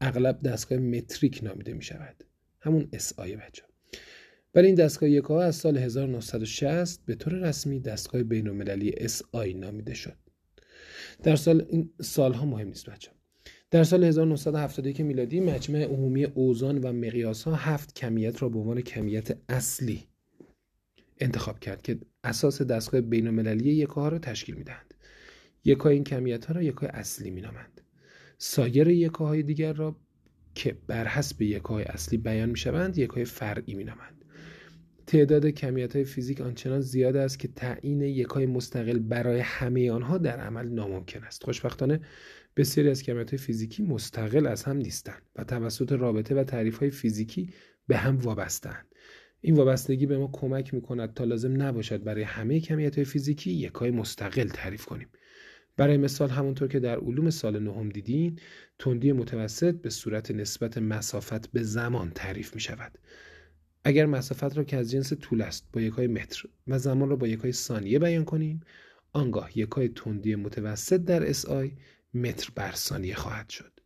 اغلب 0.00 0.42
دستگاه 0.42 0.78
متریک 0.78 1.44
نامیده 1.44 1.72
می 1.72 1.82
شود 1.82 2.24
همون 2.60 2.88
آی 3.16 3.36
بچه 3.36 3.62
ولی 4.54 4.66
این 4.66 4.74
دستگاه 4.74 5.10
یکاه 5.10 5.44
از 5.44 5.56
سال 5.56 5.76
1960 5.76 7.00
به 7.06 7.14
طور 7.14 7.32
رسمی 7.32 7.80
دستگاه 7.80 8.22
بین 8.22 8.48
المللی 8.48 8.94
آی 9.32 9.54
نامیده 9.54 9.94
شد. 9.94 10.16
در 11.22 11.36
سال 11.36 11.66
این 11.68 11.90
سالها 12.00 12.46
مهم 12.46 12.68
نیست 12.68 12.90
بچه 12.90 13.10
در 13.76 13.84
سال 13.84 14.04
1971 14.04 15.00
میلادی 15.00 15.40
مجمع 15.40 15.84
عمومی 15.84 16.24
اوزان 16.24 16.78
و 16.78 16.92
مقیاس 16.92 17.42
ها 17.42 17.54
هفت 17.54 17.94
کمیت 17.94 18.42
را 18.42 18.48
به 18.48 18.58
عنوان 18.58 18.80
کمیت 18.80 19.36
اصلی 19.48 20.04
انتخاب 21.18 21.60
کرد 21.60 21.82
که 21.82 21.98
اساس 22.24 22.62
دستگاه 22.62 23.00
بین 23.00 23.26
المللی 23.26 23.74
یکاها 23.74 24.08
را 24.08 24.18
تشکیل 24.18 24.54
می‌دهند. 24.54 24.94
یکا 25.64 25.88
این 25.88 26.04
کمیت 26.04 26.44
ها 26.44 26.54
را 26.54 26.62
یکای 26.62 26.88
اصلی 26.88 27.30
مینامند. 27.30 27.80
سایر 28.38 28.88
یکاهای 28.88 29.42
دیگر 29.42 29.72
را 29.72 29.96
که 30.54 30.76
بر 30.86 31.06
حسب 31.06 31.42
یکاهای 31.42 31.84
اصلی 31.84 32.18
بیان 32.18 32.48
می‌شوند 32.48 32.98
یکای 32.98 33.24
فرعی 33.24 33.74
مینامند. 33.74 34.24
تعداد 35.06 35.46
کمیت 35.46 35.96
های 35.96 36.04
فیزیک 36.04 36.40
آنچنان 36.40 36.80
زیاد 36.80 37.16
است 37.16 37.38
که 37.38 37.48
تعیین 37.48 38.00
یکای 38.00 38.46
مستقل 38.46 38.98
برای 38.98 39.40
همه 39.40 39.90
آنها 39.90 40.18
در 40.18 40.40
عمل 40.40 40.68
ناممکن 40.68 41.24
است. 41.24 41.44
خوشبختانه 41.44 42.00
بسیاری 42.56 42.90
از 42.90 43.02
کمیت 43.02 43.36
فیزیکی 43.36 43.82
مستقل 43.82 44.46
از 44.46 44.62
هم 44.64 44.76
نیستند 44.76 45.22
و 45.36 45.44
توسط 45.44 45.92
رابطه 45.92 46.34
و 46.34 46.44
تعریف 46.44 46.78
های 46.78 46.90
فیزیکی 46.90 47.50
به 47.88 47.96
هم 47.96 48.16
وابستند 48.16 48.86
این 49.40 49.54
وابستگی 49.54 50.06
به 50.06 50.18
ما 50.18 50.30
کمک 50.32 50.74
می‌کند 50.74 51.14
تا 51.14 51.24
لازم 51.24 51.62
نباشد 51.62 52.04
برای 52.04 52.22
همه 52.22 52.60
کمیت 52.60 52.94
های 52.94 53.04
فیزیکی 53.04 53.52
یکای 53.52 53.90
مستقل 53.90 54.48
تعریف 54.48 54.84
کنیم. 54.84 55.08
برای 55.76 55.96
مثال 55.96 56.30
همونطور 56.30 56.68
که 56.68 56.80
در 56.80 56.98
علوم 56.98 57.30
سال 57.30 57.58
نهم 57.58 57.88
دیدین 57.88 58.38
تندی 58.78 59.12
متوسط 59.12 59.74
به 59.74 59.90
صورت 59.90 60.30
نسبت 60.30 60.78
مسافت 60.78 61.52
به 61.52 61.62
زمان 61.62 62.10
تعریف 62.10 62.54
می 62.54 62.60
شود 62.60 62.98
اگر 63.84 64.06
مسافت 64.06 64.56
را 64.56 64.64
که 64.64 64.76
از 64.76 64.90
جنس 64.90 65.12
طول 65.12 65.42
است 65.42 65.68
با 65.72 65.80
یکای 65.80 66.06
متر 66.06 66.48
و 66.66 66.78
زمان 66.78 67.08
را 67.08 67.16
با 67.16 67.28
یکای 67.28 67.52
ثانیه 67.52 67.98
بیان 67.98 68.24
کنیم 68.24 68.60
آنگاه 69.12 69.58
یکای 69.58 69.88
تندی 69.88 70.34
متوسط 70.34 71.00
در 71.00 71.32
SI 71.32 71.70
متر 72.14 72.50
بر 72.54 72.72
ثانیه 72.72 73.14
خواهد 73.14 73.48
شد. 73.48 73.80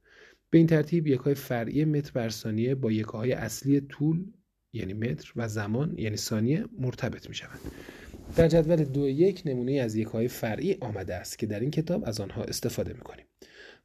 به 0.51 0.59
این 0.59 0.67
ترتیب 0.67 1.07
یکای 1.07 1.35
فرعی 1.35 1.85
متر 1.85 2.13
بر 2.13 2.29
ثانیه 2.29 2.75
با 2.75 2.93
یکای 2.93 3.33
اصلی 3.33 3.81
طول 3.81 4.33
یعنی 4.73 4.93
متر 4.93 5.33
و 5.37 5.49
زمان 5.49 5.99
یعنی 5.99 6.17
ثانیه 6.17 6.65
مرتبط 6.79 7.29
می 7.29 7.35
شوند. 7.35 7.61
در 8.37 8.49
جدول 8.49 8.85
دو 8.85 9.09
یک 9.09 9.43
نمونه 9.45 9.73
از 9.73 9.97
یکهای 9.97 10.29
فرعی 10.29 10.77
آمده 10.81 11.15
است 11.15 11.39
که 11.39 11.47
در 11.47 11.61
این 11.61 11.71
کتاب 11.71 12.03
از 12.07 12.21
آنها 12.21 12.43
استفاده 12.43 12.93
می 12.93 13.01
کنیم. 13.01 13.27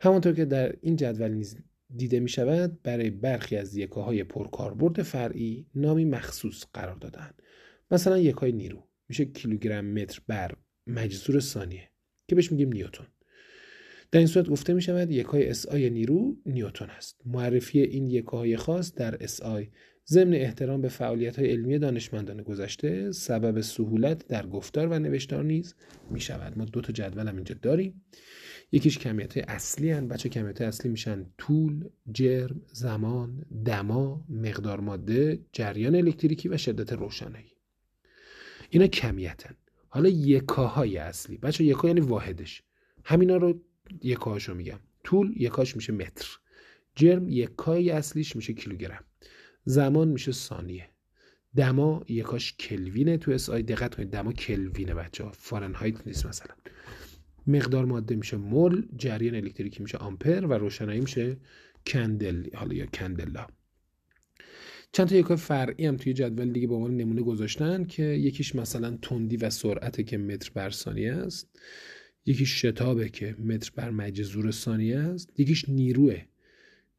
همانطور 0.01 0.33
که 0.33 0.45
در 0.45 0.75
این 0.81 0.95
جدول 0.95 1.31
نیز 1.31 1.57
دیده 1.95 2.19
می 2.19 2.29
شود 2.29 2.81
برای 2.83 3.09
برخی 3.09 3.57
از 3.57 3.75
یکاهای 3.75 4.23
پرکاربرد 4.23 5.01
فرعی 5.01 5.65
نامی 5.75 6.05
مخصوص 6.05 6.63
قرار 6.73 6.95
دادن 6.95 7.31
مثلا 7.91 8.17
یکای 8.17 8.51
نیرو. 8.51 8.87
میشه 9.09 9.25
کیلوگرم 9.25 9.85
متر 9.85 10.21
بر 10.27 10.55
مجذور 10.87 11.39
ثانیه 11.39 11.91
که 12.27 12.35
بهش 12.35 12.51
میگیم 12.51 12.73
نیوتن. 12.73 13.07
در 14.11 14.19
این 14.19 14.27
صورت 14.27 14.49
گفته 14.49 14.73
می 14.73 14.81
شود 14.81 15.11
یکای 15.11 15.53
آی 15.71 15.89
نیرو 15.89 16.37
نیوتن 16.45 16.89
است. 16.89 17.21
معرفی 17.25 17.81
این 17.81 18.09
یکاهای 18.09 18.57
خاص 18.57 18.93
در 18.93 19.17
آی 19.43 19.69
ضمن 20.07 20.33
احترام 20.33 20.81
به 20.81 20.89
فعالیت 20.89 21.39
های 21.39 21.51
علمی 21.51 21.79
دانشمندان 21.79 22.41
گذشته 22.41 23.11
سبب 23.11 23.61
سهولت 23.61 24.27
در 24.27 24.47
گفتار 24.47 24.87
و 24.87 24.99
نوشتار 24.99 25.43
نیز 25.43 25.75
می 26.09 26.19
شود 26.19 26.57
ما 26.57 26.65
دو 26.65 26.81
تا 26.81 26.93
جدول 26.93 27.27
هم 27.27 27.35
اینجا 27.35 27.55
داریم. 27.61 28.01
یکیش 28.71 28.97
کمیت 28.97 29.37
های 29.37 29.45
اصلی 29.47 29.91
هن 29.91 30.07
بچه 30.07 30.29
کمیت 30.29 30.57
های 30.57 30.67
اصلی 30.67 30.91
میشن؟ 30.91 31.25
طول، 31.37 31.89
جرم، 32.11 32.61
زمان، 32.73 33.45
دما، 33.65 34.25
مقدار 34.29 34.79
ماده، 34.79 35.39
جریان 35.51 35.95
الکتریکی 35.95 36.49
و 36.49 36.57
شدت 36.57 36.93
روشنایی. 36.93 37.51
اینا 38.69 38.87
کمیتن 38.87 39.55
حالا 39.89 40.09
یکاهای 40.09 40.97
اصلی. 40.97 41.37
بچه 41.37 41.63
یکا 41.63 41.87
یعنی 41.87 41.99
واحدش. 41.99 42.63
همینا 43.03 43.37
رو 43.37 43.61
یکاهاشو 44.01 44.53
میگم. 44.53 44.79
طول 45.03 45.33
یکاش 45.41 45.75
میشه 45.75 45.93
متر. 45.93 46.27
جرم 46.95 47.29
یکای 47.29 47.91
اصلیش 47.91 48.35
میشه 48.35 48.53
کیلوگرم. 48.53 49.03
زمان 49.65 50.07
میشه 50.07 50.31
ثانیه. 50.31 50.89
دما 51.55 52.05
یکاش 52.09 52.53
کلوینه 52.53 53.17
تو 53.17 53.31
SI. 53.31 53.63
دقت 53.63 53.95
کنید 53.95 54.09
دما 54.09 54.33
کلوینه 54.33 54.93
بچه 54.93 55.23
ها 55.23 55.31
فارنهایت 55.31 56.07
نیست 56.07 56.25
مثلا. 56.25 56.55
مقدار 57.47 57.85
ماده 57.85 58.15
میشه 58.15 58.37
مول 58.37 58.87
جریان 58.97 59.35
الکتریکی 59.35 59.83
میشه 59.83 59.97
آمپر 59.97 60.45
و 60.45 60.53
روشنایی 60.53 61.01
میشه 61.01 61.37
candle 61.87 62.55
حالا 62.55 62.73
یا 62.73 62.85
کندلا. 62.85 63.47
چند 64.91 65.07
تا 65.07 65.15
یکای 65.15 65.37
فرعی 65.37 65.85
هم 65.85 65.97
توی 65.97 66.13
جدول 66.13 66.51
دیگه 66.51 66.67
به 66.67 66.75
عنوان 66.75 66.97
نمونه 66.97 67.21
گذاشتن 67.21 67.85
که 67.85 68.03
یکیش 68.03 68.55
مثلا 68.55 68.97
تندی 69.01 69.37
و 69.37 69.49
سرعته 69.49 70.03
که 70.03 70.17
متر 70.17 70.51
بر 70.53 70.69
ثانیه 70.69 71.13
است. 71.13 71.59
یکیش 72.25 72.65
شتابه 72.65 73.09
که 73.09 73.35
متر 73.39 73.71
بر 73.75 73.89
مجذور 73.89 74.51
ثانیه 74.51 74.97
است 74.97 75.39
یکیش 75.39 75.69
نیروه 75.69 76.21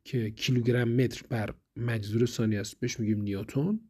که 0.04 0.30
کیلوگرم 0.30 0.88
متر 0.88 1.22
بر 1.28 1.54
مجذور 1.76 2.26
ثانیه 2.26 2.60
است. 2.60 2.80
بهش 2.80 3.00
میگیم 3.00 3.22
نیوتن. 3.22 3.80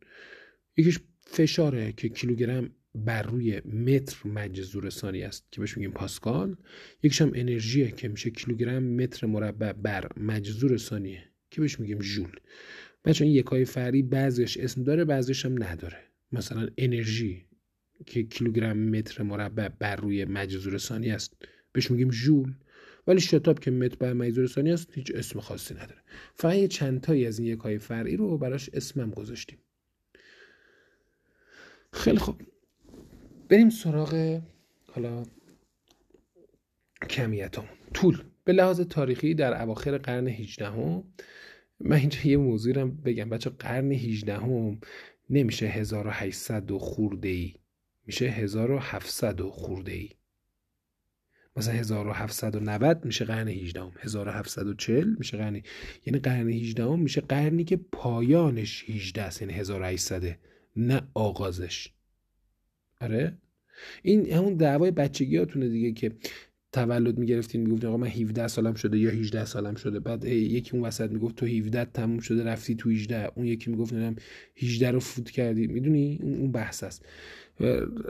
یکیش 0.77 0.99
فشاره 1.21 1.93
که 1.93 2.09
کیلوگرم 2.09 2.71
بر 2.95 3.23
روی 3.23 3.61
متر 3.61 4.29
مجذور 4.29 4.91
ثانیه 4.91 5.27
است 5.27 5.47
که 5.53 5.61
بهش 5.61 5.77
میگیم 5.77 5.93
پاسکال. 5.93 6.57
یکیش 7.03 7.21
هم 7.21 7.33
انرژیه 7.35 7.91
که 7.91 8.09
میشه 8.09 8.31
کیلوگرم 8.31 8.83
متر 8.83 9.27
مربع 9.27 9.73
بر 9.73 10.09
مجذور 10.17 10.77
ثانیه 10.77 11.25
که 11.51 11.61
بهش 11.61 11.81
میگیم 11.81 12.01
ژول. 12.01 12.37
بچه 13.05 13.25
این 13.25 13.35
یکای 13.35 13.65
فرعی 13.65 14.03
بعضیش 14.03 14.57
اسم 14.57 14.83
داره 14.83 15.05
بعضیش 15.05 15.45
هم 15.45 15.63
نداره. 15.63 15.99
مثلا 16.33 16.69
انرژی. 16.79 17.46
که 18.07 18.23
کیلوگرم 18.23 18.79
متر 18.79 19.23
مربع 19.23 19.69
بر 19.69 19.97
روی 19.97 20.25
مجذور 20.25 20.79
ثانیه 20.79 21.15
است. 21.15 21.37
بهش 21.73 21.91
میگیم 21.91 22.11
ژول 22.11 22.55
ولی 23.07 23.21
شتاب 23.21 23.59
که 23.59 23.71
متر 23.71 23.97
بر 23.97 24.13
مجذور 24.13 24.47
ثانیه 24.47 24.75
است 24.75 24.95
هیچ 24.95 25.13
اسم 25.15 25.41
خاصی 25.41 25.75
نداره. 25.75 26.03
فقط 26.35 26.55
یه 26.55 26.69
چند 26.69 27.01
تایی 27.01 27.27
از 27.27 27.39
این 27.39 27.49
یکای 27.49 27.79
فرعی 27.79 28.17
رو 28.17 28.39
براش 28.39 28.71
اسمم 28.73 29.11
گذاشتیم. 29.11 29.59
خیلی 31.93 32.19
خوب. 32.19 32.43
بریم 33.49 33.71
سراغ 33.71 34.41
حالا 34.87 35.23
کمیت 37.11 37.59
هم. 37.59 37.65
طول. 37.95 38.23
به 38.45 38.53
لحاظ 38.53 38.81
تاریخی 38.81 39.35
در 39.35 39.63
اواخر 39.63 39.99
قرن 39.99 40.29
18 40.29 40.67
هم 40.67 41.05
من 41.81 41.97
اینجا 41.97 42.19
یه 42.25 42.37
موضوع 42.37 42.75
رو 42.75 42.89
بگم. 42.89 43.29
بچه 43.29 43.51
قرن 43.51 43.93
18 43.93 44.37
هم 44.37 44.79
نمیشه 45.31 45.67
1800 45.67 46.71
و 46.71 46.79
خورده 46.79 47.29
ای 47.29 47.55
میشه 48.07 48.27
1700 48.27 49.41
و 49.41 49.51
خورده 49.51 49.93
ای. 49.93 50.11
مثلا 51.57 51.75
1790 51.75 53.05
میشه 53.05 53.25
قرن 53.25 53.49
18 53.49 53.81
هم 53.81 53.93
1740 54.01 55.15
میشه 55.19 55.37
قرن 55.37 55.63
یعنی 56.07 56.19
قرن 56.19 56.49
18 56.49 56.85
هم 56.85 56.99
میشه 56.99 57.21
قرنی 57.21 57.65
که 57.65 57.77
پایانش 57.77 58.85
18 58.91 59.23
است 59.23 59.43
یعنی 59.43 59.55
1800 59.55 60.39
نه 60.77 61.03
آغازش. 61.15 61.93
آره؟ 63.01 63.39
این 64.03 64.33
همون 64.33 64.55
دعوای 64.55 64.91
بچگیاتونه 64.91 65.69
دیگه 65.69 65.93
که 65.93 66.17
تولد 66.77 67.19
می‌گرفتین 67.19 67.61
می‌گفتین 67.61 67.89
آقا 67.89 67.97
من 67.97 68.07
17 68.07 68.49
سالم 68.49 68.75
شده 68.75 68.99
یا 68.99 69.11
18 69.11 69.45
سالم 69.45 69.75
شده. 69.75 70.01
بعد 70.01 70.25
یکی 70.25 70.77
اون 70.77 70.87
وسط 70.87 71.11
می‌گفت 71.11 71.37
تو 71.37 71.47
17 71.47 71.85
تموم 71.85 72.19
شده 72.19 72.45
رفتی 72.45 72.75
تو 72.75 72.91
18 72.91 73.31
اون 73.35 73.47
یکی 73.47 73.71
می‌گفت 73.71 73.93
نمی‌دونم 73.93 74.17
18 74.57 74.91
رو 74.91 75.01
فوت 75.01 75.31
کردی. 75.31 75.67
می‌دونی؟ 75.67 76.19
اون 76.23 76.53
بحث 76.53 76.85
است. 76.85 77.07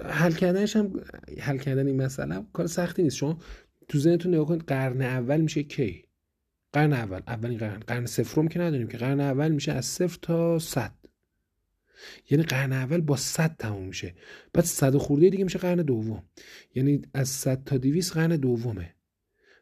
حل 0.05 0.33
کردنش 0.33 0.77
هم 0.77 0.93
حل 1.39 1.59
کردن 1.59 1.87
این 1.87 2.03
مسئله 2.03 2.43
کار 2.53 2.67
سختی 2.67 3.03
نیست. 3.03 3.17
شما 3.17 3.39
تو 3.89 3.99
ذهنتون 3.99 4.35
نگاه 4.35 4.47
کنید 4.47 4.63
قرن 4.67 5.03
اول 5.03 5.41
میشه 5.41 5.63
کی؟ 5.63 6.05
قرن 6.73 6.93
اول. 6.93 7.21
اولین 7.27 7.59
قرن. 7.59 7.79
قرن 7.87 8.07
صفرم 8.07 8.49
که 8.49 8.61
نداریم 8.61 8.89
که. 8.89 8.99
قرن 8.99 9.21
اول 9.21 9.53
میشه 9.53 9.73
از 9.73 9.85
صفر 9.85 10.19
تا 10.23 10.59
100 10.59 10.93
یعنی 12.31 12.45
قرن 12.45 12.73
اول 12.73 13.01
با 13.01 13.17
100 13.17 13.57
تموم 13.59 13.87
میشه. 13.87 14.15
بعد 14.53 14.65
100 14.65 14.97
خورده 14.97 15.31
دیگه 15.31 15.45
میشه 15.45 15.59
قرن 15.59 15.83
دوم. 15.83 16.23
یعنی 16.75 17.03
از 17.15 17.29
100 17.29 17.65
تا 17.65 17.79
200 17.79 18.13
قرن 18.13 18.37
دومه. 18.37 18.95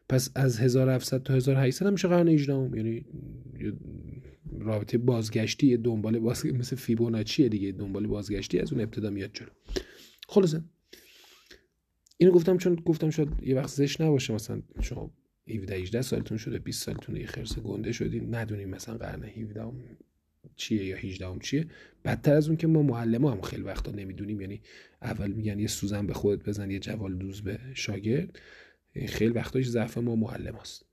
پس 0.09 0.29
از 0.35 0.59
1700 0.59 1.23
تا 1.23 1.33
1800 1.33 1.85
هم 1.85 1.93
میشه 1.93 2.07
قرن 2.07 2.27
18 2.27 2.53
یعنی 2.53 3.05
رابطه 4.59 4.97
بازگشتی 4.97 5.77
دنبال 5.77 6.19
باز 6.19 6.45
مثل 6.45 6.75
فیبوناچیه 6.75 7.49
دیگه 7.49 7.71
دنبال 7.71 8.07
بازگشتی 8.07 8.59
از 8.59 8.73
اون 8.73 8.81
ابتدا 8.81 9.09
میاد 9.09 9.29
جلو. 9.33 9.49
خلاصه. 10.27 10.63
اینو 12.17 12.31
گفتم 12.31 12.57
چون 12.57 12.75
گفتم 12.75 13.09
شاید 13.09 13.29
یه 13.41 13.55
وقت 13.55 13.69
زش 13.69 14.01
نباشه. 14.01 14.33
مثلا 14.33 14.61
شما 14.81 15.11
17 15.47 15.75
18 15.75 16.01
سالتون 16.01 16.37
شده 16.37 16.59
20 16.59 16.83
سالتون 16.83 17.15
یه 17.15 17.25
خرس 17.25 17.59
گنده 17.59 17.91
شدین 17.91 18.35
ندونیم 18.35 18.69
مثلا 18.69 18.97
قرن 18.97 19.23
17 19.23 19.61
چیه 20.55 20.85
یا 20.85 20.95
18 20.95 21.27
هم 21.27 21.39
چیه؟ 21.39 21.67
بدتر 22.05 22.33
از 22.33 22.47
اون 22.47 22.57
که 22.57 22.67
ما 22.67 22.81
معلم 22.81 23.25
هم 23.25 23.41
خیلی 23.41 23.63
وقتا 23.63 23.91
نمی‌دونیم. 23.91 24.41
یعنی 24.41 24.61
اول 25.01 25.31
میگن 25.31 25.59
یه 25.59 25.67
سوزن 25.67 26.07
به 26.07 26.13
خودت 26.13 26.45
بزن 26.45 26.71
یه 26.71 26.79
جوال 26.79 27.15
دوز 27.15 27.41
به 27.41 27.59
شاگرد. 27.73 28.39
خیلی 29.07 29.33
وقتاش 29.33 29.69
ضعف 29.69 29.97
ما 29.97 30.15
معلم 30.15 30.55
هست. 30.55 30.85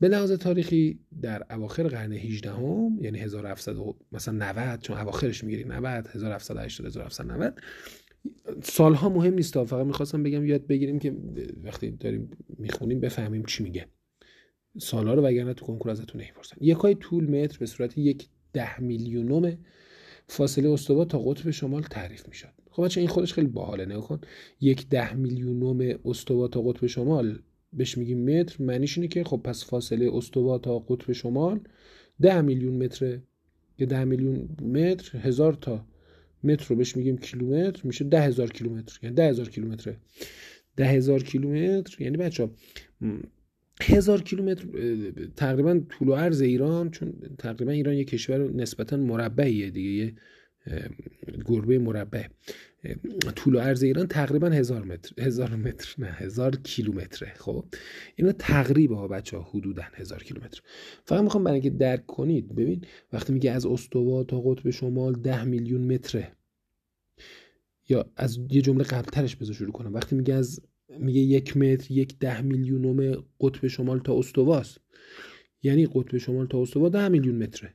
به 0.00 0.08
لحاظ 0.08 0.32
تاریخی 0.32 0.98
در 1.22 1.42
اواخر 1.50 1.88
قرن 1.88 2.12
18 2.12 2.50
هم 2.52 2.98
یعنی 3.00 3.18
1700 3.18 3.76
مثلا 4.12 4.34
90 4.52 4.80
چون 4.80 4.98
اواخرش 4.98 5.44
می‌گیری 5.44 5.64
90 5.64 6.06
1780 6.06 6.86
1790 6.86 7.60
سالها 8.62 9.08
مهم 9.08 9.34
نیست 9.34 9.64
فقط 9.64 9.86
می‌خواستم 9.86 10.22
بگم 10.22 10.46
یاد 10.46 10.66
بگیریم 10.66 10.98
که 10.98 11.16
وقتی 11.62 11.90
داریم 11.90 12.30
می‌خونیم 12.58 13.00
بفهمیم 13.00 13.44
چی 13.44 13.62
میگه. 13.62 13.86
سالا 14.78 15.14
رو 15.14 15.22
وگرنه 15.22 15.54
تو 15.54 15.66
کنکور 15.66 15.90
ازتون 15.90 16.20
نمی‌پرسن. 16.20 16.56
یکای 16.60 16.94
طول 16.94 17.24
متر 17.24 17.58
به 17.58 17.66
صورت 17.66 17.98
یک 17.98 18.26
ده 18.52 18.80
میلیونوم 18.80 19.58
فاصله 20.26 20.70
استوا 20.70 21.04
تا 21.04 21.18
قطب 21.18 21.50
شمال 21.50 21.82
تعریف 21.82 22.28
می‌شد. 22.28 22.52
خب 22.70 22.84
بچه 22.84 23.00
این 23.00 23.08
خودش 23.08 23.32
خیلی 23.32 23.46
باحاله. 23.46 23.84
نگاه 23.84 24.08
کن. 24.08 24.20
یک 24.60 24.88
ده 24.88 25.14
میلیونوم 25.14 25.98
استوا 26.04 26.48
تا 26.48 26.62
قطب 26.62 26.86
شمال 26.86 27.38
بهش 27.72 27.98
میگیم 27.98 28.40
متر 28.40 28.64
معنیش 28.64 28.98
اینه 28.98 29.08
که 29.08 29.24
خب 29.24 29.40
پس 29.44 29.64
فاصله 29.64 30.10
استوا 30.16 30.58
تا 30.58 30.78
قطب 30.78 31.12
شمال 31.12 31.60
ده 32.20 32.40
میلیون 32.40 32.84
متره. 32.84 33.22
که 33.78 33.86
ده 33.86 34.04
میلیون 34.04 34.48
متر 34.62 35.18
هزار 35.18 35.54
تا 35.54 35.86
متر 36.44 36.66
رو 36.68 36.76
بهش 36.76 36.96
میگیم 36.96 37.18
کیلومتر 37.18 37.80
میشه 37.84 38.04
ده 38.04 38.20
هزار 38.20 38.50
کیلومتر. 38.50 38.98
یعنی 39.02 39.14
ده 39.14 39.28
هزار 39.28 39.48
کیلومتره. 39.48 39.96
ده 40.76 40.86
هزار 40.86 41.22
کیلومتر. 41.22 42.02
یعنی 42.02 42.16
بچه 42.16 42.50
هزار 43.86 44.22
کیلومتر 44.22 44.64
تقریبا 45.36 45.80
طول 45.88 46.08
و 46.08 46.14
عرض 46.14 46.40
ایران 46.40 46.90
چون 46.90 47.12
تقریبا 47.38 47.72
ایران 47.72 47.94
یه 47.94 48.04
کشور 48.04 48.50
نسبتا 48.52 48.96
مربعیه 48.96 49.70
دیگه 49.70 49.90
یه 49.90 50.14
گربه 51.44 51.78
مربع. 51.78 52.26
طول 53.36 53.54
و 53.54 53.58
عرض 53.58 53.82
ایران 53.82 54.06
تقریبا 54.06 54.48
هزار 54.48 54.84
متر 54.84 55.22
هزار 55.22 55.56
متر 55.56 55.94
نه 55.98 56.06
هزار 56.06 56.56
کیلومتره. 56.56 57.32
خب 57.36 57.64
اینا 58.16 58.32
تقریبا 58.32 59.08
بچه 59.08 59.36
ها 59.36 59.42
حدودا 59.42 59.82
هزار 59.94 60.22
کیلومتر. 60.22 60.60
فقط 61.04 61.22
می‌خوام 61.22 61.44
برای 61.44 61.60
اینکه 61.60 61.70
درک 61.70 62.06
کنید 62.06 62.54
ببین 62.54 62.84
وقتی 63.12 63.32
میگه 63.32 63.50
از 63.50 63.66
استوا 63.66 64.24
تا 64.24 64.40
قطب 64.40 64.70
شمال 64.70 65.12
ده 65.12 65.44
میلیون 65.44 65.92
متره 65.92 66.32
یا 67.88 68.10
از 68.16 68.38
یه 68.50 68.62
جمله 68.62 68.84
قبلترش 68.84 69.36
بذار 69.36 69.54
شروع 69.54 69.72
کنم. 69.72 69.94
وقتی 69.94 70.16
میگه 70.16 70.34
از 70.34 70.60
میگه 70.88 71.20
یک 71.20 71.56
متر 71.56 71.92
یک 71.92 72.18
ده 72.18 72.42
میلیونوم 72.42 73.24
قطب 73.40 73.66
شمال 73.66 73.98
تا 73.98 74.18
استواست. 74.18 74.78
یعنی 75.62 75.86
قطب 75.86 76.18
شمال 76.18 76.46
تا 76.46 76.62
استوا 76.62 76.88
ده 76.88 77.08
میلیون 77.08 77.42
متره. 77.42 77.74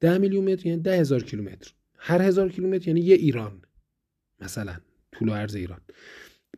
ده 0.00 0.18
میلیون 0.18 0.52
متر 0.52 0.66
یعنی 0.66 0.82
ده 0.82 1.00
هزار 1.00 1.22
کیلومتر. 1.22 1.72
هر 1.96 2.22
هزار 2.22 2.48
کیلومتر 2.52 2.88
یعنی 2.88 3.00
یه 3.00 3.14
ایران 3.14 3.62
مثلا 4.40 4.76
طول 5.12 5.28
و 5.28 5.32
عرض 5.32 5.54
ایران. 5.54 5.80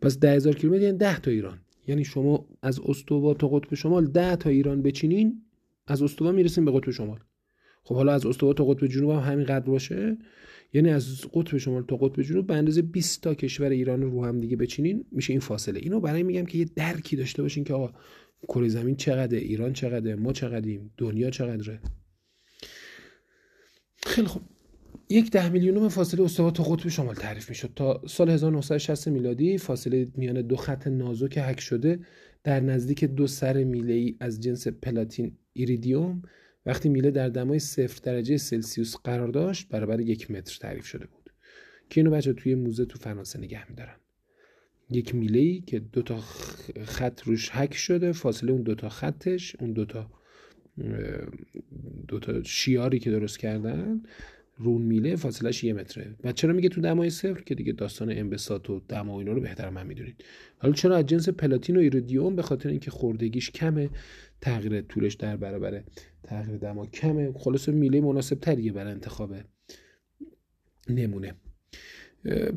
پس 0.02 0.18
ده 0.18 0.32
هزار 0.32 0.54
کیلومتر 0.54 0.82
یعنی 0.82 0.98
ده 0.98 1.18
تا 1.18 1.30
ایران. 1.30 1.60
یعنی 1.86 2.04
شما 2.04 2.48
از 2.62 2.80
استوا 2.80 3.34
تا 3.34 3.48
قطب 3.48 3.74
شمال 3.74 4.06
ده 4.06 4.36
تا 4.36 4.50
ایران 4.50 4.82
بچینین 4.82 5.42
از 5.86 6.02
استوا 6.02 6.32
می‌رسیم 6.32 6.64
به 6.64 6.72
قطب 6.72 6.90
شمال. 6.90 7.20
خب 7.84 7.94
حالا 7.94 8.12
از 8.12 8.26
استوا 8.26 8.52
تا 8.52 8.64
قطب 8.64 8.86
جنوب 8.86 9.10
هم 9.10 9.32
همین 9.32 9.46
قدر 9.46 9.66
باشه. 9.66 10.18
یعنی 10.72 10.90
از 10.90 11.20
قطب 11.34 11.58
شمال 11.58 11.82
تا 11.82 11.96
قطب 11.96 12.22
جنوب 12.22 12.46
به 12.46 12.54
اندازه 12.54 12.82
20 12.82 13.22
تا 13.22 13.34
کشور 13.34 13.68
ایران 13.68 14.02
رو 14.02 14.24
هم 14.24 14.40
دیگه 14.40 14.56
بچینین 14.56 15.04
میشه 15.12 15.32
این 15.32 15.40
فاصله. 15.40 15.80
اینو 15.80 16.00
برای 16.00 16.22
میگم 16.22 16.46
که 16.46 16.58
یه 16.58 16.64
درکی 16.64 17.16
داشته 17.16 17.42
باشین 17.42 17.64
که 17.64 17.74
آقا 17.74 17.92
کره 18.48 18.68
زمین 18.68 18.96
چقدره 18.96 19.38
ایران 19.38 19.72
چقدره 19.72 20.14
ما 20.14 20.32
چقدریم 20.32 20.90
دنیا 20.96 21.30
چقدره. 21.30 21.80
خیلی 23.96 24.26
خوب. 24.26 24.42
یک 25.08 25.30
ده 25.30 25.48
میلیونم 25.48 25.88
فاصله 25.88 26.24
استوا 26.24 26.50
تا 26.50 26.62
قطب 26.62 26.88
شمال 26.88 27.14
تعریف 27.14 27.48
می‌شد. 27.48 27.72
تا 27.76 28.02
سال 28.06 28.30
1960 28.30 29.08
میلادی 29.08 29.58
فاصله 29.58 30.08
میان 30.16 30.42
دو 30.42 30.56
خط 30.56 30.86
نازک 30.86 31.38
حک 31.38 31.60
شده. 31.60 32.00
در 32.44 32.60
نزدیک 32.60 33.04
دو 33.04 33.26
سر 33.26 33.64
میله 33.64 33.92
ای 33.92 34.16
از 34.20 34.40
جنس 34.40 34.68
پلاتین 34.68 35.36
ایریدیوم 35.52 36.22
وقتی 36.66 36.88
میله 36.88 37.10
در 37.10 37.28
دمای 37.28 37.58
صفر 37.58 38.00
درجه 38.02 38.36
سلسیوس 38.36 38.96
قرار 39.04 39.28
داشت 39.28 39.68
برابر 39.68 40.00
یک 40.00 40.30
متر 40.30 40.58
تعریف 40.60 40.86
شده 40.86 41.06
بود. 41.06 41.30
که 41.90 42.00
اینو 42.00 42.10
بچه 42.10 42.32
توی 42.32 42.54
موزه 42.54 42.84
تو 42.84 42.98
فرانسه 42.98 43.38
نگه 43.38 43.70
میدارن. 43.70 43.96
یک 44.90 45.14
میله 45.14 45.38
ای 45.38 45.60
که 45.60 45.78
دو 45.78 46.02
تا 46.02 46.18
خط 46.84 47.22
روش 47.22 47.50
حک 47.50 47.74
شده 47.74 48.12
فاصله 48.12 48.52
اون 48.52 48.62
دو 48.62 48.74
تا 48.74 48.88
خطش 48.88 49.56
اون 49.56 49.72
دو 49.72 49.84
تا 49.84 50.10
دو 52.08 52.18
تا 52.18 52.42
شیاری 52.42 52.98
که 52.98 53.10
درست 53.10 53.38
کردن 53.38 54.02
رون 54.58 54.82
میله 54.82 55.16
فاصلش 55.16 55.64
یه 55.64 55.72
متره. 55.72 56.14
و 56.24 56.32
چرا 56.32 56.52
میگه 56.52 56.68
تو 56.68 56.80
دمای 56.80 57.10
صفر؟ 57.10 57.40
که 57.40 57.54
دیگه 57.54 57.72
داستان 57.72 58.10
انبساط 58.10 58.70
و 58.70 58.82
دما 58.88 59.14
و 59.14 59.18
اینا 59.18 59.32
رو 59.32 59.40
بهتر 59.40 59.70
من 59.70 59.86
می‌دونید. 59.86 60.24
حالا 60.58 60.74
چرا 60.74 60.96
از 60.96 61.06
جنس 61.06 61.28
پلاتین 61.28 61.76
و 61.76 61.80
ایرودیوم 61.80 62.36
به 62.36 62.42
خاطر 62.42 62.68
اینکه 62.68 62.90
خوردگیش 62.90 63.50
کمه 63.50 63.90
تغییر 64.40 64.80
طولش 64.80 65.14
در 65.14 65.36
برابر 65.36 65.82
تغییر 66.22 66.58
دما 66.58 66.86
کمه 66.86 67.32
خلاص 67.32 67.68
میله 67.68 68.00
مناسب 68.00 68.40
تریه 68.40 68.72
برای 68.72 68.92
انتخاب 68.92 69.34
نمونه. 70.88 71.34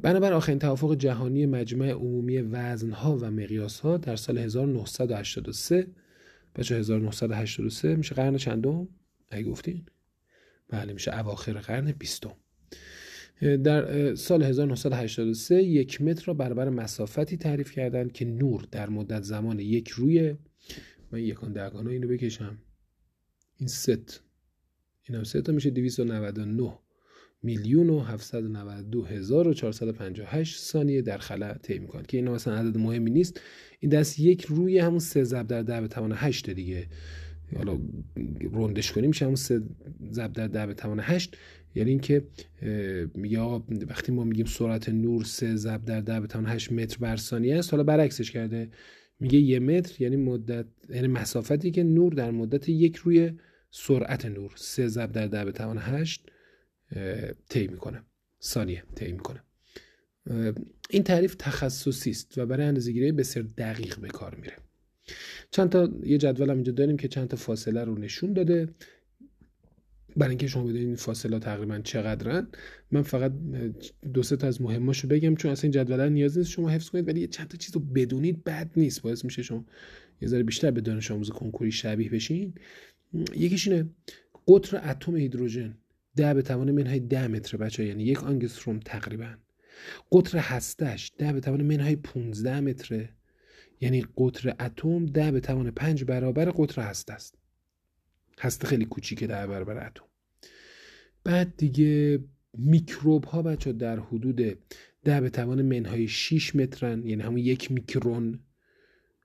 بنابر 0.01 0.33
آخرین 0.33 0.59
توافق 0.59 0.95
جهانی 0.95 1.45
مجمع 1.45 1.89
عمومی 1.89 2.37
وزنها 2.37 3.17
و 3.17 3.31
مقیاسها 3.31 3.97
در 3.97 4.15
سال 4.15 4.37
1983 4.37 5.87
بچه 6.55 6.75
1983 6.75 7.95
میشه 7.95 8.15
قرن 8.15 8.37
چندم؟ 8.37 8.87
اگه 9.29 9.43
گفتین؟ 9.43 9.85
بله 10.69 10.93
میشه 10.93 11.19
اواخر 11.19 11.53
قرن 11.53 11.91
بیستم. 11.91 12.35
در 13.41 14.15
سال 14.15 14.43
1983 14.43 15.63
یک 15.63 16.01
متر 16.01 16.25
را 16.25 16.33
برابر 16.33 16.69
مسافتی 16.69 17.37
تعریف 17.37 17.71
کردند 17.71 18.11
که 18.11 18.25
نور 18.25 18.67
در 18.71 18.89
مدت 18.89 19.23
زمان 19.23 19.59
یک 19.59 19.89
روی 19.89 20.35
من 21.11 21.19
یکان 21.19 21.53
درگانه 21.53 21.91
اینو 21.91 22.07
بکشم. 22.07 22.57
این 23.57 23.67
ست. 23.67 24.21
این 25.03 25.17
هم 25.17 25.23
ست 25.23 25.49
میشه 25.49 25.69
299 25.69 26.79
میلیون 27.43 27.89
و 27.89 27.99
792 27.99 29.03
هزار 29.03 29.47
و 29.47 29.53
458 29.53 30.59
ثانیه 30.59 31.01
در 31.01 31.17
خلا 31.17 31.53
طی 31.53 31.79
می‌کنه. 31.79 32.03
که 32.07 32.17
این 32.17 32.29
مثلا 32.29 32.55
عدد 32.55 32.77
مهمی 32.77 33.11
نیست. 33.11 33.41
این 33.79 33.91
دست 33.91 34.19
یک 34.19 34.45
روی 34.45 34.79
همون 34.79 34.99
سه 34.99 35.23
ضرب 35.23 35.47
در 35.47 35.61
ده 35.61 35.81
به 35.81 35.87
توان 35.87 36.11
8 36.15 36.49
دیگه. 36.49 36.87
حالا 37.55 37.79
روندش 38.51 38.91
کنیم 38.91 39.07
میشه 39.07 39.25
همون 39.25 39.35
سه 39.35 39.61
ضرب 40.11 40.33
در 40.33 40.47
ده 40.47 40.65
به 40.65 40.73
توان 40.73 40.99
8 40.99 41.37
یعنی 41.75 41.89
اینکه 41.89 42.23
یا 43.23 43.65
وقتی 43.89 44.11
ما 44.11 44.23
میگیم 44.23 44.45
سرعت 44.45 44.89
نور 44.89 45.23
سه 45.23 45.55
ضرب 45.55 45.85
در 45.85 46.01
ده 46.01 46.19
به 46.19 46.27
توان 46.27 46.45
8 46.45 46.71
متر 46.71 46.97
بر 46.97 47.15
ثانیه 47.15 47.57
است 47.57 47.71
حالا 47.71 47.83
برعکسش 47.83 48.31
کرده. 48.31 48.69
میگه 49.19 49.39
یه 49.39 49.59
متر 49.59 50.01
یعنی 50.03 50.15
مدت 50.15 50.65
یعنی 50.89 51.07
مسافتی 51.07 51.71
که 51.71 51.83
نور 51.83 52.13
در 52.13 52.31
مدت 52.31 52.69
یک 52.69 52.95
روی 52.95 53.31
سرعت 53.77 54.25
نور 54.25 54.51
سه 54.55 54.87
ضرب 54.87 55.11
در 55.11 55.27
ده 55.27 55.45
به 55.45 55.51
توان 55.51 55.77
8 55.77 56.31
طی 57.49 57.67
می‌کنه. 57.67 58.01
ثانیه 58.43 58.83
طی 58.95 59.11
می‌کنه. 59.11 59.43
این 60.89 61.03
تعریف 61.03 61.35
تخصصی 61.39 62.09
است 62.09 62.37
و 62.37 62.45
برای 62.45 62.65
اندازه‌گیری 62.65 63.11
بسیار 63.11 63.45
دقیق 63.57 63.99
به 63.99 64.07
کار 64.07 64.35
میره. 64.35 64.53
چند 65.51 65.69
تا 65.69 65.89
یه 66.03 66.17
جدول 66.17 66.49
هم 66.49 66.55
اینجا 66.55 66.71
داریم 66.71 66.97
که 66.97 67.07
چند 67.07 67.27
تا 67.27 67.37
فاصله 67.37 67.83
رو 67.83 67.97
نشون 67.97 68.33
داده. 68.33 68.69
برای 70.17 70.29
اینکه 70.29 70.47
شما 70.47 70.63
بدونید 70.63 70.87
این 70.87 70.95
فاصله 70.95 71.39
تقریبا 71.39 71.79
چقدرن 71.79 72.47
من 72.91 73.01
فقط 73.01 73.33
دو 74.13 74.23
سه 74.23 74.35
تا 74.35 74.47
از 74.47 74.61
مهماشو 74.61 75.07
بگم 75.07 75.35
چون 75.35 75.51
اصلا 75.51 75.63
این 75.63 75.71
جدول 75.71 76.09
نیاز 76.09 76.37
نیست 76.37 76.49
شما 76.49 76.69
حفظ 76.69 76.89
کنید 76.89 77.07
ولی 77.07 77.21
یه 77.21 77.27
چند 77.27 77.47
تا 77.47 77.57
چیز 77.57 77.75
رو 77.75 77.81
بدونید 77.81 78.43
بد 78.43 78.71
نیست. 78.75 79.01
باعث 79.01 79.25
میشه 79.25 79.41
شما 79.41 79.65
یه 80.21 80.27
ذره 80.27 80.43
بیشتر 80.43 80.71
به 80.71 80.81
دانش 80.81 81.11
آموز 81.11 81.29
کنکوری 81.29 81.71
شبیه 81.71 82.09
بشین. 82.09 82.53
یکیش 83.35 83.67
اینه 83.67 83.89
قطر 84.47 84.89
اتم 84.89 85.15
هیدروژن 85.15 85.77
ده 86.15 86.33
به 86.33 86.41
توان 86.41 86.71
منهای 86.71 86.99
ده 86.99 87.27
متر 87.27 87.57
بچه 87.57 87.85
یعنی 87.85 88.03
یک 88.03 88.23
آنگستروم 88.23 88.79
تقریبا. 88.79 89.35
قطر 90.11 90.37
هستش 90.37 91.11
ده 91.17 91.33
به 91.33 91.39
توان 91.39 91.61
منهای 91.61 91.95
15 91.95 92.59
متره 92.59 93.09
یعنی 93.81 94.05
قطر 94.17 94.55
اتم 94.59 95.05
ده 95.05 95.31
به 95.31 95.39
توان 95.39 95.71
پنج 95.71 96.03
برابر 96.03 96.45
قطر 96.45 96.81
هسته 96.81 97.13
است. 97.13 97.37
هسته 98.39 98.67
خیلی 98.67 98.85
کوچیکه 98.85 99.27
ده 99.27 99.47
برابر 99.47 99.87
اتم. 99.87 100.05
بعد 101.23 101.57
دیگه 101.57 102.23
میکروب 102.57 103.25
ها 103.25 103.41
بچه 103.41 103.73
در 103.73 103.99
حدود 103.99 104.57
ده 105.03 105.21
به 105.21 105.29
توان 105.29 105.61
منهای 105.61 106.07
6 106.07 106.55
مترن 106.55 107.05
یعنی 107.05 107.21
همون 107.21 107.37
یک 107.37 107.71
میکرون 107.71 108.39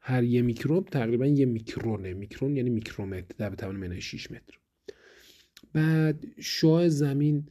هر 0.01 0.25
یه 0.25 0.43
میکروب 0.43 0.89
تقریبا 0.89 1.27
یه 1.27 1.47
میکرونه. 1.47 2.15
میکرون 2.15 2.57
یعنی 2.57 2.71
میکرومتر 2.71 3.51
به 3.51 3.57
توان 3.57 3.77
منهای 3.77 4.01
6 4.01 4.31
متر. 4.31 4.59
بعد 5.73 6.27
شعاع 6.41 6.89
زمین 6.89 7.47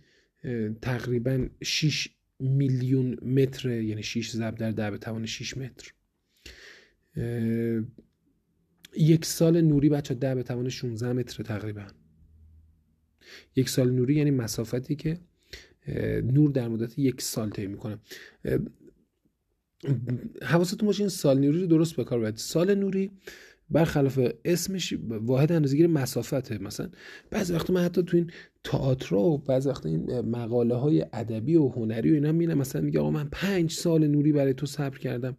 تقریبا 0.81 1.47
6 1.63 2.09
میلیون 2.39 3.17
متر 3.21 3.81
یعنی 3.81 4.03
6 4.03 4.31
ضرب 4.31 4.55
در 4.55 4.91
به 4.91 4.97
توان 4.97 5.25
6 5.25 5.57
متر. 5.57 5.93
یک 8.97 9.25
سال 9.25 9.61
نوری 9.61 9.89
بچه 9.89 10.13
ده 10.13 10.35
به 10.35 10.43
توان 10.43 10.69
16 10.69 11.13
متر 11.13 11.43
تقریبا. 11.43 11.87
یک 13.55 13.69
سال 13.69 13.91
نوری 13.91 14.15
یعنی 14.15 14.31
مسافتی 14.31 14.95
که 14.95 15.19
نور 16.23 16.51
در 16.51 16.67
مدت 16.67 16.99
یک 16.99 17.21
سال 17.21 17.49
طی 17.49 17.67
می‌کنه. 17.67 17.99
حواستون 20.41 20.87
باشه 20.87 21.01
این 21.01 21.09
سال 21.09 21.39
نوری 21.39 21.61
رو 21.61 21.67
درست 21.67 21.95
به 21.95 22.03
کار 22.03 22.35
سال 22.35 22.75
نوری 22.75 23.11
برخلاف 23.69 24.19
اسمش 24.45 24.93
واحد 25.09 25.51
اندازه‌گیری 25.51 25.87
مسافته. 25.87 26.57
مثلا 26.57 26.89
بعضی 27.31 27.53
وقت 27.53 27.69
من 27.69 27.83
حتی 27.83 28.03
تو 28.03 28.17
این 28.17 28.31
تئاتر 28.63 29.15
و 29.15 29.37
بعضی 29.37 29.69
وقت 29.69 29.85
این 29.85 30.19
مقاله 30.21 30.75
های 30.75 31.05
ادبی 31.13 31.55
و 31.55 31.67
هنری 31.67 32.11
و 32.11 32.13
اینا 32.13 32.31
می‌بینم. 32.31 32.57
مثلا 32.57 32.81
میگه 32.81 32.99
آقا 32.99 33.11
من 33.11 33.29
پنج 33.31 33.71
سال 33.71 34.07
نوری 34.07 34.31
برای 34.31 34.53
تو 34.53 34.65
صبر 34.65 34.97
کردم. 34.97 35.37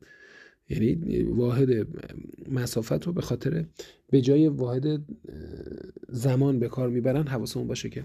یعنی 0.69 1.23
واحد 1.23 1.87
مسافت 2.49 3.07
رو 3.07 3.13
به 3.13 3.21
خاطر 3.21 3.65
به 4.11 4.21
جای 4.21 4.49
واحد 4.49 5.03
زمان 6.09 6.59
به 6.59 6.69
کار 6.69 6.89
می‌برن. 6.89 7.27
حواسمون 7.27 7.67
باشه 7.67 7.89
که 7.89 8.05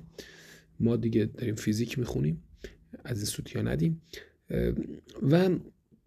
ما 0.80 0.96
دیگه 0.96 1.26
داریم 1.26 1.56
فیزیک 1.56 2.00
می‌خونیم 2.00 2.44
از 3.04 3.18
این 3.18 3.26
سوتیا 3.26 3.62
ندیم. 3.62 4.02
و 5.32 5.50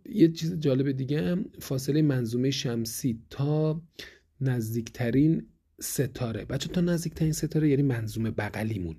یه 0.04 0.28
چیز 0.28 0.54
جالب 0.58 0.92
دیگه 0.92 1.22
هم 1.22 1.44
فاصله 1.58 2.02
منظومه 2.02 2.50
شمسی 2.50 3.22
تا 3.30 3.82
نزدیکترین 4.40 5.46
ستاره. 5.80 6.44
بچه 6.44 6.68
تا 6.68 6.80
نزدیکترین 6.80 7.32
ستاره 7.32 7.68
یعنی 7.68 7.82
منظومه 7.82 8.30
بغلیمون. 8.30 8.96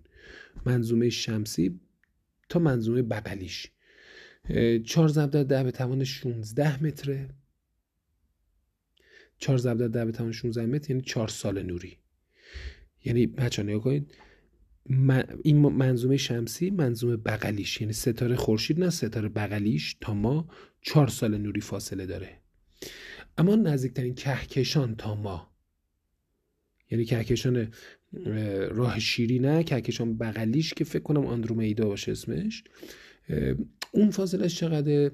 منظومه 0.66 1.10
شمسی 1.10 1.80
تا 2.50 2.60
منظومه 2.60 3.02
بغلیش. 3.02 3.72
چهار 4.86 5.08
ضرب 5.08 5.30
در 5.30 5.44
ده 5.44 5.64
به 5.64 5.72
توان 5.72 6.04
16 6.04 6.84
متره. 6.84 7.30
چهار 9.38 9.58
ضرب 9.58 9.78
در 9.78 9.88
ده 9.88 10.06
به 10.06 10.12
توان 10.12 10.32
16 10.32 10.66
متر 10.66 10.92
یعنی 10.92 11.04
چهار 11.04 11.28
سال 11.28 11.64
نوری. 11.64 11.98
یعنی 13.06 13.28
بچه 13.28 13.64
نگاه 13.64 13.84
کنید 13.84 14.16
این 15.44 15.58
منظومه 15.58 16.18
شمسی 16.18 16.70
منظومه 16.70 17.18
بغلیش. 17.18 17.82
یعنی 17.82 17.94
ستاره 17.94 18.36
خورشید 18.36 18.80
نه 18.80 18.90
ستاره 18.90 19.30
بغلیش 19.30 19.98
تا 20.02 20.14
ما 20.14 20.50
چهار 20.82 21.08
سال 21.08 21.38
نوری 21.38 21.62
فاصله 21.62 22.06
داره. 22.06 22.38
اما 23.38 23.56
نزدیکترین 23.56 24.16
کهکشان 24.16 24.96
تا 24.96 25.16
ما. 25.16 25.52
یعنی 26.92 27.06
کهکشان 27.06 27.72
راه 28.70 29.00
شیری 29.00 29.40
نه 29.40 29.64
کهکشان 29.64 30.18
بغلیش 30.18 30.74
که 30.74 30.84
فکر 30.84 31.04
کنم 31.04 31.26
آندرومیدا 31.26 31.86
باشه 31.86 32.12
اسمش. 32.12 32.64
اون 33.92 34.10
فاصلش 34.10 34.56
چقدره؟ 34.56 35.12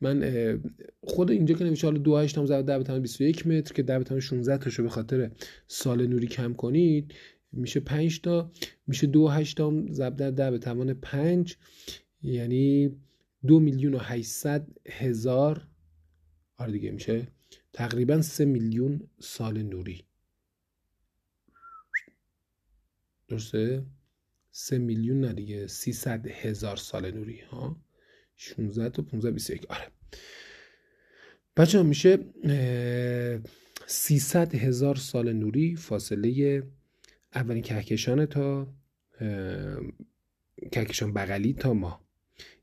من 0.00 0.60
خود 1.00 1.30
اینجا 1.30 1.54
که 1.54 1.64
نمیشه 1.64 1.86
حالا 1.86 1.98
2 1.98 2.16
8 2.16 2.38
در 2.44 2.78
به 2.78 3.00
21 3.00 3.46
متر 3.46 3.74
که 3.74 3.82
در 3.82 3.98
به 3.98 4.20
16 4.20 4.58
تاشو 4.58 4.82
به 4.82 4.88
خاطر 4.88 5.30
سال 5.66 6.06
نوری 6.06 6.26
کم 6.26 6.54
کنید 6.54 7.14
میشه 7.52 7.80
5 7.80 8.20
تا 8.20 8.52
میشه 8.86 9.06
2 9.06 9.28
8 9.28 9.58
ضرب 9.90 10.16
در 10.16 10.30
10 10.30 10.50
به 10.50 10.58
توان 10.58 10.94
5 10.94 11.56
یعنی 12.22 12.96
دو 13.46 13.60
میلیون 13.60 13.94
و 13.94 13.98
800 13.98 14.68
هزار. 14.86 15.68
آره 16.56 16.72
دیگه 16.72 16.90
میشه. 16.90 17.28
تقریبا 17.72 18.22
سه 18.22 18.44
میلیون 18.44 19.08
سال 19.20 19.62
نوری. 19.62 20.04
درسته؟ 23.28 23.86
سه 24.50 24.78
میلیون 24.78 25.20
نه 25.20 25.32
دیگه. 25.32 25.66
300 25.66 26.26
هزار 26.26 26.76
سال 26.76 27.10
نوری 27.10 27.40
ها؟ 27.40 27.76
16 28.36 28.88
تا 28.88 29.02
15 29.02 29.30
21 29.30 29.66
آره. 29.66 29.88
بچه 31.56 31.82
میشه 31.82 32.18
300 33.86 34.54
هزار 34.54 34.96
سال 34.96 35.32
نوری 35.32 35.76
فاصله 35.76 36.62
اولین 37.34 37.62
کهکشان 37.62 38.26
تا 38.26 38.74
کهکشان 40.72 41.12
بغلی 41.12 41.52
تا 41.52 41.74
ما 41.74 42.05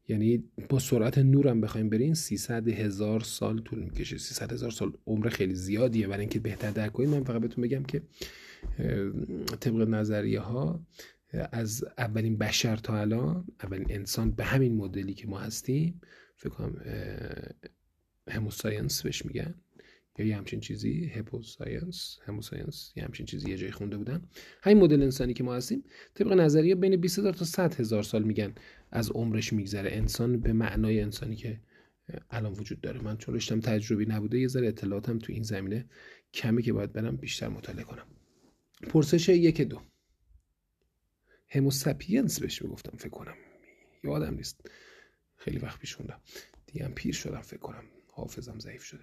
یعنی 0.08 0.44
با 0.70 0.80
سرعت 0.80 1.18
نور 1.18 1.48
هم 1.48 1.62
بخوایم 1.62 1.90
بریم 1.90 2.14
300 2.14 2.68
هزار 2.68 3.20
سال 3.20 3.62
طول 3.62 3.80
می‌کشه. 3.80 4.18
300 4.18 4.54
هزار 4.54 4.72
سال 4.72 4.94
عمر 5.08 5.30
خیلی 5.30 5.56
زیادیه. 5.56 6.08
برای 6.08 6.20
اینکه 6.20 6.40
بهتر 6.40 6.72
درک 6.72 6.92
کنید 6.92 7.10
من 7.10 7.24
فقط 7.24 7.42
بهتون 7.42 7.64
بگم 7.64 7.84
که 7.84 8.02
طبق 9.60 9.76
نظریه 9.76 10.40
ها 10.40 10.86
از 11.52 11.86
اولین 11.98 12.38
بشر 12.38 12.76
تا 12.76 12.98
الان 12.98 13.46
اولین 13.64 13.88
انسان 13.90 14.32
به 14.32 14.44
همین 14.44 14.76
مدلی 14.76 15.14
که 15.14 15.28
ما 15.28 15.40
هستیم 15.40 16.02
فکر 16.36 16.50
کنم 16.50 16.82
هموساینس 18.28 19.04
بهش 19.04 19.26
میگن. 19.26 19.56
یا 20.18 20.26
یه 20.26 20.38
همچین 20.38 20.60
چیزی 20.60 21.12
هپوساینس 21.16 22.20
هموساینس 22.26 22.92
یه 22.96 23.04
همچین 23.04 23.26
چیزی 23.26 23.50
یه 23.50 23.58
جایی 23.58 23.72
خونده 23.72 23.98
بودم 23.98 24.22
همین 24.62 24.78
مدل 24.78 25.02
انسانی 25.02 25.34
که 25.34 25.44
ما 25.44 25.56
هستیم 25.56 25.84
طبق 26.14 26.34
نظریه 26.34 26.76
بین 26.76 26.96
20 26.96 27.20
هزار 27.20 27.34
تا 27.34 27.46
100 27.46 27.74
هزار 27.74 28.04
سال 28.04 28.24
میگن. 28.24 28.54
از 28.96 29.12
عمرش 29.12 29.54
میگذره. 29.54 29.92
انسان 29.92 30.40
به 30.40 30.54
معنای 30.54 31.02
انسانی 31.02 31.36
که 31.36 31.60
الان 32.30 32.54
وجود 32.54 32.82
داره. 32.82 33.02
من 33.02 33.18
چون 33.18 33.36
رشتم 33.36 33.60
تجربی 33.60 34.06
نبوده 34.06 34.40
یه 34.40 34.48
ذره 34.48 34.68
اطلاعاتم 34.68 35.20
تو 35.20 35.34
این 35.34 35.44
زمینه 35.44 35.86
کمی 36.34 36.64
که 36.64 36.74
باید 36.74 36.94
برم 36.94 37.16
بیشتر 37.18 37.48
مطالعه 37.48 37.84
کنم. 37.84 38.08
پرسش 38.90 39.30
یک 39.30 39.62
دو. 39.62 39.82
هموسپینس 41.50 42.40
بهش 42.40 42.62
می‌گفتم 42.62 42.98
فکر 42.98 43.10
کنم. 43.10 43.36
یادم 44.04 44.34
نیست. 44.34 44.70
خیلی 45.36 45.58
وقت 45.58 45.80
پیش 45.80 45.96
خوندم. 45.96 46.22
دیگه 46.66 46.88
پیر 46.88 47.14
شدم 47.14 47.42
فکر 47.42 47.60
کنم. 47.60 47.84
حافظم 48.16 48.60
ضعیف 48.60 48.84
شده. 48.84 49.00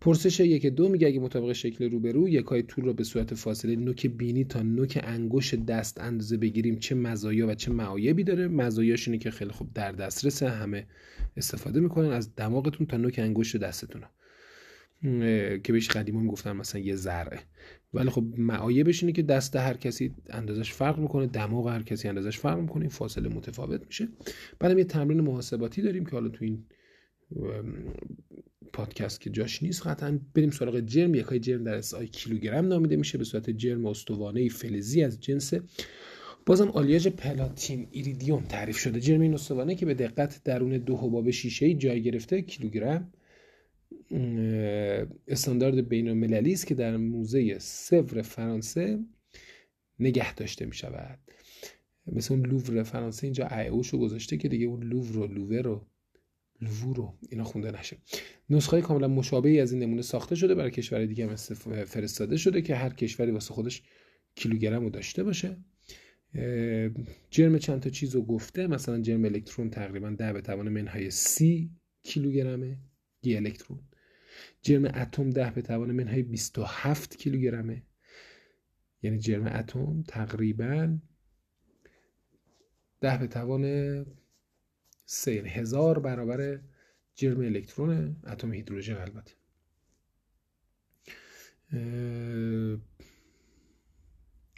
پرسش 0.00 0.40
یک 0.40 0.66
دو 0.66 0.88
میگه 0.88 1.06
اگه 1.06 1.20
مطابق 1.20 1.52
شکل 1.52 1.90
روبرو 1.90 2.28
یکای 2.28 2.62
طول 2.62 2.84
رو 2.84 2.94
به 2.94 3.04
صورت 3.04 3.34
فاصله 3.34 3.76
نوک 3.76 4.06
بینی 4.06 4.44
تا 4.44 4.62
نوک 4.62 5.00
انگشت 5.02 5.54
دست 5.54 6.00
اندازه 6.00 6.36
بگیریم 6.36 6.78
چه 6.78 6.94
مزایا 6.94 7.48
و 7.48 7.54
چه 7.54 7.70
معایبی 7.70 8.24
داره؟ 8.24 8.48
مزایاش 8.48 9.08
اینه 9.08 9.18
که 9.18 9.30
خیلی 9.30 9.50
خوب 9.50 9.72
در 9.74 9.92
دسترس 9.92 10.42
همه 10.42 10.86
استفاده 11.36 11.80
می‌کنن 11.80 12.10
از 12.10 12.34
دماغتون 12.34 12.86
تا 12.86 12.96
نوک 12.96 13.18
انگشت 13.18 13.56
دستتون. 13.56 14.02
که 15.62 15.72
بهش 15.72 15.88
قدیما 15.88 16.20
می‌گفتن 16.20 16.52
مثلا 16.52 16.80
یه 16.80 16.96
ذره. 16.96 17.40
ولی 17.94 18.10
خب 18.10 18.24
معایبش 18.36 19.02
اینه 19.02 19.12
که 19.12 19.22
دست 19.22 19.56
هر 19.56 19.74
کسی 19.74 20.14
اندازش 20.30 20.72
فرق 20.72 20.98
می‌کنه 20.98 21.26
دماغ 21.26 21.68
هر 21.68 21.82
کسی 21.82 22.08
اندازش 22.08 22.38
فرق 22.38 22.58
می‌کنه 22.58 22.88
فاصله 22.88 23.28
متفاوت 23.28 23.86
میشه. 23.86 24.08
بعدم 24.58 24.78
یه 24.78 24.84
تمرین 24.84 25.20
محاسباتی 25.20 25.82
داریم 25.82 26.04
که 26.04 26.10
حالا 26.10 26.28
تو 26.28 26.44
این 26.44 26.64
پادکست 28.72 29.20
که 29.20 29.30
جاش 29.30 29.62
نیست 29.62 29.86
قطعا. 29.86 30.20
بریم 30.34 30.50
سراغ 30.50 30.80
جرم. 30.80 31.14
یکای 31.14 31.38
جرم 31.38 31.64
در 31.64 31.74
اسای 31.74 32.06
کیلوگرم 32.06 32.68
نامیده 32.68 32.96
میشه. 32.96 33.18
به 33.18 33.24
صورت 33.24 33.50
جرم 33.50 33.86
استوانه 33.86 34.48
فلزی 34.48 35.02
از 35.02 35.20
جنس 35.20 35.54
بازم 36.46 36.68
آلیاژ 36.68 37.06
پلاتین 37.06 37.88
ایریدیوم 37.90 38.44
تعریف 38.44 38.78
شده. 38.78 39.00
جرم 39.00 39.20
این 39.20 39.34
استوانه 39.34 39.74
که 39.74 39.86
به 39.86 39.94
دقت 39.94 40.40
درون 40.44 40.78
دو 40.78 40.96
حباب 40.96 41.30
شیشه 41.30 41.74
جای 41.74 42.02
گرفته. 42.02 42.42
کیلوگرم 42.42 43.12
استاندارد 45.28 45.88
بین 45.88 46.08
المللی 46.08 46.52
است 46.52 46.66
که 46.66 46.74
در 46.74 46.96
موزه 46.96 47.58
سور 47.58 48.22
فرانسه 48.22 48.98
نگه 49.98 50.34
داشته 50.34 50.66
می 50.66 50.74
شود 50.74 51.18
مثل 52.06 52.34
اون 52.34 52.46
لوور 52.46 52.82
فرانسه 52.82 53.26
اینجا 53.26 53.48
ایوش 53.48 53.88
رو 53.88 53.98
گذاشته 53.98 54.36
که 54.36 54.48
دیگه 54.48 54.66
اون 54.66 54.82
لوور 54.82 55.18
و 55.18 55.26
لوور 55.26 55.62
رو 55.62 55.86
لوور 56.62 56.96
رو 56.96 57.18
اینا 57.30 57.44
خونده 57.44 57.70
نشه. 57.70 57.96
نسخه 58.50 58.80
کاملا 58.80 59.08
مشابهی 59.08 59.60
از 59.60 59.72
این 59.72 59.82
نمونه 59.82 60.02
ساخته 60.02 60.34
شده 60.34 60.54
برای 60.54 60.70
کشور 60.70 61.06
دیگه 61.06 61.26
هم 61.26 61.34
فرستاده 61.84 62.36
شده 62.36 62.62
که 62.62 62.74
هر 62.74 62.92
کشوری 62.92 63.30
واسه 63.30 63.54
خودش 63.54 63.82
کیلوگرم 64.34 64.82
رو 64.82 64.90
داشته 64.90 65.22
باشه. 65.22 65.56
جرم 67.30 67.58
چند 67.58 67.80
تا 67.80 67.90
چیز 67.90 68.14
رو 68.14 68.22
گفته. 68.22 68.66
مثلا 68.66 69.00
جرم 69.00 69.24
الکترون 69.24 69.70
تقریبا 69.70 70.10
ده 70.10 70.32
به 70.32 70.40
توان 70.40 70.68
منهای 70.68 71.10
سی 71.10 71.70
کیلوگرمه. 72.02 72.78
یه 73.22 73.36
الکترون. 73.36 73.80
جرم 74.62 74.84
اتم 74.84 75.30
ده 75.30 75.50
به 75.50 75.62
توان 75.62 75.92
منهای 75.92 76.22
27 76.22 77.18
کیلوگرمه. 77.18 77.82
یعنی 79.02 79.18
جرم 79.18 79.46
اتم 79.46 80.02
تقریبا 80.02 80.98
ده 83.00 83.18
به 83.18 83.26
توان 83.26 83.64
یعنی 85.26 85.48
هزار 85.48 85.98
برابر 85.98 86.60
جرم 87.14 87.40
الکترون 87.40 88.16
اتم 88.26 88.52
هیدروژن 88.52 88.96
البته. 88.96 89.32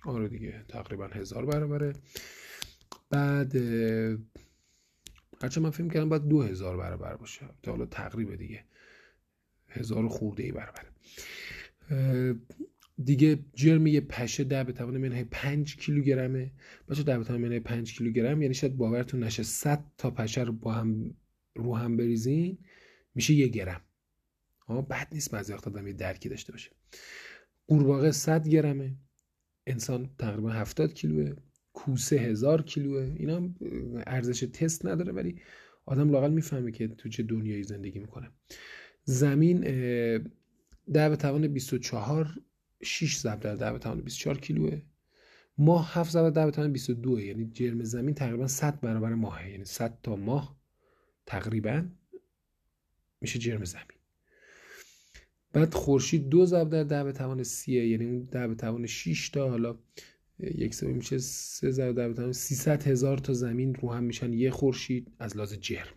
آره 0.04 0.28
دیگه 0.28 0.64
تقریبا 0.68 1.06
هزار 1.06 1.46
برابره. 1.46 1.92
بعد 3.10 3.56
هرچه 5.42 5.60
من 5.60 5.70
فکر 5.70 5.88
کردم 5.88 6.08
باید 6.08 6.28
دو 6.28 6.42
هزار 6.42 6.76
برابر 6.76 7.16
باشه 7.16 7.48
تا 7.62 7.70
حالا 7.70 7.86
تقریبه 7.86 8.36
دیگه. 8.36 8.64
هزار 9.68 10.08
خورده 10.08 10.42
ای 10.42 10.52
برابره. 10.52 10.88
دیگه 13.04 13.38
جرم 13.54 13.86
یه 13.86 14.00
پشه 14.00 14.44
ده 14.44 14.64
به 14.64 14.72
توان 14.72 14.98
منهای 14.98 15.24
5 15.24 15.76
کیلوگرمه. 15.76 16.52
بچه 16.88 17.02
ده 17.02 17.18
به 17.18 17.24
توان 17.24 17.40
منهای 17.40 17.60
5 17.60 17.98
کیلوگرم 17.98 18.42
یعنی 18.42 18.54
شاید 18.54 18.76
باورتون 18.76 19.24
نشه 19.24 19.42
100 19.42 19.84
تا 19.98 20.10
پشه 20.10 20.42
رو 20.42 20.52
با 20.52 20.72
هم 20.72 21.14
رو 21.54 21.76
هم 21.76 21.96
بریزین 21.96 22.58
میشه 23.14 23.34
یه 23.34 23.48
گرم. 23.48 23.80
ها 24.66 24.82
بد 24.82 25.08
نیست 25.12 25.30
بعضی 25.30 25.52
وقتا 25.52 25.70
آدم 25.70 25.86
یه 25.86 25.92
درکی 25.92 26.28
داشته 26.28 26.52
باشه. 26.52 26.70
قورباغه 27.66 28.10
100 28.10 28.48
گرمه. 28.48 28.96
انسان 29.66 30.10
تقریبا 30.18 30.50
70 30.50 30.94
کیلوه. 30.94 31.32
کوسه 31.72 32.16
هزار 32.16 32.62
کیلوه. 32.62 33.14
اینا 33.16 33.54
ارزش 34.06 34.40
تست 34.40 34.86
نداره 34.86 35.12
ولی 35.12 35.40
آدم 35.86 36.10
لاقل 36.10 36.30
می‌فهمه 36.30 36.72
که 36.72 36.88
تو 36.88 37.08
چه 37.08 37.22
دنیایی 37.22 37.62
زندگی 37.62 37.98
می‌کنه. 37.98 38.30
زمین 39.04 39.60
ده 40.92 41.08
به 41.08 41.16
توان 41.16 41.48
24 41.48 42.40
6 42.84 43.18
ضرب 43.18 43.40
در 43.40 43.54
10 43.54 43.72
به 43.72 43.78
توان 43.78 44.00
24 44.00 44.38
کیلوه. 44.38 44.82
ماه 45.58 45.90
7 45.94 46.10
ضرب 46.10 46.24
در 46.24 46.40
10 46.40 46.46
به 46.46 46.50
توان 46.50 46.72
22 46.72 47.20
یعنی 47.20 47.50
جرم 47.52 47.84
زمین 47.84 48.14
تقریبا 48.14 48.46
100 48.46 48.80
برابر 48.80 49.14
ماه 49.14 49.50
یعنی 49.50 49.64
100 49.64 49.98
تا 50.02 50.16
ماه 50.16 50.56
تقریبا 51.26 51.84
میشه 53.20 53.38
جرم 53.38 53.64
زمین. 53.64 53.84
بعد 55.52 55.74
خورشید 55.74 56.28
دو 56.28 56.46
ضرب 56.46 56.70
در 56.70 56.84
10 56.84 57.04
به 57.04 57.12
توان 57.12 57.42
30 57.42 57.72
یعنی 57.72 58.04
اون 58.04 58.24
10 58.24 58.48
به 58.48 58.54
توان 58.54 58.86
6 58.86 59.28
تا 59.28 59.48
حالا 59.48 59.78
یک 60.38 60.74
سوم 60.74 60.90
میشه 60.90 61.18
3 61.18 61.70
ضرب 61.70 61.96
در 61.96 62.08
به 62.08 62.14
توان 62.14 62.32
300 62.32 62.86
هزار 62.86 63.18
تا 63.18 63.32
زمین 63.32 63.74
رو 63.74 63.92
هم 63.92 64.04
میشن 64.04 64.32
یه 64.32 64.50
خورشید 64.50 65.12
از 65.18 65.36
لحاظ 65.36 65.54
جرم. 65.54 65.94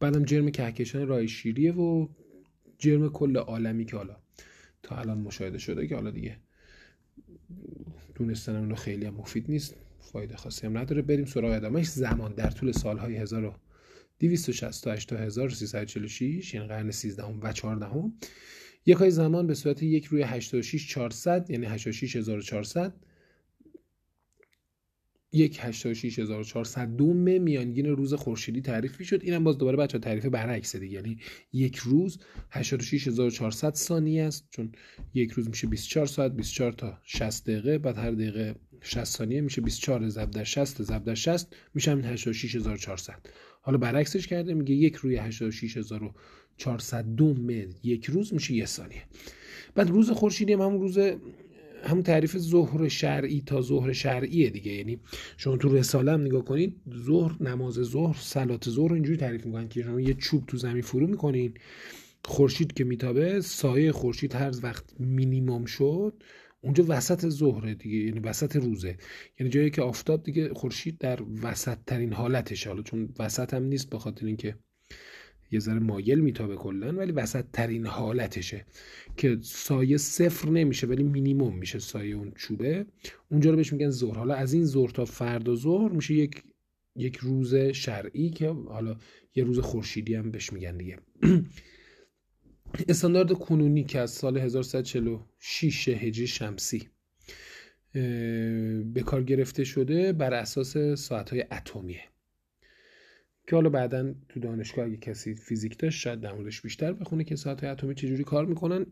بعدم 0.00 0.24
جرم 0.24 0.50
کهکشان 0.50 1.06
رای 1.06 1.28
شیریه 1.28 1.72
و 1.72 2.08
جرم 2.82 3.08
کل 3.08 3.36
عالمی 3.36 3.84
که 3.84 3.96
حالا 3.96 4.16
تا 4.82 4.96
الان 4.96 5.18
مشاهده 5.18 5.58
شده 5.58 5.86
که 5.86 5.94
حالا 5.94 6.10
دیگه 6.10 6.36
دونستن 8.14 8.56
اونو 8.56 8.74
خیلی 8.74 9.06
هم 9.06 9.14
مفید 9.14 9.44
نیست 9.48 9.76
فایده 10.00 10.36
خاصی 10.36 10.66
هم 10.66 10.78
نداره. 10.78 11.02
بریم 11.02 11.24
سراغ 11.24 11.52
ادامهش 11.52 11.88
زمان 11.88 12.34
در 12.34 12.50
طول 12.50 12.72
سالهای 12.72 13.16
1268 13.16 15.08
تا 15.08 15.16
1346 15.16 16.54
یعنی 16.54 16.66
قرن 16.66 16.90
13 16.90 17.22
و 17.22 17.52
14 17.52 18.12
یک 18.86 18.96
های 18.96 19.10
زمان 19.10 19.46
به 19.46 19.54
صورت 19.54 19.82
یک 19.82 20.04
روی 20.04 20.22
86 20.22 20.88
400 20.88 21.50
یعنی 21.50 21.66
86400 21.66 22.94
یک 25.32 25.58
86400 25.62 26.96
دوم 26.96 27.16
میانگین 27.40 27.86
روز 27.86 28.14
خورشیدی 28.14 28.60
تعریف 28.60 29.00
می‌شد. 29.00 29.20
اینم 29.22 29.44
باز 29.44 29.58
دوباره 29.58 29.76
بچه 29.76 29.98
تعریف 29.98 30.26
برعکسه 30.26 30.78
دیگه. 30.78 30.94
یعنی 30.94 31.18
یک 31.52 31.76
روز 31.76 32.18
86400 32.50 33.74
ثانیه 33.74 34.22
است 34.24 34.46
چون 34.50 34.72
یک 35.14 35.30
روز 35.30 35.48
میشه 35.48 35.66
24 35.66 36.06
ساعت 36.06 36.32
24 36.32 36.72
تا 36.72 36.98
60 37.04 37.44
دقیقه 37.44 37.78
بعد 37.78 37.98
هر 37.98 38.10
دقیقه 38.10 38.54
60 38.80 39.04
ثانیه 39.04 39.40
میشه 39.40 39.60
24 39.60 40.08
ضرب 40.08 40.30
در 40.30 40.44
60 40.44 40.82
ضرب 40.82 41.04
در 41.04 41.14
60 41.14 41.56
میشه 41.74 41.92
86400 41.92 43.26
حالا 43.60 43.78
برعکسش 43.78 44.26
کرده 44.26 44.54
میگه 44.54 44.74
یک 44.74 44.94
روی 44.94 45.16
86400 45.16 47.04
دوم 47.04 47.50
یک 47.82 48.04
روز 48.04 48.34
میشه 48.34 48.54
یه 48.54 48.66
ثانیه. 48.66 49.02
بعد 49.74 49.90
روز 49.90 50.10
خورشیدی 50.10 50.52
هم 50.52 50.60
همون 50.60 50.80
روز 50.80 50.98
همون 51.82 52.02
تعریف 52.02 52.38
ظهر 52.38 52.88
شرعی 52.88 53.42
تا 53.46 53.62
ظهر 53.62 53.92
شرعیه 53.92 54.50
دیگه. 54.50 54.72
یعنی 54.72 55.00
شما 55.36 55.56
تو 55.56 55.74
رساله 55.76 56.12
هم 56.12 56.20
نگاه 56.20 56.44
کنید 56.44 56.80
ظهر 56.96 57.42
نماز 57.42 57.74
ظهر 57.74 58.16
صلات 58.20 58.70
ظهر 58.70 58.92
اینجوری 58.92 59.16
تعریف 59.16 59.46
می‌کنن 59.46 59.68
که 59.68 59.82
شما 59.82 60.00
یه 60.00 60.14
چوب 60.14 60.46
تو 60.46 60.56
زمین 60.56 60.82
فرو 60.82 61.06
می‌کنین 61.06 61.54
خورشید 62.24 62.72
که 62.72 62.84
میتابه 62.84 63.40
سایه 63.40 63.92
خورشید 63.92 64.34
هر 64.34 64.52
وقت 64.62 64.84
مینیمم 65.00 65.64
شد 65.64 66.22
اونجا 66.60 66.84
وسط 66.88 67.28
ظهره 67.28 67.74
دیگه 67.74 67.96
یعنی 67.98 68.20
وسط 68.20 68.56
روزه. 68.56 68.96
یعنی 69.40 69.52
جایی 69.52 69.70
که 69.70 69.82
آفتاب 69.82 70.22
دیگه 70.22 70.54
خورشید 70.54 70.98
در 70.98 71.18
وسط 71.42 71.78
ترین 71.86 72.12
حالتشه. 72.12 72.70
حالا 72.70 72.82
چون 72.82 73.14
وسط 73.18 73.54
هم 73.54 73.62
نیست 73.62 73.90
به 73.90 73.98
خاطر 73.98 74.26
اینکه 74.26 74.56
یه 75.52 75.58
ذره 75.58 75.78
مایل 75.78 76.20
میتابه 76.20 76.56
کلا 76.56 76.92
ولی 76.92 77.12
وسط 77.12 77.44
ترین 77.52 77.86
حالتشه 77.86 78.64
که 79.16 79.38
سایه 79.42 79.96
صفر 79.96 80.48
نمیشه 80.48 80.86
ولی 80.86 81.02
مینیموم 81.02 81.58
میشه 81.58 81.78
سایه 81.78 82.16
اون 82.16 82.32
چوبه. 82.36 82.86
اونجا 83.30 83.50
رو 83.50 83.56
بهش 83.56 83.72
میگن 83.72 83.90
ظهر. 83.90 84.18
حالا 84.18 84.34
از 84.34 84.52
این 84.52 84.64
ظهر 84.64 84.90
تا 84.90 85.04
فردا 85.04 85.54
ظهر 85.54 85.92
میشه 85.92 86.14
یک 86.14 86.42
یک 86.96 87.16
روز 87.16 87.54
شرعی 87.54 88.30
که 88.30 88.48
حالا 88.48 88.96
یه 89.34 89.44
روز 89.44 89.58
خورشیدی 89.58 90.14
هم 90.14 90.30
بهش 90.30 90.52
میگن 90.52 90.76
دیگه. 90.76 90.98
استاندارد 92.88 93.32
کنونی 93.32 93.84
که 93.84 94.00
از 94.00 94.10
سال 94.10 94.38
1146 94.38 95.88
هجری 95.88 96.26
شمسی 96.26 96.88
به 97.92 99.02
کار 99.06 99.22
گرفته 99.22 99.64
شده 99.64 100.12
بر 100.12 100.34
اساس 100.34 100.76
ساعتهای 100.78 101.44
اتمیه. 101.50 102.11
که 103.46 103.56
حالا 103.56 103.68
بعدا 103.68 104.14
تو 104.28 104.40
دانشگاه 104.40 104.84
اگه 104.84 104.96
کسی 104.96 105.34
فیزیک 105.34 105.78
داشت 105.78 106.00
شاید 106.00 106.20
در 106.20 106.32
موردش 106.32 106.60
بیشتر 106.60 106.92
بخونه 106.92 107.24
که 107.24 107.36
ساعت 107.36 107.64
اتمی 107.64 107.94
چجوری 107.94 108.24
کار 108.24 108.46
می‌کنن. 108.46 108.86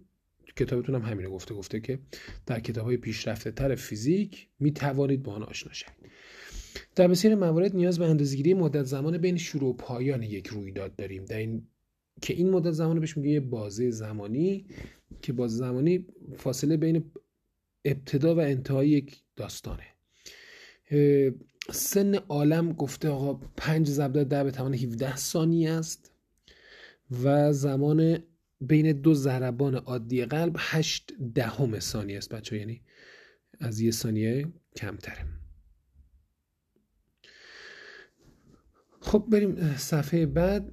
کتابتون 0.57 0.94
هم 0.94 1.03
همینو 1.03 1.30
گفته 1.30 1.55
گفته 1.55 1.80
که 1.80 1.98
در 2.46 2.61
کتاب 2.61 2.84
های 2.84 2.96
پیشرفته 2.96 3.51
تر 3.51 3.74
فیزیک 3.74 4.48
می 4.59 4.72
توانید 4.72 5.22
با 5.22 5.32
آن 5.32 5.42
آشنا 5.42 5.72
شوید. 5.72 5.96
در 6.96 7.09
بسیار 7.09 7.34
موارد 7.34 7.76
نیاز 7.76 7.98
به 7.98 8.05
اندازه‌گیری 8.05 8.55
مدت 8.55 8.82
زمان 8.82 9.18
بین 9.18 9.36
شروع 9.36 9.70
و 9.70 9.72
پایان 9.72 10.22
یک 10.22 10.46
رویداد 10.46 10.96
داریم. 10.96 11.24
در 11.24 11.38
این 11.38 11.66
که 12.22 12.34
این 12.34 12.51
مدت 12.51 12.70
زمان 12.70 13.01
بهش 13.01 13.16
میگه 13.16 13.30
یه 13.30 13.40
بازه 13.40 13.90
زمانی 13.90 14.66
که 15.22 15.32
بازه 15.32 15.57
زمانی 15.57 16.07
فاصله 16.36 16.76
بین 16.76 17.05
ابتدا 17.84 18.34
و 18.34 18.38
انتهای 18.38 18.88
یک 18.88 19.22
داستانه. 19.36 19.86
سن 21.73 22.14
عالم 22.14 22.73
گفته 22.73 23.09
آقا 23.09 23.35
5 23.57 23.89
ضرب 23.89 24.23
در 24.23 24.45
به 24.45 24.51
توان 24.51 24.75
17 24.75 25.16
ثانیه 25.16 25.71
است 25.71 26.12
و 27.23 27.53
زمان 27.53 28.18
بین 28.61 28.93
دو 28.93 29.14
ضربان 29.14 29.75
عادی 29.75 30.25
قلب 30.25 30.57
8 30.59 31.12
دهم 31.35 31.79
ثانیه 31.79 32.18
است 32.18 32.35
بچه 32.35 32.59
یعنی 32.59 32.81
از 33.61 33.81
یه 33.81 33.91
ثانیه 33.91 34.47
کمتره. 34.77 35.27
خب 39.01 39.27
بریم 39.29 39.77
صفحه 39.77 40.27
بعد 40.27 40.73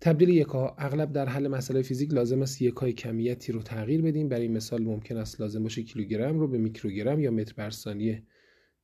تبدیل 0.00 0.28
یک 0.28 0.46
ها. 0.46 0.76
اغلب 0.78 1.12
در 1.12 1.26
حل 1.26 1.48
مسئله 1.48 1.82
فیزیک 1.82 2.14
لازم 2.14 2.42
است 2.42 2.62
یک 2.62 2.74
های 2.74 2.92
کمیتی 2.92 3.52
رو 3.52 3.62
تغییر 3.62 4.02
بدیم. 4.02 4.28
برای 4.28 4.48
مثال 4.48 4.82
ممکن 4.82 5.16
است 5.16 5.40
لازم 5.40 5.62
باشه 5.62 5.82
کیلوگرم 5.82 6.38
رو 6.38 6.48
به 6.48 6.58
میکروگرم 6.58 7.20
یا 7.20 7.30
متر 7.30 7.54
بر 7.56 7.70
ثانیه 7.70 8.22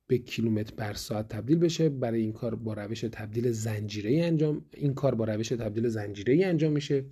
به 0.06 0.18
کیلومتر 0.18 0.74
بر 0.74 0.92
ساعت 0.92 1.28
تبدیل 1.28 1.58
بشه. 1.58 1.88
برای 1.88 2.20
این 2.20 2.32
کار 2.32 2.54
با 2.54 2.74
روش 2.74 3.00
تبدیل 3.00 3.50
زنجیره 3.50 4.24
انجام 4.24 4.64
این 4.74 4.94
کار 4.94 5.14
با 5.14 5.24
روش 5.24 5.48
تبدیل 5.48 5.88
زنجیره 5.88 6.46
انجام 6.46 6.72
میشه. 6.72 7.04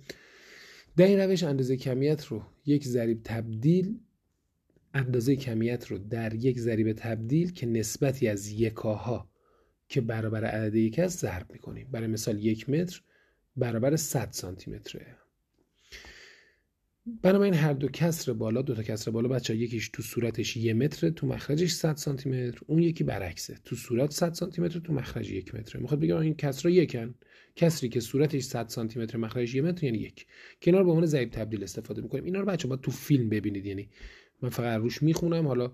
در 0.97 1.05
این 1.05 1.19
روش 1.19 1.43
اندازه 1.43 1.77
کمیت 1.77 2.25
رو 2.25 2.43
یک 2.65 2.83
ضریب 2.83 3.21
تبدیل 3.23 3.99
اندازه 4.93 5.35
کمیت 5.35 5.87
رو 5.87 5.97
در 5.97 6.33
یک 6.33 6.59
ضریب 6.59 6.93
تبدیل 6.93 7.51
که 7.51 7.65
نسبتی 7.65 8.27
از 8.27 8.51
یکاها 8.51 9.29
که 9.87 10.01
برابر 10.01 10.45
عدد 10.45 10.75
یک 10.75 10.99
است 10.99 11.19
ضرب 11.19 11.51
می‌کنیم. 11.51 11.87
برای 11.91 12.07
مثال 12.07 12.45
یک 12.45 12.69
متر 12.69 13.01
برابر 13.55 13.95
100 13.95 14.27
سانتی 14.31 14.71
متره. 14.71 15.20
بنابراین 17.05 17.53
هر 17.53 17.73
دو 17.73 17.87
کسر 17.87 18.33
بالا 18.33 18.61
دو 18.61 18.75
تا 18.75 18.83
کسر 18.83 19.11
بالا 19.11 19.27
بچه 19.29 19.55
یکیش 19.55 19.89
تو 19.89 20.03
صورتش 20.03 20.57
یه 20.57 20.73
متر 20.73 21.09
تو 21.09 21.27
مخرجش 21.27 21.71
100 21.71 21.95
سانتی 21.95 22.29
متر 22.29 22.59
اون 22.67 22.81
یکی 22.83 23.03
برعکسه. 23.03 23.57
تو 23.65 23.75
صورت 23.75 24.11
100 24.11 24.33
سانتی 24.33 24.61
متر 24.61 24.79
تو 24.79 24.93
مخرج 24.93 25.31
یک 25.31 25.55
متره. 25.55 25.81
می‌خواد 25.81 25.99
بگم 25.99 26.17
این 26.17 26.35
کسرا 26.35 26.71
یکن. 26.71 27.15
کسری 27.55 27.89
که 27.89 27.99
صورتش 27.99 28.43
100 28.43 28.67
سانتی 28.67 28.99
متر 28.99 29.17
مخرجش 29.17 29.55
یه 29.55 29.61
متر 29.61 29.85
یعنی 29.85 29.97
یک. 29.97 30.25
کنار 30.61 30.83
به 30.83 30.89
عنوان 30.89 31.05
ضریب 31.05 31.29
تبدیل 31.29 31.63
استفاده 31.63 32.01
می‌کنیم. 32.01 32.23
اینا 32.23 32.39
رو 32.39 32.45
بچه 32.45 32.67
با 32.67 32.75
تو 32.75 32.91
فیلم 32.91 33.29
ببینید. 33.29 33.65
یعنی 33.65 33.89
من 34.41 34.49
فقط 34.49 34.79
روش 34.79 35.03
می‌خونم. 35.03 35.47
حالا 35.47 35.71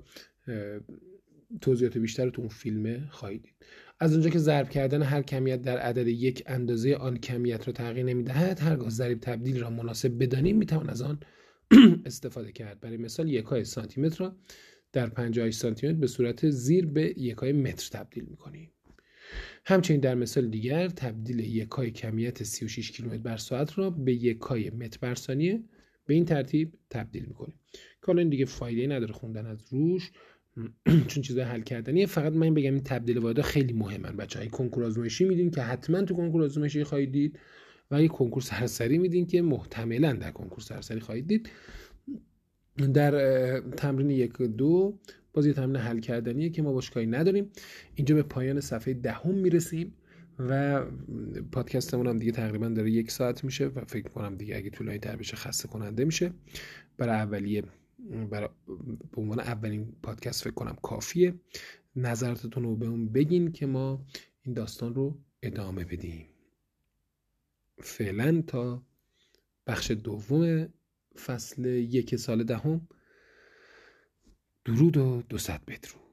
توضیحات 1.62 1.98
بیشتر 1.98 2.30
تو 2.30 2.42
اون 2.42 2.50
فیلم 2.50 3.08
خواهید 3.10 3.42
دید. 3.44 3.54
از 4.00 4.14
اونجا 4.14 4.30
که 4.30 4.40
ضرب 4.40 4.70
کردن 4.70 5.02
هر 5.02 5.22
کمیت 5.22 5.62
در 5.62 5.78
عدد 5.78 6.08
یک 6.08 6.44
اندازه 6.46 6.96
آن 6.96 7.18
کمیت 7.18 7.68
را 7.68 7.74
تغییر 7.74 8.06
نمی‌دهد 8.06 8.60
هرگاه 8.60 8.90
ضریب 8.90 9.20
تبدیل 9.20 9.60
را 9.60 9.70
مناسب 9.70 10.24
بدانیم 10.24 10.58
می‌توان 10.58 10.90
از 10.90 11.02
آن 11.02 11.20
استفاده 12.06 12.52
کرد. 12.52 12.80
برای 12.80 12.98
مثال 12.98 13.30
یکای 13.30 13.64
سانتی 13.64 14.02
متر 14.02 14.26
را 14.26 14.36
در 14.94 15.10
50 15.10 15.52
سانتی 15.52 15.88
متر 15.88 15.98
به 15.98 16.08
صورت 16.08 16.50
زیر 16.50 16.86
به 16.86 17.14
یکای 17.18 17.52
متر 17.52 18.00
تبدیل 18.00 18.26
می‌کنیم. 18.26 18.72
همچنین 19.66 20.00
در 20.00 20.16
مثال 20.16 20.50
دیگر 20.50 20.88
تبدیل 20.88 21.40
یکای 21.40 21.92
کمیت 21.92 22.44
36 22.44 22.92
کیلومتر 22.92 23.18
بر 23.18 23.38
ساعت 23.38 23.78
را 23.78 23.90
به 23.90 24.14
یکای 24.14 24.70
متر 24.70 24.98
بر 25.02 25.16
ثانیه 25.16 25.64
به 26.06 26.14
این 26.14 26.26
ترتیب 26.26 26.74
تبدیل 26.90 27.26
می‌کنیم. 27.26 27.60
که 28.06 28.18
این 28.18 28.30
دیگه 28.30 28.46
فایده 28.46 28.88
نداره 28.96 29.14
خوندن 29.14 29.46
از 29.46 29.58
روش. 29.74 30.12
چون 31.08 31.24
چیزای 31.24 31.44
حل 31.44 31.62
کردنیه. 31.62 32.06
فقط 32.06 32.34
من 32.34 32.54
بگم 32.54 32.74
این 32.74 32.84
تبدیل 32.84 33.18
واحدها 33.18 33.44
خیلی 33.44 33.74
مهمن 33.74 34.18
بچه 34.18 34.40
های 34.40 34.48
کنکور 34.48 34.84
آزمایشی 34.84 35.26
میدین 35.26 35.52
که 35.52 35.62
حتما 35.62 36.02
تو 36.02 36.14
کنکور 36.14 36.44
آزمایشی 36.44 36.84
خواهید 36.84 37.12
دید 37.12 37.40
و 37.92 38.04
یک 38.04 38.12
کنکور 38.12 38.42
سرسری 38.42 38.98
میدین 38.98 39.28
که 39.28 39.42
محتملا 39.42 40.14
در 40.14 40.32
کنکور 40.32 40.60
سرسری 40.60 41.00
خواهید 41.00 41.28
دید. 41.28 41.50
در 42.94 43.60
تمرین 43.60 44.10
یک 44.10 44.38
دو 44.38 45.00
باز 45.34 45.46
یه 45.46 45.54
تمرین 45.54 45.76
حل 45.76 46.00
کردنیه 46.00 46.50
که 46.50 46.62
ما 46.62 46.74
باش 46.74 46.90
کاری 46.90 47.06
نداریم. 47.06 47.50
اینجا 47.96 48.16
به 48.16 48.24
پایان 48.24 48.60
صفحه 48.60 48.94
دهم 48.94 49.36
می‌رسیم 49.36 49.94
و 50.40 50.84
پادکستمون 51.52 52.08
هم 52.08 52.18
دیگه 52.18 52.32
تقریبا 52.32 52.68
داره 52.68 52.92
یک 52.92 53.12
ساعت 53.12 53.44
میشه 53.44 53.66
و 53.68 53.86
فکر 53.88 54.10
کنم 54.10 54.36
دیگه 54.36 54.56
اگه 54.56 54.70
طولانی 54.70 55.00
تر 55.00 55.16
بشه 55.16 55.36
خسته 55.36 55.68
کننده 55.68 56.06
میشه. 56.06 56.32
برای 56.98 57.16
اولیه 57.16 57.64
برای 58.00 58.50
به 59.12 59.22
عنوان 59.22 59.40
اولین 59.40 59.96
پادکست 60.04 60.44
فکر 60.44 60.54
کنم 60.54 60.78
کافیه. 60.82 61.34
نظراتتون 61.96 62.64
رو 62.64 62.76
به 62.76 62.86
اون 62.86 63.10
بگین 63.10 63.52
که 63.52 63.66
ما 63.66 64.06
این 64.42 64.54
داستان 64.54 64.96
رو 64.96 65.20
ادامه 65.42 65.86
بدیم. 65.86 66.28
فعلا 67.80 68.42
تا 68.48 68.86
بخش 69.68 69.92
دوم 69.92 70.74
فصل 71.26 71.66
یک 71.66 72.16
سال 72.16 72.44
دهم. 72.44 72.88
درود 74.66 74.98
و 74.98 75.22
دو 75.30 75.38
بدرود. 75.68 76.07